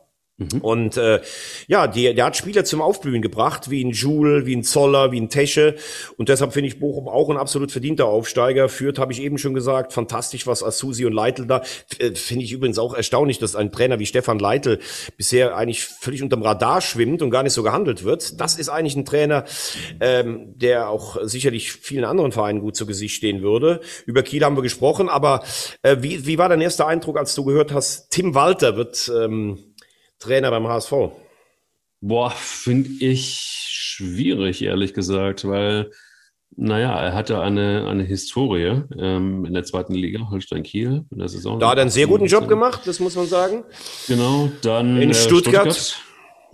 Und 0.61 0.97
äh, 0.97 1.21
ja, 1.67 1.87
die, 1.87 2.13
der 2.13 2.25
hat 2.25 2.37
Spieler 2.37 2.63
zum 2.63 2.81
Aufblühen 2.81 3.21
gebracht, 3.21 3.69
wie 3.69 3.83
ein 3.83 3.91
Joule, 3.91 4.45
wie 4.45 4.55
ein 4.55 4.63
Zoller, 4.63 5.11
wie 5.11 5.19
ein 5.19 5.29
Tesche. 5.29 5.75
Und 6.17 6.29
deshalb 6.29 6.53
finde 6.53 6.69
ich 6.69 6.79
Bochum 6.79 7.09
auch 7.09 7.29
ein 7.29 7.37
absolut 7.37 7.71
verdienter 7.71 8.05
Aufsteiger. 8.05 8.69
Führt, 8.69 8.99
habe 8.99 9.11
ich 9.11 9.21
eben 9.21 9.37
schon 9.37 9.53
gesagt, 9.53 9.91
fantastisch, 9.91 10.47
was 10.47 10.63
Asusi 10.63 11.05
und 11.05 11.13
Leitl 11.13 11.45
da. 11.45 11.61
Äh, 11.97 12.15
finde 12.15 12.45
ich 12.45 12.53
übrigens 12.53 12.79
auch 12.79 12.93
erstaunlich, 12.93 13.39
dass 13.39 13.55
ein 13.55 13.71
Trainer 13.71 13.99
wie 13.99 14.05
Stefan 14.05 14.39
Leitl 14.39 14.79
bisher 15.17 15.57
eigentlich 15.57 15.83
völlig 15.83 16.23
unterm 16.23 16.41
Radar 16.41 16.81
schwimmt 16.81 17.21
und 17.21 17.31
gar 17.31 17.43
nicht 17.43 17.53
so 17.53 17.63
gehandelt 17.63 18.03
wird. 18.03 18.39
Das 18.39 18.57
ist 18.57 18.69
eigentlich 18.69 18.95
ein 18.95 19.05
Trainer, 19.05 19.43
ähm, 19.99 20.53
der 20.55 20.89
auch 20.89 21.17
sicherlich 21.23 21.71
vielen 21.73 22.05
anderen 22.05 22.31
Vereinen 22.31 22.61
gut 22.61 22.75
zu 22.75 22.85
Gesicht 22.85 23.15
stehen 23.15 23.41
würde. 23.41 23.81
Über 24.05 24.23
Kiel 24.23 24.43
haben 24.43 24.55
wir 24.55 24.63
gesprochen, 24.63 25.09
aber 25.09 25.43
äh, 25.81 25.97
wie, 25.99 26.25
wie 26.25 26.37
war 26.37 26.47
dein 26.47 26.61
erster 26.61 26.87
Eindruck, 26.87 27.17
als 27.17 27.35
du 27.35 27.43
gehört 27.43 27.73
hast, 27.73 28.09
Tim 28.11 28.35
Walter 28.35 28.77
wird 28.77 29.11
ähm, 29.13 29.68
Trainer 30.19 30.51
beim 30.51 30.67
HSV? 30.67 30.93
boah, 32.01 32.31
finde 32.31 32.89
ich 32.99 33.67
schwierig, 33.69 34.61
ehrlich 34.63 34.93
gesagt, 34.93 35.45
weil, 35.47 35.91
naja, 36.55 36.97
er 36.97 37.13
hatte 37.13 37.41
eine, 37.41 37.87
eine 37.87 38.03
Historie 38.03 38.83
ähm, 38.97 39.45
in 39.45 39.53
der 39.53 39.63
zweiten 39.63 39.93
Liga, 39.93 40.29
Holstein 40.29 40.63
Kiel, 40.63 41.05
in 41.11 41.19
der 41.19 41.27
Saison. 41.27 41.59
Da 41.59 41.69
hat 41.71 41.77
er 41.77 41.81
einen 41.81 41.89
sehr 41.91 42.07
guten 42.07 42.25
Job 42.25 42.47
gemacht, 42.47 42.81
das 42.85 42.99
muss 42.99 43.15
man 43.15 43.27
sagen. 43.27 43.63
Genau, 44.07 44.49
dann 44.61 45.01
In 45.01 45.11
äh, 45.11 45.13
Stuttgart. 45.13 45.97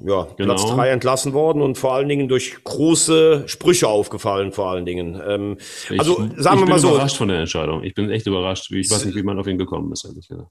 Ja, 0.03 0.27
Genau. 0.35 0.55
Platz 0.55 0.65
drei 0.69 0.89
entlassen 0.89 1.31
worden 1.31 1.61
und 1.61 1.77
vor 1.77 1.93
allen 1.93 2.09
Dingen 2.09 2.27
durch 2.27 2.61
große 2.65 3.43
Sprüche 3.45 3.87
aufgefallen, 3.87 4.51
vor 4.51 4.69
allen 4.69 4.85
Dingen. 4.85 5.21
Ähm, 5.25 5.57
Ich, 5.89 5.97
also 5.97 6.15
sagen 6.15 6.33
ich 6.35 6.43
wir 6.43 6.55
bin 6.55 6.69
mal 6.69 6.79
so, 6.79 6.89
überrascht 6.89 7.15
von 7.15 7.29
der 7.29 7.39
Entscheidung. 7.39 7.81
Ich 7.83 7.93
bin 7.93 8.09
echt 8.09 8.27
überrascht. 8.27 8.69
Ich 8.71 8.91
weiß 8.91 9.05
nicht, 9.05 9.15
wie 9.15 9.23
man 9.23 9.39
auf 9.39 9.47
ihn 9.47 9.57
gekommen 9.57 9.93
ist, 9.93 10.03
ehrlich 10.03 10.27
gesagt. 10.27 10.49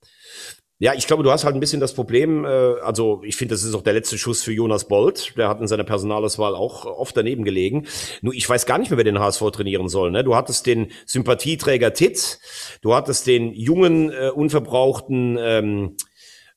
Ja, 0.85 0.92
ich 0.92 1.07
glaube, 1.07 1.23
du 1.23 1.31
hast 1.31 1.44
halt 1.44 1.55
ein 1.57 1.61
bisschen 1.61 1.81
das 1.81 1.94
Problem, 1.94 2.44
äh, 2.44 2.49
also 2.83 3.23
ich 3.25 3.37
finde, 3.37 3.55
das 3.55 3.62
ist 3.62 3.75
auch 3.75 3.81
der 3.81 3.94
letzte 3.94 4.18
Schuss 4.18 4.42
für 4.42 4.53
Jonas 4.53 4.87
Bolt. 4.87 5.33
Der 5.38 5.49
hat 5.49 5.59
in 5.62 5.66
seiner 5.66 5.85
Personalauswahl 5.85 6.55
auch 6.55 6.85
oft 6.85 7.16
daneben 7.16 7.42
gelegen. 7.42 7.87
Nur 8.20 8.35
ich 8.35 8.47
weiß 8.47 8.66
gar 8.66 8.77
nicht 8.77 8.90
mehr, 8.90 8.99
wer 8.99 9.05
den 9.05 9.18
HSV 9.18 9.51
trainieren 9.51 9.88
soll. 9.88 10.11
Ne? 10.11 10.25
Du 10.25 10.37
hattest 10.37 10.66
den 10.66 10.88
Sympathieträger 11.07 11.94
Titz, 11.94 12.38
du 12.83 12.94
hattest 12.94 13.27
den 13.27 13.55
jungen, 13.55 14.12
äh, 14.12 14.29
unverbrauchten 14.29 15.38
ähm, 15.40 15.97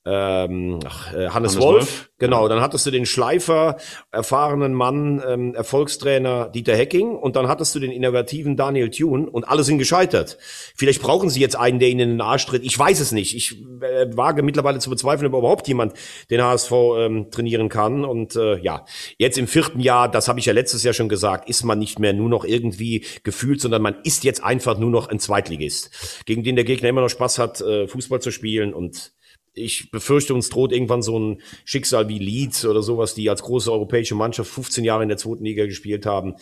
ähm, 0.07 0.79
ach, 0.85 1.13
äh, 1.13 1.15
Hannes, 1.15 1.33
Hannes 1.33 1.57
Wolf. 1.59 1.75
Wolf. 1.75 2.09
Genau, 2.19 2.47
dann 2.47 2.61
hattest 2.61 2.85
du 2.85 2.91
den 2.91 3.05
Schleifer, 3.05 3.77
erfahrenen 4.11 4.73
Mann, 4.73 5.21
ähm, 5.27 5.53
Erfolgstrainer 5.53 6.49
Dieter 6.49 6.75
Hecking 6.75 7.11
und 7.11 7.35
dann 7.35 7.47
hattest 7.47 7.75
du 7.75 7.79
den 7.79 7.91
innovativen 7.91 8.55
Daniel 8.55 8.89
Thune 8.89 9.29
und 9.29 9.43
alle 9.47 9.63
sind 9.63 9.77
gescheitert. 9.77 10.37
Vielleicht 10.75 11.01
brauchen 11.01 11.29
sie 11.29 11.41
jetzt 11.41 11.55
einen, 11.55 11.79
der 11.79 11.89
ihnen 11.89 11.99
in 11.99 12.09
den 12.09 12.21
Arsch 12.21 12.45
tritt. 12.47 12.63
Ich 12.63 12.77
weiß 12.77 13.01
es 13.01 13.11
nicht. 13.11 13.35
Ich 13.35 13.61
äh, 13.81 14.07
wage 14.15 14.41
mittlerweile 14.41 14.79
zu 14.79 14.89
bezweifeln, 14.89 15.31
ob 15.31 15.39
überhaupt 15.39 15.67
jemand 15.67 15.93
den 16.31 16.41
HSV 16.41 16.71
ähm, 16.97 17.29
trainieren 17.29 17.69
kann. 17.69 18.03
Und 18.03 18.35
äh, 18.35 18.57
ja, 18.59 18.85
jetzt 19.17 19.37
im 19.37 19.47
vierten 19.47 19.79
Jahr, 19.79 20.09
das 20.09 20.27
habe 20.27 20.39
ich 20.39 20.47
ja 20.47 20.53
letztes 20.53 20.83
Jahr 20.83 20.93
schon 20.93 21.09
gesagt, 21.09 21.47
ist 21.47 21.63
man 21.63 21.77
nicht 21.77 21.99
mehr 21.99 22.13
nur 22.13 22.29
noch 22.29 22.45
irgendwie 22.45 23.05
gefühlt, 23.23 23.61
sondern 23.61 23.83
man 23.83 23.95
ist 24.03 24.23
jetzt 24.23 24.43
einfach 24.43 24.79
nur 24.79 24.89
noch 24.89 25.09
ein 25.09 25.19
Zweitligist, 25.19 26.23
gegen 26.25 26.43
den 26.43 26.55
der 26.55 26.65
Gegner 26.65 26.89
immer 26.89 27.01
noch 27.01 27.09
Spaß 27.09 27.37
hat, 27.37 27.61
äh, 27.61 27.87
Fußball 27.87 28.21
zu 28.21 28.31
spielen 28.31 28.73
und 28.73 29.11
ich 29.57 29.91
befürchte, 29.91 30.33
uns 30.33 30.49
droht 30.49 30.71
irgendwann 30.71 31.01
so 31.01 31.17
ein 31.17 31.41
Schicksal 31.65 32.07
wie 32.09 32.19
Leeds 32.19 32.65
oder 32.65 32.81
sowas, 32.81 33.15
die 33.15 33.29
als 33.29 33.41
große 33.43 33.71
europäische 33.71 34.15
Mannschaft 34.15 34.51
15 34.51 34.83
Jahre 34.83 35.03
in 35.03 35.09
der 35.09 35.17
zweiten 35.17 35.43
Liga 35.43 35.65
gespielt 35.65 36.05
haben. 36.05 36.35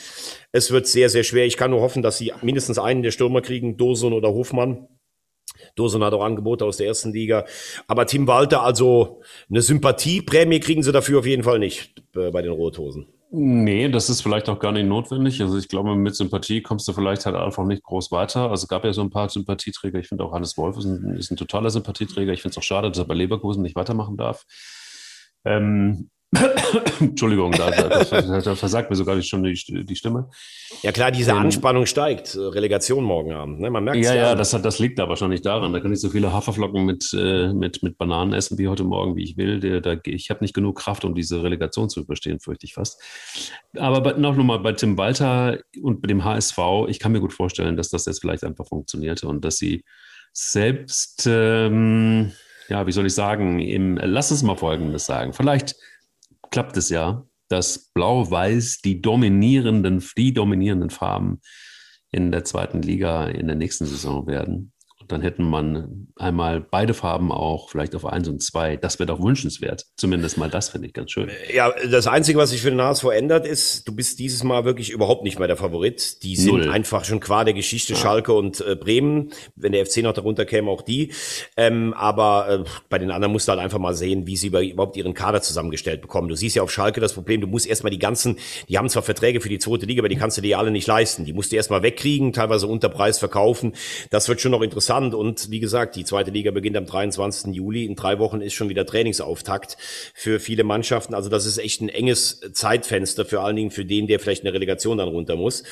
Es 0.51 0.72
wird 0.72 0.88
sehr, 0.88 1.09
sehr 1.09 1.24
schwer. 1.24 1.45
Ich 1.45 1.57
kann 1.57 1.72
nur 1.72 1.82
hoffen, 1.82 2.01
dass 2.01 2.18
sie 2.18 2.34
mindestens 2.41 2.80
einen 2.80 3.03
der 3.03 3.11
Stürmer 3.11 3.41
kriegen, 3.41 3.78
Dosun 3.78 4.13
oder 4.13 4.30
Hofmann. 4.30 4.88
Dosun 5.76 6.03
hat 6.03 6.13
auch 6.13 6.24
Angebote 6.24 6.66
aus 6.66 6.78
der 6.78 6.88
ersten 6.88 7.13
Liga. 7.13 7.45
Aber 7.88 8.05
Tim 8.05 8.28
Walter, 8.28 8.63
also 8.63 9.22
eine 9.49 9.61
Sympathieprämie 9.61 10.59
kriegen 10.59 10.84
sie 10.84 10.91
dafür 10.91 11.20
auf 11.20 11.26
jeden 11.26 11.43
Fall 11.43 11.59
nicht 11.59 12.03
äh, 12.16 12.32
bei 12.32 12.41
den 12.41 12.51
Rothosen. 12.51 13.07
Nee, 13.38 13.89
das 13.89 14.09
ist 14.09 14.21
vielleicht 14.21 14.47
auch 14.47 14.59
gar 14.59 14.71
nicht 14.71 14.86
notwendig. 14.88 15.41
Also 15.41 15.57
ich 15.57 15.67
glaube, 15.67 15.93
mit 15.97 16.15
Sympathie 16.15 16.61
kommst 16.61 16.88
du 16.88 16.93
vielleicht 16.93 17.25
halt 17.25 17.36
einfach 17.36 17.65
nicht 17.65 17.83
groß 17.83 18.09
weiter. 18.11 18.49
Also 18.49 18.63
es 18.63 18.69
gab 18.69 18.86
ja 18.86 18.93
so 18.93 19.01
ein 19.01 19.09
paar 19.09 19.27
Sympathieträger. 19.27 19.99
Ich 19.99 20.07
finde 20.07 20.23
auch 20.23 20.31
Hannes 20.31 20.55
Wolf 20.57 20.77
ist 20.77 20.86
ein, 20.86 21.17
ist 21.17 21.31
ein 21.31 21.36
totaler 21.36 21.69
Sympathieträger. 21.69 22.31
Ich 22.31 22.41
finde 22.41 22.53
es 22.53 22.57
auch 22.57 22.63
schade, 22.63 22.88
dass 22.88 22.97
er 22.97 23.03
bei 23.03 23.13
Leverkusen 23.13 23.61
nicht 23.61 23.75
weitermachen 23.75 24.15
darf. 24.15 24.45
Ähm, 25.43 26.09
Entschuldigung, 26.99 27.51
da, 27.51 27.71
da, 27.71 28.03
da, 28.03 28.41
da, 28.41 28.55
versagt 28.55 28.89
mir 28.89 28.95
sogar 28.95 29.21
schon 29.21 29.43
die, 29.43 29.86
die 29.86 29.95
Stimme. 29.95 30.30
Ja 30.82 30.91
klar, 30.91 31.11
diese 31.11 31.32
ähm, 31.32 31.38
Anspannung 31.38 31.86
steigt. 31.86 32.36
Relegation 32.36 33.03
morgen 33.03 33.32
Abend. 33.32 33.59
Ne? 33.59 33.69
Man 33.69 33.84
merkt 33.84 34.03
ja, 34.03 34.13
ja, 34.13 34.36
das, 34.36 34.53
hat, 34.53 34.65
das 34.65 34.80
liegt 34.80 34.99
aber 34.99 35.15
schon 35.15 35.30
nicht 35.30 35.45
daran. 35.45 35.71
Da 35.71 35.80
kann 35.80 35.93
ich 35.93 35.99
so 35.99 36.09
viele 36.09 36.34
Haferflocken 36.34 36.86
mit, 36.86 37.15
äh, 37.17 37.53
mit, 37.53 37.84
mit 37.84 37.97
Bananen 37.97 38.34
essen 38.34 38.57
wie 38.57 38.67
heute 38.67 38.84
Morgen, 38.84 39.15
wie 39.15 39.23
ich 39.23 39.38
will. 39.38 39.59
Der, 39.59 39.82
da, 39.82 39.95
ich 40.03 40.30
habe 40.30 40.43
nicht 40.43 40.53
genug 40.53 40.78
Kraft, 40.78 41.05
um 41.05 41.15
diese 41.15 41.43
Relegation 41.43 41.89
zu 41.89 42.01
überstehen, 42.01 42.39
fürchte 42.39 42.65
ich 42.65 42.73
fast. 42.73 43.01
Aber 43.78 44.01
bei, 44.01 44.13
noch 44.13 44.36
nochmal 44.36 44.59
bei 44.59 44.73
Tim 44.73 44.97
Walter 44.97 45.59
und 45.82 46.01
bei 46.01 46.07
dem 46.07 46.23
HSV, 46.23 46.57
ich 46.88 46.99
kann 46.99 47.11
mir 47.11 47.21
gut 47.21 47.34
vorstellen, 47.34 47.78
dass 47.78 47.89
das 47.89 48.05
jetzt 48.05 48.21
vielleicht 48.21 48.43
einfach 48.43 48.67
funktioniert 48.67 49.23
und 49.23 49.45
dass 49.45 49.57
sie 49.57 49.84
selbst, 50.34 51.28
ähm, 51.28 52.34
ja, 52.67 52.86
wie 52.88 52.91
soll 52.91 53.05
ich 53.05 53.13
sagen, 53.13 53.59
im, 53.59 53.97
lass 53.97 54.32
uns 54.32 54.43
mal 54.43 54.57
Folgendes 54.57 55.05
sagen. 55.05 55.32
Vielleicht 55.32 55.76
klappt 56.55 56.77
es 56.77 56.87
ja, 56.87 57.27
dass 57.49 57.91
Blau-Weiß 57.93 58.77
die 58.77 59.01
dominierenden, 59.01 60.01
die 60.17 60.33
dominierenden 60.33 60.89
Farben 60.89 61.41
in 62.11 62.31
der 62.31 62.45
zweiten 62.45 62.81
Liga 62.81 63.25
in 63.27 63.47
der 63.47 63.57
nächsten 63.57 63.85
Saison 63.85 64.25
werden 64.25 64.71
dann 65.07 65.21
hätten 65.21 65.43
man 65.43 66.07
einmal 66.17 66.61
beide 66.61 66.93
Farben 66.93 67.31
auch, 67.31 67.69
vielleicht 67.69 67.95
auf 67.95 68.05
eins 68.05 68.27
und 68.27 68.41
zwei. 68.41 68.77
Das 68.77 68.99
wäre 68.99 69.07
doch 69.07 69.21
wünschenswert. 69.21 69.85
Zumindest 69.97 70.37
mal 70.37 70.49
das 70.49 70.69
finde 70.69 70.87
ich 70.87 70.93
ganz 70.93 71.11
schön. 71.11 71.29
Ja, 71.53 71.73
das 71.89 72.07
Einzige, 72.07 72.39
was 72.39 72.51
sich 72.51 72.61
für 72.61 72.69
den 72.69 72.81
HSV 72.81 73.05
ändert, 73.05 73.45
ist, 73.45 73.87
du 73.87 73.95
bist 73.95 74.19
dieses 74.19 74.43
Mal 74.43 74.65
wirklich 74.65 74.89
überhaupt 74.89 75.23
nicht 75.23 75.37
mehr 75.39 75.47
der 75.47 75.57
Favorit. 75.57 76.23
Die 76.23 76.35
sind 76.35 76.53
Null. 76.53 76.69
einfach 76.69 77.05
schon 77.05 77.19
qua 77.19 77.43
der 77.43 77.53
Geschichte 77.53 77.93
ja. 77.93 77.99
Schalke 77.99 78.33
und 78.33 78.61
äh, 78.61 78.75
Bremen. 78.75 79.31
Wenn 79.55 79.73
der 79.73 79.85
FC 79.85 79.97
noch 79.97 80.13
darunter 80.13 80.45
käme, 80.45 80.69
auch 80.69 80.81
die. 80.81 81.11
Ähm, 81.57 81.93
aber 81.93 82.49
äh, 82.49 82.69
bei 82.89 82.97
den 82.97 83.11
anderen 83.11 83.31
musst 83.31 83.47
du 83.47 83.51
halt 83.51 83.61
einfach 83.61 83.79
mal 83.79 83.93
sehen, 83.93 84.25
wie 84.25 84.37
sie 84.37 84.47
überhaupt 84.47 84.97
ihren 84.97 85.13
Kader 85.13 85.41
zusammengestellt 85.41 86.01
bekommen. 86.01 86.29
Du 86.29 86.35
siehst 86.35 86.55
ja 86.55 86.63
auf 86.63 86.71
Schalke 86.71 87.01
das 87.01 87.13
Problem, 87.13 87.41
du 87.41 87.47
musst 87.47 87.67
erstmal 87.67 87.91
die 87.91 87.99
ganzen, 87.99 88.37
die 88.69 88.77
haben 88.77 88.89
zwar 88.89 89.03
Verträge 89.03 89.41
für 89.41 89.49
die 89.49 89.59
zweite 89.59 89.85
Liga, 89.85 90.01
aber 90.01 90.09
die 90.09 90.15
kannst 90.15 90.37
du 90.37 90.41
dir 90.41 90.57
alle 90.57 90.71
nicht 90.71 90.87
leisten. 90.87 91.25
Die 91.25 91.33
musst 91.33 91.51
du 91.51 91.55
erstmal 91.55 91.83
wegkriegen, 91.83 92.33
teilweise 92.33 92.67
unter 92.67 92.89
Preis 92.89 93.19
verkaufen. 93.19 93.73
Das 94.09 94.29
wird 94.29 94.41
schon 94.41 94.51
noch 94.51 94.61
interessant 94.61 94.94
interessant. 94.95 95.13
Und 95.13 95.51
wie 95.51 95.59
gesagt, 95.59 95.95
die 95.95 96.05
zweite 96.05 96.31
Liga 96.31 96.51
beginnt 96.51 96.77
am 96.77 96.85
23. 96.85 97.53
Juli. 97.53 97.85
In 97.85 97.95
drei 97.95 98.19
Wochen 98.19 98.41
ist 98.41 98.53
schon 98.53 98.69
wieder 98.69 98.85
Trainingsauftakt 98.85 99.77
für 100.13 100.39
viele 100.39 100.63
Mannschaften. 100.63 101.13
Also 101.13 101.29
das 101.29 101.45
ist 101.45 101.57
echt 101.57 101.81
ein 101.81 101.89
enges 101.89 102.41
Zeitfenster, 102.53 103.25
für 103.25 103.41
allen 103.41 103.55
Dingen 103.55 103.71
für 103.71 103.85
den, 103.85 104.07
der 104.07 104.19
vielleicht 104.19 104.43
eine 104.43 104.53
Relegation 104.53 104.97
dann 104.97 105.09
runter 105.09 105.35
muss. 105.35 105.63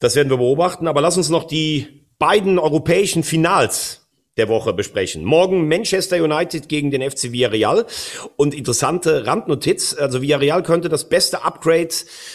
Das 0.00 0.16
werden 0.16 0.30
wir 0.30 0.38
beobachten. 0.38 0.86
Aber 0.86 1.00
lass 1.00 1.16
uns 1.16 1.28
noch 1.28 1.44
die 1.44 2.06
beiden 2.18 2.58
europäischen 2.58 3.22
Finals 3.22 4.07
der 4.38 4.48
Woche 4.48 4.72
besprechen. 4.72 5.24
Morgen 5.24 5.68
Manchester 5.68 6.22
United 6.22 6.68
gegen 6.68 6.90
den 6.90 7.02
FC 7.08 7.32
Villarreal. 7.32 7.86
Und 8.36 8.54
interessante 8.54 9.26
Randnotiz, 9.26 9.94
also 9.98 10.22
Villarreal 10.22 10.62
könnte 10.62 10.88
das 10.88 11.08
beste 11.08 11.44
Upgrade 11.44 11.88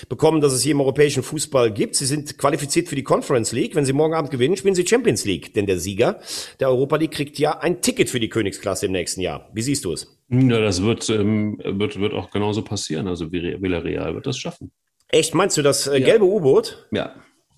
bekommen, 0.09 0.41
das 0.41 0.53
es 0.53 0.61
hier 0.61 0.73
im 0.73 0.81
europäischen 0.81 1.23
Fußball 1.23 1.71
gibt. 1.71 1.95
Sie 1.95 2.05
sind 2.05 2.37
qualifiziert 2.37 2.89
für 2.89 2.95
die 2.95 3.03
Conference 3.03 3.51
League. 3.51 3.75
Wenn 3.75 3.85
sie 3.85 3.93
morgen 3.93 4.13
Abend 4.13 4.31
gewinnen, 4.31 4.57
spielen 4.57 4.75
sie 4.75 4.85
Champions 4.85 5.25
League. 5.25 5.53
Denn 5.53 5.65
der 5.65 5.79
Sieger 5.79 6.19
der 6.59 6.69
Europa 6.69 6.97
League 6.97 7.11
kriegt 7.11 7.39
ja 7.39 7.59
ein 7.59 7.81
Ticket 7.81 8.09
für 8.09 8.19
die 8.19 8.29
Königsklasse 8.29 8.85
im 8.85 8.91
nächsten 8.91 9.21
Jahr. 9.21 9.49
Wie 9.53 9.61
siehst 9.61 9.85
du 9.85 9.93
es? 9.93 10.07
Ja, 10.29 10.59
das 10.59 10.81
wird, 10.83 11.09
ähm, 11.09 11.59
wird, 11.63 11.99
wird 11.99 12.13
auch 12.13 12.31
genauso 12.31 12.63
passieren. 12.63 13.07
Also 13.07 13.31
Villarreal 13.31 14.15
wird 14.15 14.27
das 14.27 14.37
schaffen. 14.37 14.71
Echt? 15.09 15.35
Meinst 15.35 15.57
du 15.57 15.61
das 15.61 15.87
äh, 15.87 16.01
gelbe 16.01 16.25
ja. 16.25 16.31
U-Boot? 16.31 16.87
Ja. 16.91 17.15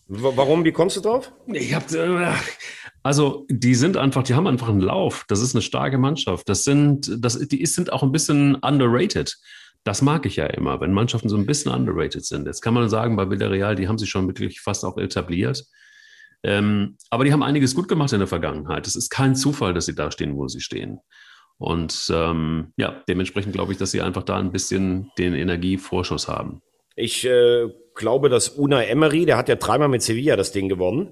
Warum? 0.08 0.64
Wie 0.66 0.72
kommst 0.72 0.98
du 0.98 1.02
drauf? 1.02 1.32
Ich 1.48 1.74
habe 1.74 1.86
äh, 1.98 2.32
also 3.06 3.46
die 3.52 3.76
sind 3.76 3.98
einfach, 3.98 4.24
die 4.24 4.34
haben 4.34 4.48
einfach 4.48 4.68
einen 4.68 4.82
Lauf. 4.82 5.26
Das 5.28 5.40
ist 5.40 5.54
eine 5.54 5.62
starke 5.62 6.00
Mannschaft. 6.00 6.50
Das 6.50 6.64
sind, 6.64 7.24
das, 7.24 7.38
die 7.38 7.64
sind 7.68 7.94
auch 7.94 8.02
ein 8.02 8.12
bisschen 8.12 8.56
underrated. 8.56 9.38
Das 9.84 10.02
mag 10.02 10.26
ich 10.26 10.38
ja 10.38 10.48
immer, 10.48 10.82
wenn 10.82 10.92
Mannschaften 10.92 11.30
so 11.30 11.38
ein 11.38 11.46
bisschen 11.46 11.72
underrated 11.72 12.26
sind. 12.26 12.48
Jetzt 12.48 12.62
kann 12.62 12.74
man 12.74 12.90
sagen, 12.90 13.16
bei 13.16 13.30
Villarreal, 13.30 13.76
die 13.76 13.88
haben 13.88 14.00
sich 14.00 14.10
schon 14.10 14.26
wirklich 14.26 14.60
fast 14.60 14.84
auch 14.84 14.98
etabliert. 14.98 15.66
Ähm, 16.42 16.98
aber 17.12 17.26
die 17.26 17.32
haben 17.32 17.44
einiges 17.44 17.76
gut 17.76 17.88
gemacht 17.88 18.12
in 18.12 18.18
der 18.18 18.28
Vergangenheit. 18.28 18.88
Es 18.88 18.96
ist 18.96 19.12
kein 19.12 19.36
Zufall, 19.36 19.76
dass 19.76 19.86
sie 19.86 19.94
da 19.94 20.10
stehen, 20.10 20.36
wo 20.36 20.48
sie 20.48 20.62
stehen. 20.62 20.98
Und 21.60 22.12
ähm, 22.12 22.74
ja, 22.76 23.04
dementsprechend 23.08 23.54
glaube 23.54 23.72
ich, 23.72 23.78
dass 23.78 23.92
sie 23.92 24.02
einfach 24.02 24.24
da 24.24 24.38
ein 24.40 24.52
bisschen 24.52 25.12
den 25.20 25.36
Energievorschuss 25.36 26.28
haben. 26.28 26.64
Ich 26.96 27.24
äh, 27.24 27.70
glaube, 27.96 28.30
dass 28.30 28.50
Una 28.50 28.84
Emery, 28.84 29.26
der 29.26 29.38
hat 29.38 29.50
ja 29.50 29.56
dreimal 29.56 29.88
mit 29.88 30.04
Sevilla 30.04 30.36
das 30.36 30.52
Ding 30.52 30.70
gewonnen. 30.70 31.10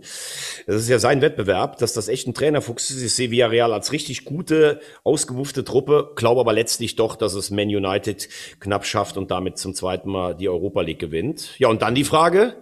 Das 0.68 0.76
ist 0.76 0.90
ja 0.90 1.00
sein 1.00 1.22
Wettbewerb, 1.22 1.78
dass 1.78 1.94
das 1.94 2.08
echt 2.08 2.28
ein 2.28 2.34
Trainerfuchs 2.34 2.90
ist. 2.90 3.02
Ich 3.02 3.14
sehe 3.14 3.32
Villarreal 3.32 3.74
als 3.74 3.92
richtig 3.92 4.26
gute, 4.26 4.80
ausgewuffte 5.04 5.64
Truppe, 5.64 6.12
glaube 6.16 6.42
aber 6.42 6.54
letztlich 6.54 6.96
doch, 6.96 7.16
dass 7.16 7.34
es 7.34 7.52
Man 7.52 7.70
United 7.70 8.30
knapp 8.60 8.86
schafft 8.86 9.18
und 9.18 9.32
damit 9.32 9.58
zum 9.58 9.74
zweiten 9.74 10.10
Mal 10.10 10.36
die 10.36 10.50
Europa 10.50 10.82
League 10.82 11.00
gewinnt. 11.00 11.58
Ja, 11.58 11.70
und 11.70 11.82
dann 11.82 11.96
die 11.96 12.04
Frage, 12.04 12.56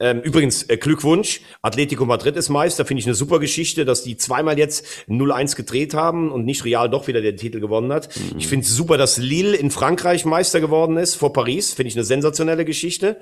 ähm, 0.00 0.20
übrigens, 0.20 0.62
äh, 0.64 0.76
Glückwunsch. 0.76 1.40
Atletico 1.60 2.04
Madrid 2.06 2.36
ist 2.36 2.48
Meister. 2.48 2.84
Finde 2.84 3.00
ich 3.00 3.06
eine 3.06 3.14
super 3.14 3.40
Geschichte, 3.40 3.84
dass 3.84 4.02
die 4.02 4.16
zweimal 4.16 4.58
jetzt 4.58 4.86
0-1 5.08 5.56
gedreht 5.56 5.94
haben 5.94 6.30
und 6.30 6.44
nicht 6.44 6.64
Real 6.64 6.88
doch 6.88 7.08
wieder 7.08 7.20
den 7.20 7.36
Titel 7.36 7.58
gewonnen 7.58 7.92
hat. 7.92 8.08
Mhm. 8.16 8.38
Ich 8.38 8.46
finde 8.46 8.64
es 8.64 8.74
super, 8.74 8.96
dass 8.96 9.16
Lille 9.16 9.56
in 9.56 9.70
Frankreich 9.70 10.24
Meister 10.24 10.60
geworden 10.60 10.96
ist 10.96 11.16
vor 11.16 11.32
Paris. 11.32 11.74
Finde 11.74 11.88
ich 11.88 11.96
eine 11.96 12.04
sensationelle 12.04 12.64
Geschichte. 12.64 13.16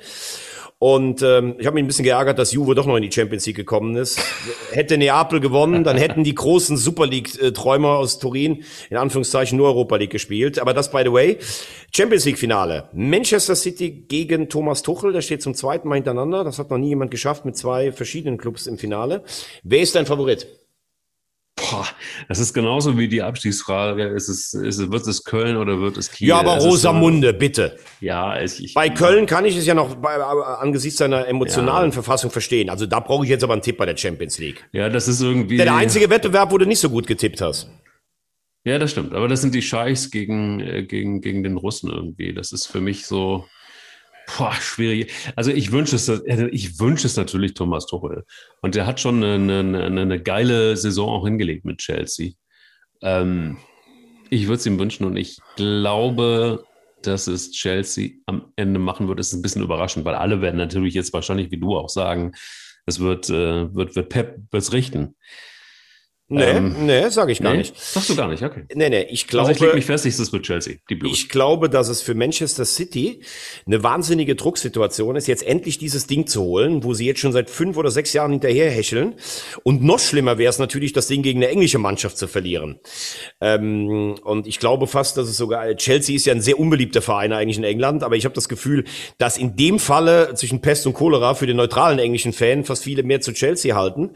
Und 0.78 1.22
ähm, 1.22 1.54
ich 1.58 1.66
habe 1.66 1.74
mich 1.74 1.84
ein 1.84 1.86
bisschen 1.86 2.04
geärgert, 2.04 2.38
dass 2.38 2.52
Juve 2.52 2.74
doch 2.74 2.84
noch 2.84 2.96
in 2.96 3.02
die 3.02 3.10
Champions 3.10 3.46
League 3.46 3.56
gekommen 3.56 3.96
ist. 3.96 4.20
Hätte 4.72 4.98
Neapel 4.98 5.40
gewonnen, 5.40 5.84
dann 5.84 5.96
hätten 5.96 6.22
die 6.22 6.34
großen 6.34 6.76
Super 6.76 7.06
League-Träumer 7.06 7.96
aus 7.96 8.18
Turin 8.18 8.62
in 8.90 8.98
Anführungszeichen 8.98 9.56
nur 9.56 9.68
Europa 9.68 9.96
League 9.96 10.10
gespielt. 10.10 10.58
Aber 10.58 10.74
das, 10.74 10.90
by 10.90 11.00
the 11.02 11.12
way, 11.12 11.38
Champions 11.94 12.26
League-Finale. 12.26 12.90
Manchester 12.92 13.56
City 13.56 13.90
gegen 13.90 14.50
Thomas 14.50 14.82
Tuchel, 14.82 15.14
der 15.14 15.22
steht 15.22 15.40
zum 15.40 15.54
zweiten 15.54 15.88
Mal 15.88 15.94
hintereinander. 15.94 16.44
Das 16.44 16.58
hat 16.58 16.70
noch 16.70 16.78
nie 16.78 16.88
jemand 16.88 17.10
geschafft 17.10 17.46
mit 17.46 17.56
zwei 17.56 17.90
verschiedenen 17.90 18.36
Clubs 18.36 18.66
im 18.66 18.76
Finale. 18.76 19.24
Wer 19.62 19.80
ist 19.80 19.94
dein 19.94 20.04
Favorit? 20.04 20.46
Boah, 21.70 21.86
das 22.28 22.38
ist 22.38 22.52
genauso 22.52 22.96
wie 22.98 23.08
die 23.08 23.22
Abstiegsfrage. 23.22 24.08
Ist 24.08 24.28
es, 24.28 24.54
ist 24.54 24.78
es, 24.78 24.90
wird 24.90 25.06
es 25.06 25.24
Köln 25.24 25.56
oder 25.56 25.80
wird 25.80 25.96
es 25.96 26.10
Kiel? 26.10 26.28
Ja, 26.28 26.38
aber 26.38 26.58
Rosamunde, 26.58 27.32
so, 27.32 27.38
bitte. 27.38 27.78
Ja, 28.00 28.40
ich, 28.40 28.62
ich, 28.62 28.74
bei 28.74 28.88
Köln 28.88 29.26
kann 29.26 29.44
ich 29.44 29.56
es 29.56 29.66
ja 29.66 29.74
noch 29.74 29.96
bei, 29.96 30.14
angesichts 30.16 30.98
seiner 30.98 31.26
emotionalen 31.26 31.90
ja. 31.90 31.94
Verfassung 31.94 32.30
verstehen. 32.30 32.70
Also 32.70 32.86
da 32.86 33.00
brauche 33.00 33.24
ich 33.24 33.30
jetzt 33.30 33.44
aber 33.44 33.54
einen 33.54 33.62
Tipp 33.62 33.76
bei 33.76 33.86
der 33.86 33.96
Champions 33.96 34.38
League. 34.38 34.68
Ja, 34.72 34.88
das 34.88 35.08
ist 35.08 35.20
irgendwie. 35.20 35.56
Der, 35.56 35.66
der 35.66 35.76
einzige 35.76 36.10
Wettbewerb, 36.10 36.50
wo 36.52 36.58
du 36.58 36.66
nicht 36.66 36.80
so 36.80 36.90
gut 36.90 37.06
getippt 37.06 37.40
hast. 37.40 37.70
Ja, 38.64 38.78
das 38.78 38.90
stimmt. 38.90 39.14
Aber 39.14 39.28
das 39.28 39.42
sind 39.42 39.54
die 39.54 39.62
Scheichs 39.62 40.10
gegen, 40.10 40.60
äh, 40.60 40.82
gegen, 40.82 41.20
gegen 41.20 41.42
den 41.42 41.56
Russen 41.56 41.90
irgendwie. 41.90 42.34
Das 42.34 42.52
ist 42.52 42.66
für 42.66 42.80
mich 42.80 43.06
so. 43.06 43.46
Boah, 44.26 44.54
schwierig. 44.54 45.12
Also 45.36 45.50
ich 45.52 45.70
wünsche 45.70 45.96
es, 45.96 46.08
also 46.10 46.46
ich 46.50 46.80
wünsche 46.80 47.06
es 47.06 47.16
natürlich 47.16 47.54
Thomas 47.54 47.86
Tuchel. 47.86 48.24
Und 48.60 48.74
der 48.74 48.86
hat 48.86 49.00
schon 49.00 49.22
eine, 49.22 49.60
eine, 49.60 49.84
eine 49.84 50.22
geile 50.22 50.76
Saison 50.76 51.08
auch 51.08 51.24
hingelegt 51.24 51.64
mit 51.64 51.78
Chelsea. 51.78 52.32
Ähm, 53.02 53.58
ich 54.30 54.44
würde 54.46 54.56
es 54.56 54.66
ihm 54.66 54.78
wünschen 54.78 55.04
und 55.06 55.16
ich 55.16 55.38
glaube, 55.56 56.64
dass 57.02 57.28
es 57.28 57.52
Chelsea 57.52 58.12
am 58.26 58.52
Ende 58.56 58.80
machen 58.80 59.06
wird. 59.06 59.20
Das 59.20 59.28
ist 59.28 59.34
ein 59.34 59.42
bisschen 59.42 59.62
überraschend, 59.62 60.04
weil 60.04 60.14
alle 60.14 60.40
werden 60.40 60.56
natürlich 60.56 60.94
jetzt 60.94 61.12
wahrscheinlich 61.12 61.50
wie 61.52 61.58
du 61.58 61.76
auch 61.76 61.88
sagen, 61.88 62.32
es 62.86 63.00
wird, 63.00 63.30
äh, 63.30 63.72
wird, 63.74 63.96
wird 63.96 64.08
Pep 64.08 64.38
wird's 64.50 64.72
richten. 64.72 65.16
Nee, 66.28 66.42
ähm, 66.42 66.86
nee, 66.86 67.08
sage 67.08 67.30
ich 67.30 67.40
gar 67.40 67.52
nee? 67.52 67.58
nicht. 67.58 67.78
Sagst 67.78 68.10
du 68.10 68.16
gar 68.16 68.26
nicht, 68.26 68.42
okay. 68.42 68.64
Nee, 68.74 68.88
nee, 68.88 69.06
ich 69.10 69.28
glaube. 69.28 69.48
Also 69.48 69.52
ich 69.52 69.64
leg 69.64 69.74
mich 69.76 69.84
fest, 69.84 70.06
ich 70.06 70.16
das 70.16 70.32
mit 70.32 70.42
Chelsea, 70.42 70.74
die 70.90 70.96
Blues. 70.96 71.16
Ich 71.16 71.28
glaube, 71.28 71.70
dass 71.70 71.88
es 71.88 72.02
für 72.02 72.14
Manchester 72.14 72.64
City 72.64 73.20
eine 73.64 73.84
wahnsinnige 73.84 74.34
Drucksituation 74.34 75.14
ist, 75.14 75.28
jetzt 75.28 75.46
endlich 75.46 75.78
dieses 75.78 76.08
Ding 76.08 76.26
zu 76.26 76.42
holen, 76.42 76.82
wo 76.82 76.94
sie 76.94 77.06
jetzt 77.06 77.20
schon 77.20 77.30
seit 77.30 77.48
fünf 77.48 77.76
oder 77.76 77.92
sechs 77.92 78.12
Jahren 78.12 78.32
hinterher 78.32 78.68
hecheln. 78.72 79.14
Und 79.62 79.84
noch 79.84 80.00
schlimmer 80.00 80.36
wäre 80.36 80.50
es 80.50 80.58
natürlich, 80.58 80.92
das 80.92 81.06
Ding 81.06 81.22
gegen 81.22 81.38
eine 81.38 81.48
englische 81.48 81.78
Mannschaft 81.78 82.18
zu 82.18 82.26
verlieren. 82.26 82.80
Ähm, 83.40 84.16
und 84.24 84.48
ich 84.48 84.58
glaube 84.58 84.88
fast, 84.88 85.16
dass 85.16 85.28
es 85.28 85.36
sogar, 85.36 85.76
Chelsea 85.76 86.16
ist 86.16 86.26
ja 86.26 86.34
ein 86.34 86.40
sehr 86.40 86.58
unbeliebter 86.58 87.02
Verein 87.02 87.32
eigentlich 87.32 87.58
in 87.58 87.64
England, 87.64 88.02
aber 88.02 88.16
ich 88.16 88.24
habe 88.24 88.34
das 88.34 88.48
Gefühl, 88.48 88.82
dass 89.18 89.38
in 89.38 89.54
dem 89.54 89.78
Falle 89.78 90.34
zwischen 90.34 90.60
Pest 90.60 90.88
und 90.88 90.94
Cholera 90.94 91.34
für 91.34 91.46
den 91.46 91.56
neutralen 91.56 92.00
englischen 92.00 92.32
Fan 92.32 92.64
fast 92.64 92.82
viele 92.82 93.04
mehr 93.04 93.20
zu 93.20 93.32
Chelsea 93.32 93.76
halten. 93.76 94.10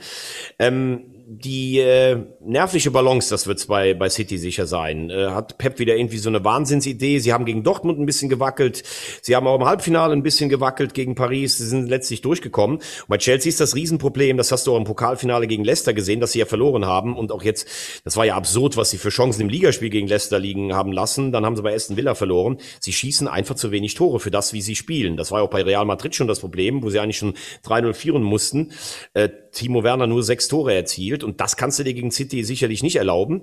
Ähm, 0.59 1.05
die 1.33 1.79
äh, 1.79 2.25
nervliche 2.41 2.91
Balance, 2.91 3.31
das 3.31 3.47
wird's 3.47 3.67
bei, 3.67 3.95
bei 3.95 4.09
City 4.09 4.37
sicher 4.37 4.67
sein. 4.67 5.11
Äh, 5.11 5.29
hat 5.29 5.59
Pep 5.59 5.79
wieder 5.79 5.95
irgendwie 5.95 6.19
so 6.19 6.29
eine 6.29 6.43
Wahnsinnsidee. 6.43 7.21
Sie 7.21 7.33
haben 7.33 7.45
gegen 7.45 7.63
Dortmund 7.63 8.01
ein 8.01 8.07
bisschen 8.07 8.29
gewackelt. 8.29 8.83
Sie 9.23 9.37
haben 9.37 9.47
auch 9.47 9.55
im 9.55 9.65
Halbfinale 9.65 10.13
ein 10.13 10.25
bisschen 10.25 10.49
gewackelt 10.49 10.93
gegen 10.93 11.15
Paris. 11.15 11.57
Sie 11.59 11.69
sind 11.69 11.89
letztlich 11.89 12.21
durchgekommen. 12.23 12.79
Und 12.79 13.09
bei 13.09 13.17
Chelsea 13.17 13.49
ist 13.49 13.61
das 13.61 13.77
Riesenproblem, 13.77 14.39
das 14.39 14.51
hast 14.51 14.67
du 14.67 14.73
auch 14.73 14.77
im 14.77 14.83
Pokalfinale 14.83 15.47
gegen 15.47 15.63
Leicester 15.63 15.95
gesehen, 15.95 16.19
dass 16.19 16.33
sie 16.33 16.41
ja 16.41 16.47
verloren 16.47 16.85
haben. 16.85 17.17
Und 17.17 17.31
auch 17.31 17.45
jetzt, 17.45 17.69
das 18.03 18.17
war 18.17 18.25
ja 18.25 18.35
absurd, 18.35 18.77
was 18.77 18.91
sie 18.91 18.99
für 18.99 19.11
Chancen 19.11 19.43
im 19.43 19.49
Ligaspiel 19.49 19.91
gegen 19.91 20.09
Leicester 20.09 20.41
liegen 20.41 20.75
haben 20.75 20.91
lassen. 20.91 21.31
Dann 21.31 21.47
haben 21.47 21.55
sie 21.55 21.63
bei 21.63 21.73
Aston 21.73 21.97
Villa 21.97 22.17
verloren. 22.17 22.59
Sie 22.81 22.93
schießen 22.93 23.29
einfach 23.29 23.55
zu 23.55 23.71
wenig 23.71 23.95
Tore 23.95 24.19
für 24.19 24.33
das, 24.33 24.53
wie 24.53 24.63
sie 24.63 24.75
spielen. 24.75 25.17
Das 25.17 25.31
war 25.31 25.43
auch 25.43 25.51
bei 25.51 25.63
Real 25.63 25.85
Madrid 25.85 26.13
schon 26.17 26.27
das 26.27 26.41
Problem, 26.41 26.83
wo 26.83 26.91
sie 26.91 26.99
eigentlich 26.99 27.19
schon 27.19 27.35
3-0 27.65 27.95
führen 27.95 28.25
mussten. 28.25 28.73
Äh, 29.15 29.29
Timo 29.53 29.85
Werner 29.85 30.07
nur 30.07 30.23
sechs 30.23 30.49
Tore 30.49 30.75
erzielt 30.75 31.20
und 31.25 31.41
das 31.41 31.57
kannst 31.57 31.79
du 31.79 31.83
dir 31.83 31.95
gegen 31.95 32.11
City 32.11 32.45
sicherlich 32.45 32.83
nicht 32.83 32.97
erlauben. 32.97 33.43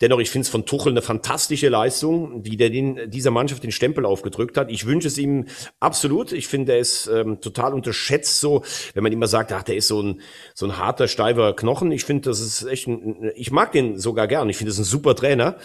Dennoch, 0.00 0.18
ich 0.18 0.30
finde 0.30 0.44
es 0.44 0.48
von 0.48 0.66
Tuchel 0.66 0.92
eine 0.92 1.02
fantastische 1.02 1.68
Leistung, 1.68 2.44
wie 2.44 2.56
der 2.56 2.70
den, 2.70 3.10
dieser 3.10 3.30
Mannschaft 3.30 3.62
den 3.62 3.72
Stempel 3.72 4.04
aufgedrückt 4.04 4.56
hat. 4.56 4.70
Ich 4.70 4.86
wünsche 4.86 5.08
es 5.08 5.18
ihm 5.18 5.46
absolut. 5.80 6.32
Ich 6.32 6.48
finde, 6.48 6.72
er 6.72 6.78
ist 6.78 7.06
ähm, 7.06 7.40
total 7.40 7.74
unterschätzt 7.74 8.40
so, 8.40 8.62
wenn 8.94 9.02
man 9.02 9.12
immer 9.12 9.26
sagt, 9.26 9.52
ach, 9.52 9.62
der 9.62 9.76
ist 9.76 9.88
so 9.88 10.02
ein, 10.02 10.20
so 10.54 10.66
ein 10.66 10.78
harter, 10.78 11.08
steifer 11.08 11.54
Knochen. 11.54 11.92
Ich 11.92 12.04
finde, 12.04 12.28
das 12.30 12.40
ist 12.40 12.64
echt 12.64 12.86
ein, 12.86 13.30
ich 13.34 13.50
mag 13.50 13.72
den 13.72 13.98
sogar 13.98 14.26
gern. 14.26 14.48
Ich 14.48 14.56
finde, 14.56 14.70
ist 14.70 14.78
ein 14.78 14.84
super 14.84 15.14
Trainer. 15.14 15.56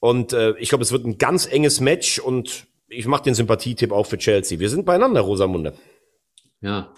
Und 0.00 0.32
äh, 0.32 0.54
ich 0.58 0.68
glaube, 0.68 0.84
es 0.84 0.92
wird 0.92 1.06
ein 1.06 1.18
ganz 1.18 1.46
enges 1.46 1.80
Match 1.80 2.18
und 2.18 2.66
ich 2.88 3.06
mache 3.06 3.24
den 3.24 3.34
Sympathietipp 3.34 3.92
auch 3.92 4.06
für 4.06 4.18
Chelsea. 4.18 4.58
Wir 4.58 4.68
sind 4.68 4.84
beieinander, 4.84 5.22
Rosamunde. 5.22 5.74
Ja, 6.60 6.92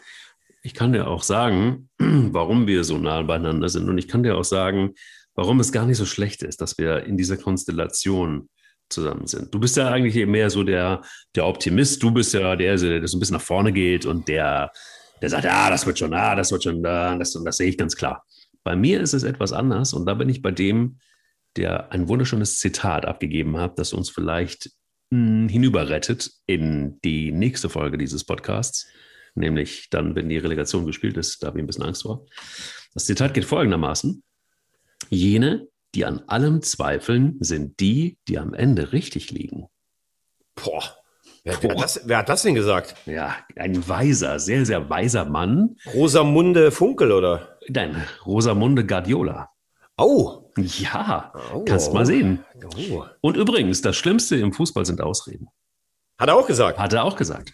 ich 0.67 0.75
kann 0.75 0.93
dir 0.93 1.07
auch 1.07 1.23
sagen, 1.23 1.89
warum 1.99 2.67
wir 2.67 2.83
so 2.83 2.99
nah 2.99 3.23
beieinander 3.23 3.69
sind. 3.69 3.89
Und 3.89 3.99
ich 3.99 4.09
kann 4.09 4.25
dir 4.25 4.37
auch 4.37 4.45
sagen, 4.45 4.95
warum 5.37 5.61
es 5.61 5.71
gar 5.71 5.87
nicht 5.87 5.97
so 5.97 6.05
schlecht 6.05 6.43
ist, 6.43 6.61
dass 6.61 6.77
wir 6.77 7.05
in 7.05 7.17
dieser 7.17 7.37
Konstellation 7.37 8.49
zusammen 8.89 9.29
sind. 9.29 9.55
Du 9.55 9.61
bist 9.61 9.77
ja 9.77 9.91
eigentlich 9.91 10.27
mehr 10.27 10.51
so 10.51 10.64
der, 10.64 11.03
der 11.37 11.47
Optimist. 11.47 12.03
Du 12.03 12.11
bist 12.11 12.35
ja 12.35 12.57
der, 12.57 12.77
der 12.77 13.07
so 13.07 13.17
ein 13.17 13.21
bisschen 13.21 13.37
nach 13.37 13.43
vorne 13.43 13.73
geht 13.73 14.07
und 14.07 14.27
der, 14.27 14.73
der 15.23 15.31
sagt, 15.31 15.45
ja, 15.45 15.71
das 15.71 15.87
wird 15.87 16.01
schon 16.01 16.11
da, 16.11 16.35
das 16.35 16.51
wird 16.51 16.64
schon 16.64 16.83
da, 16.83 17.17
das, 17.17 17.37
und 17.37 17.45
das 17.45 17.59
sehe 17.59 17.69
ich 17.69 17.79
ganz 17.79 17.95
klar. 17.95 18.25
Bei 18.64 18.75
mir 18.75 19.01
ist 19.01 19.12
es 19.12 19.23
etwas 19.23 19.53
anders 19.53 19.93
und 19.93 20.05
da 20.05 20.14
bin 20.14 20.29
ich 20.29 20.43
bei 20.43 20.51
dem, 20.51 20.99
der 21.57 21.93
ein 21.93 22.09
wunderschönes 22.09 22.59
Zitat 22.59 23.07
abgegeben 23.07 23.57
hat, 23.59 23.79
das 23.79 23.93
uns 23.93 24.11
vielleicht 24.11 24.71
hm, 25.12 25.49
hinüberrettet 25.49 26.33
in 26.47 26.99
die 27.05 27.31
nächste 27.31 27.69
Folge 27.69 27.99
dieses 27.99 28.25
Podcasts 28.25 28.89
nämlich 29.37 29.89
dann, 29.91 30.14
wenn 30.14 30.28
die 30.28 30.39
Relegation 30.39 30.87
gespielt 30.87 31.16
ist, 31.16 31.43
da 31.43 31.49
habe 31.49 31.59
ich 31.59 31.64
ein 31.64 31.66
bisschen 31.66 31.84
Angst 31.84 32.03
vor. 32.03 32.26
Das 32.95 33.07
Zitat 33.07 33.34
geht 33.34 33.45
folgendermaßen. 33.45 34.22
Jene, 35.11 35.68
die 35.95 36.05
an 36.05 36.20
allem 36.26 36.62
zweifeln, 36.62 37.37
sind 37.41 37.80
die, 37.80 38.18
die 38.28 38.39
am 38.39 38.55
Ende 38.55 38.93
richtig 38.93 39.30
liegen. 39.30 39.66
Boah. 40.55 40.82
Wer, 41.45 41.62
wer, 41.62 41.70
hat 41.70 41.82
das, 41.82 42.01
wer, 42.05 42.18
hat 42.18 42.28
das, 42.28 42.43
denn 42.43 42.57
gesagt? 42.57 42.97
Ja, 43.07 43.37
ein 43.55 43.89
weiser, 43.89 44.41
sehr, 44.41 44.66
sehr 44.66 44.91
weiser 44.91 45.24
Mann. 45.26 45.76
Rosamunde 45.95 46.72
Funkel, 46.72 47.12
oder? 47.12 47.57
Nein, 47.68 48.03
Rosamunde 48.24 48.84
Guardiola. 48.84 49.51
Oh. 49.97 50.51
Ja, 50.57 51.32
oh. 51.53 51.64
kannst 51.64 51.93
mal 51.93 52.07
sehen. 52.07 52.45
Oh. 52.91 53.05
Und 53.20 53.37
übrigens, 53.37 53.80
das 53.80 53.97
Schlimmste 53.97 54.37
im 54.37 54.53
Fußball 54.53 54.84
sind 54.84 55.01
Ausreden. 55.01 55.49
Hat 56.18 56.28
er 56.28 56.37
auch 56.37 56.47
gesagt? 56.47 56.78
Hat 56.78 56.93
er 56.93 57.05
auch 57.05 57.16
gesagt. 57.16 57.53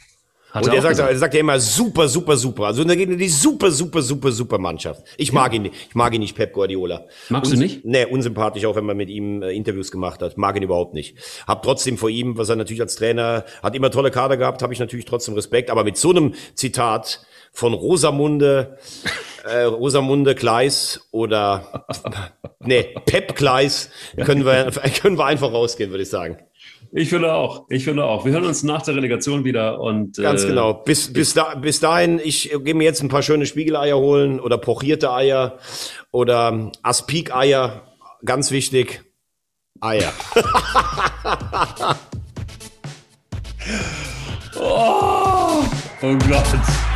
Hat 0.52 0.66
und 0.66 0.74
er, 0.74 0.82
sagt, 0.82 0.98
er 0.98 1.16
sagt 1.16 1.32
ja 1.32 1.40
immer 1.40 1.58
super, 1.58 2.08
super, 2.08 2.36
super. 2.36 2.64
Also 2.66 2.84
da 2.84 2.94
geht 2.94 3.08
die 3.08 3.28
super, 3.28 3.70
super, 3.70 4.02
super, 4.02 4.30
super 4.30 4.58
Mannschaft. 4.58 5.02
Ich 5.16 5.28
ja. 5.28 5.34
mag 5.34 5.54
ihn 5.54 5.62
nicht. 5.62 5.74
Ich 5.88 5.94
mag 5.94 6.12
ihn 6.12 6.20
nicht, 6.20 6.36
Pep 6.36 6.52
Guardiola. 6.52 7.06
Magst 7.30 7.52
Un 7.52 7.58
du 7.58 7.64
nicht? 7.64 7.86
Nee, 7.86 8.04
unsympathisch, 8.04 8.66
auch 8.66 8.76
wenn 8.76 8.84
man 8.84 8.98
mit 8.98 9.08
ihm 9.08 9.42
äh, 9.42 9.52
Interviews 9.52 9.90
gemacht 9.90 10.20
hat. 10.20 10.36
Mag 10.36 10.54
ihn 10.56 10.62
überhaupt 10.62 10.92
nicht. 10.92 11.16
Hab 11.46 11.62
trotzdem 11.62 11.96
vor 11.96 12.10
ihm, 12.10 12.36
was 12.36 12.50
er 12.50 12.56
natürlich 12.56 12.82
als 12.82 12.96
Trainer, 12.96 13.46
hat 13.62 13.74
immer 13.74 13.90
tolle 13.90 14.10
Kader 14.10 14.36
gehabt, 14.36 14.62
habe 14.62 14.74
ich 14.74 14.78
natürlich 14.78 15.06
trotzdem 15.06 15.32
Respekt. 15.34 15.70
Aber 15.70 15.84
mit 15.84 15.96
so 15.96 16.10
einem 16.10 16.34
Zitat 16.54 17.24
von 17.50 17.72
Rosamunde, 17.72 18.76
äh, 19.44 19.62
Rosamunde 19.62 20.34
Kleis 20.34 21.08
oder 21.12 21.86
nee, 22.60 22.94
Pep 23.06 23.34
Kleis, 23.36 23.88
können 24.22 24.44
wir, 24.44 24.70
können 25.00 25.16
wir 25.16 25.24
einfach 25.24 25.50
rausgehen, 25.50 25.90
würde 25.90 26.02
ich 26.02 26.10
sagen. 26.10 26.36
Ich 26.94 27.08
finde 27.08 27.32
auch. 27.32 27.64
Ich 27.70 27.84
finde 27.84 28.04
auch. 28.04 28.26
Wir 28.26 28.32
hören 28.32 28.44
uns 28.44 28.62
nach 28.62 28.82
der 28.82 28.94
Relegation 28.94 29.44
wieder 29.44 29.80
und 29.80 30.18
ganz 30.18 30.44
äh, 30.44 30.48
genau. 30.48 30.74
Bis 30.74 31.10
bis 31.10 31.32
da 31.32 31.54
bis 31.54 31.80
dahin. 31.80 32.20
Ich 32.22 32.50
gehe 32.64 32.74
mir 32.74 32.84
jetzt 32.84 33.02
ein 33.02 33.08
paar 33.08 33.22
schöne 33.22 33.46
Spiegeleier 33.46 33.96
holen 33.96 34.38
oder 34.38 34.58
pochierte 34.58 35.10
Eier 35.10 35.58
oder 36.10 36.70
Aspik-Eier. 36.82 37.80
Ganz 38.26 38.50
wichtig. 38.50 39.02
Eier. 39.80 40.12
oh, 44.60 45.64
oh 46.02 46.18
Gott. 46.28 46.91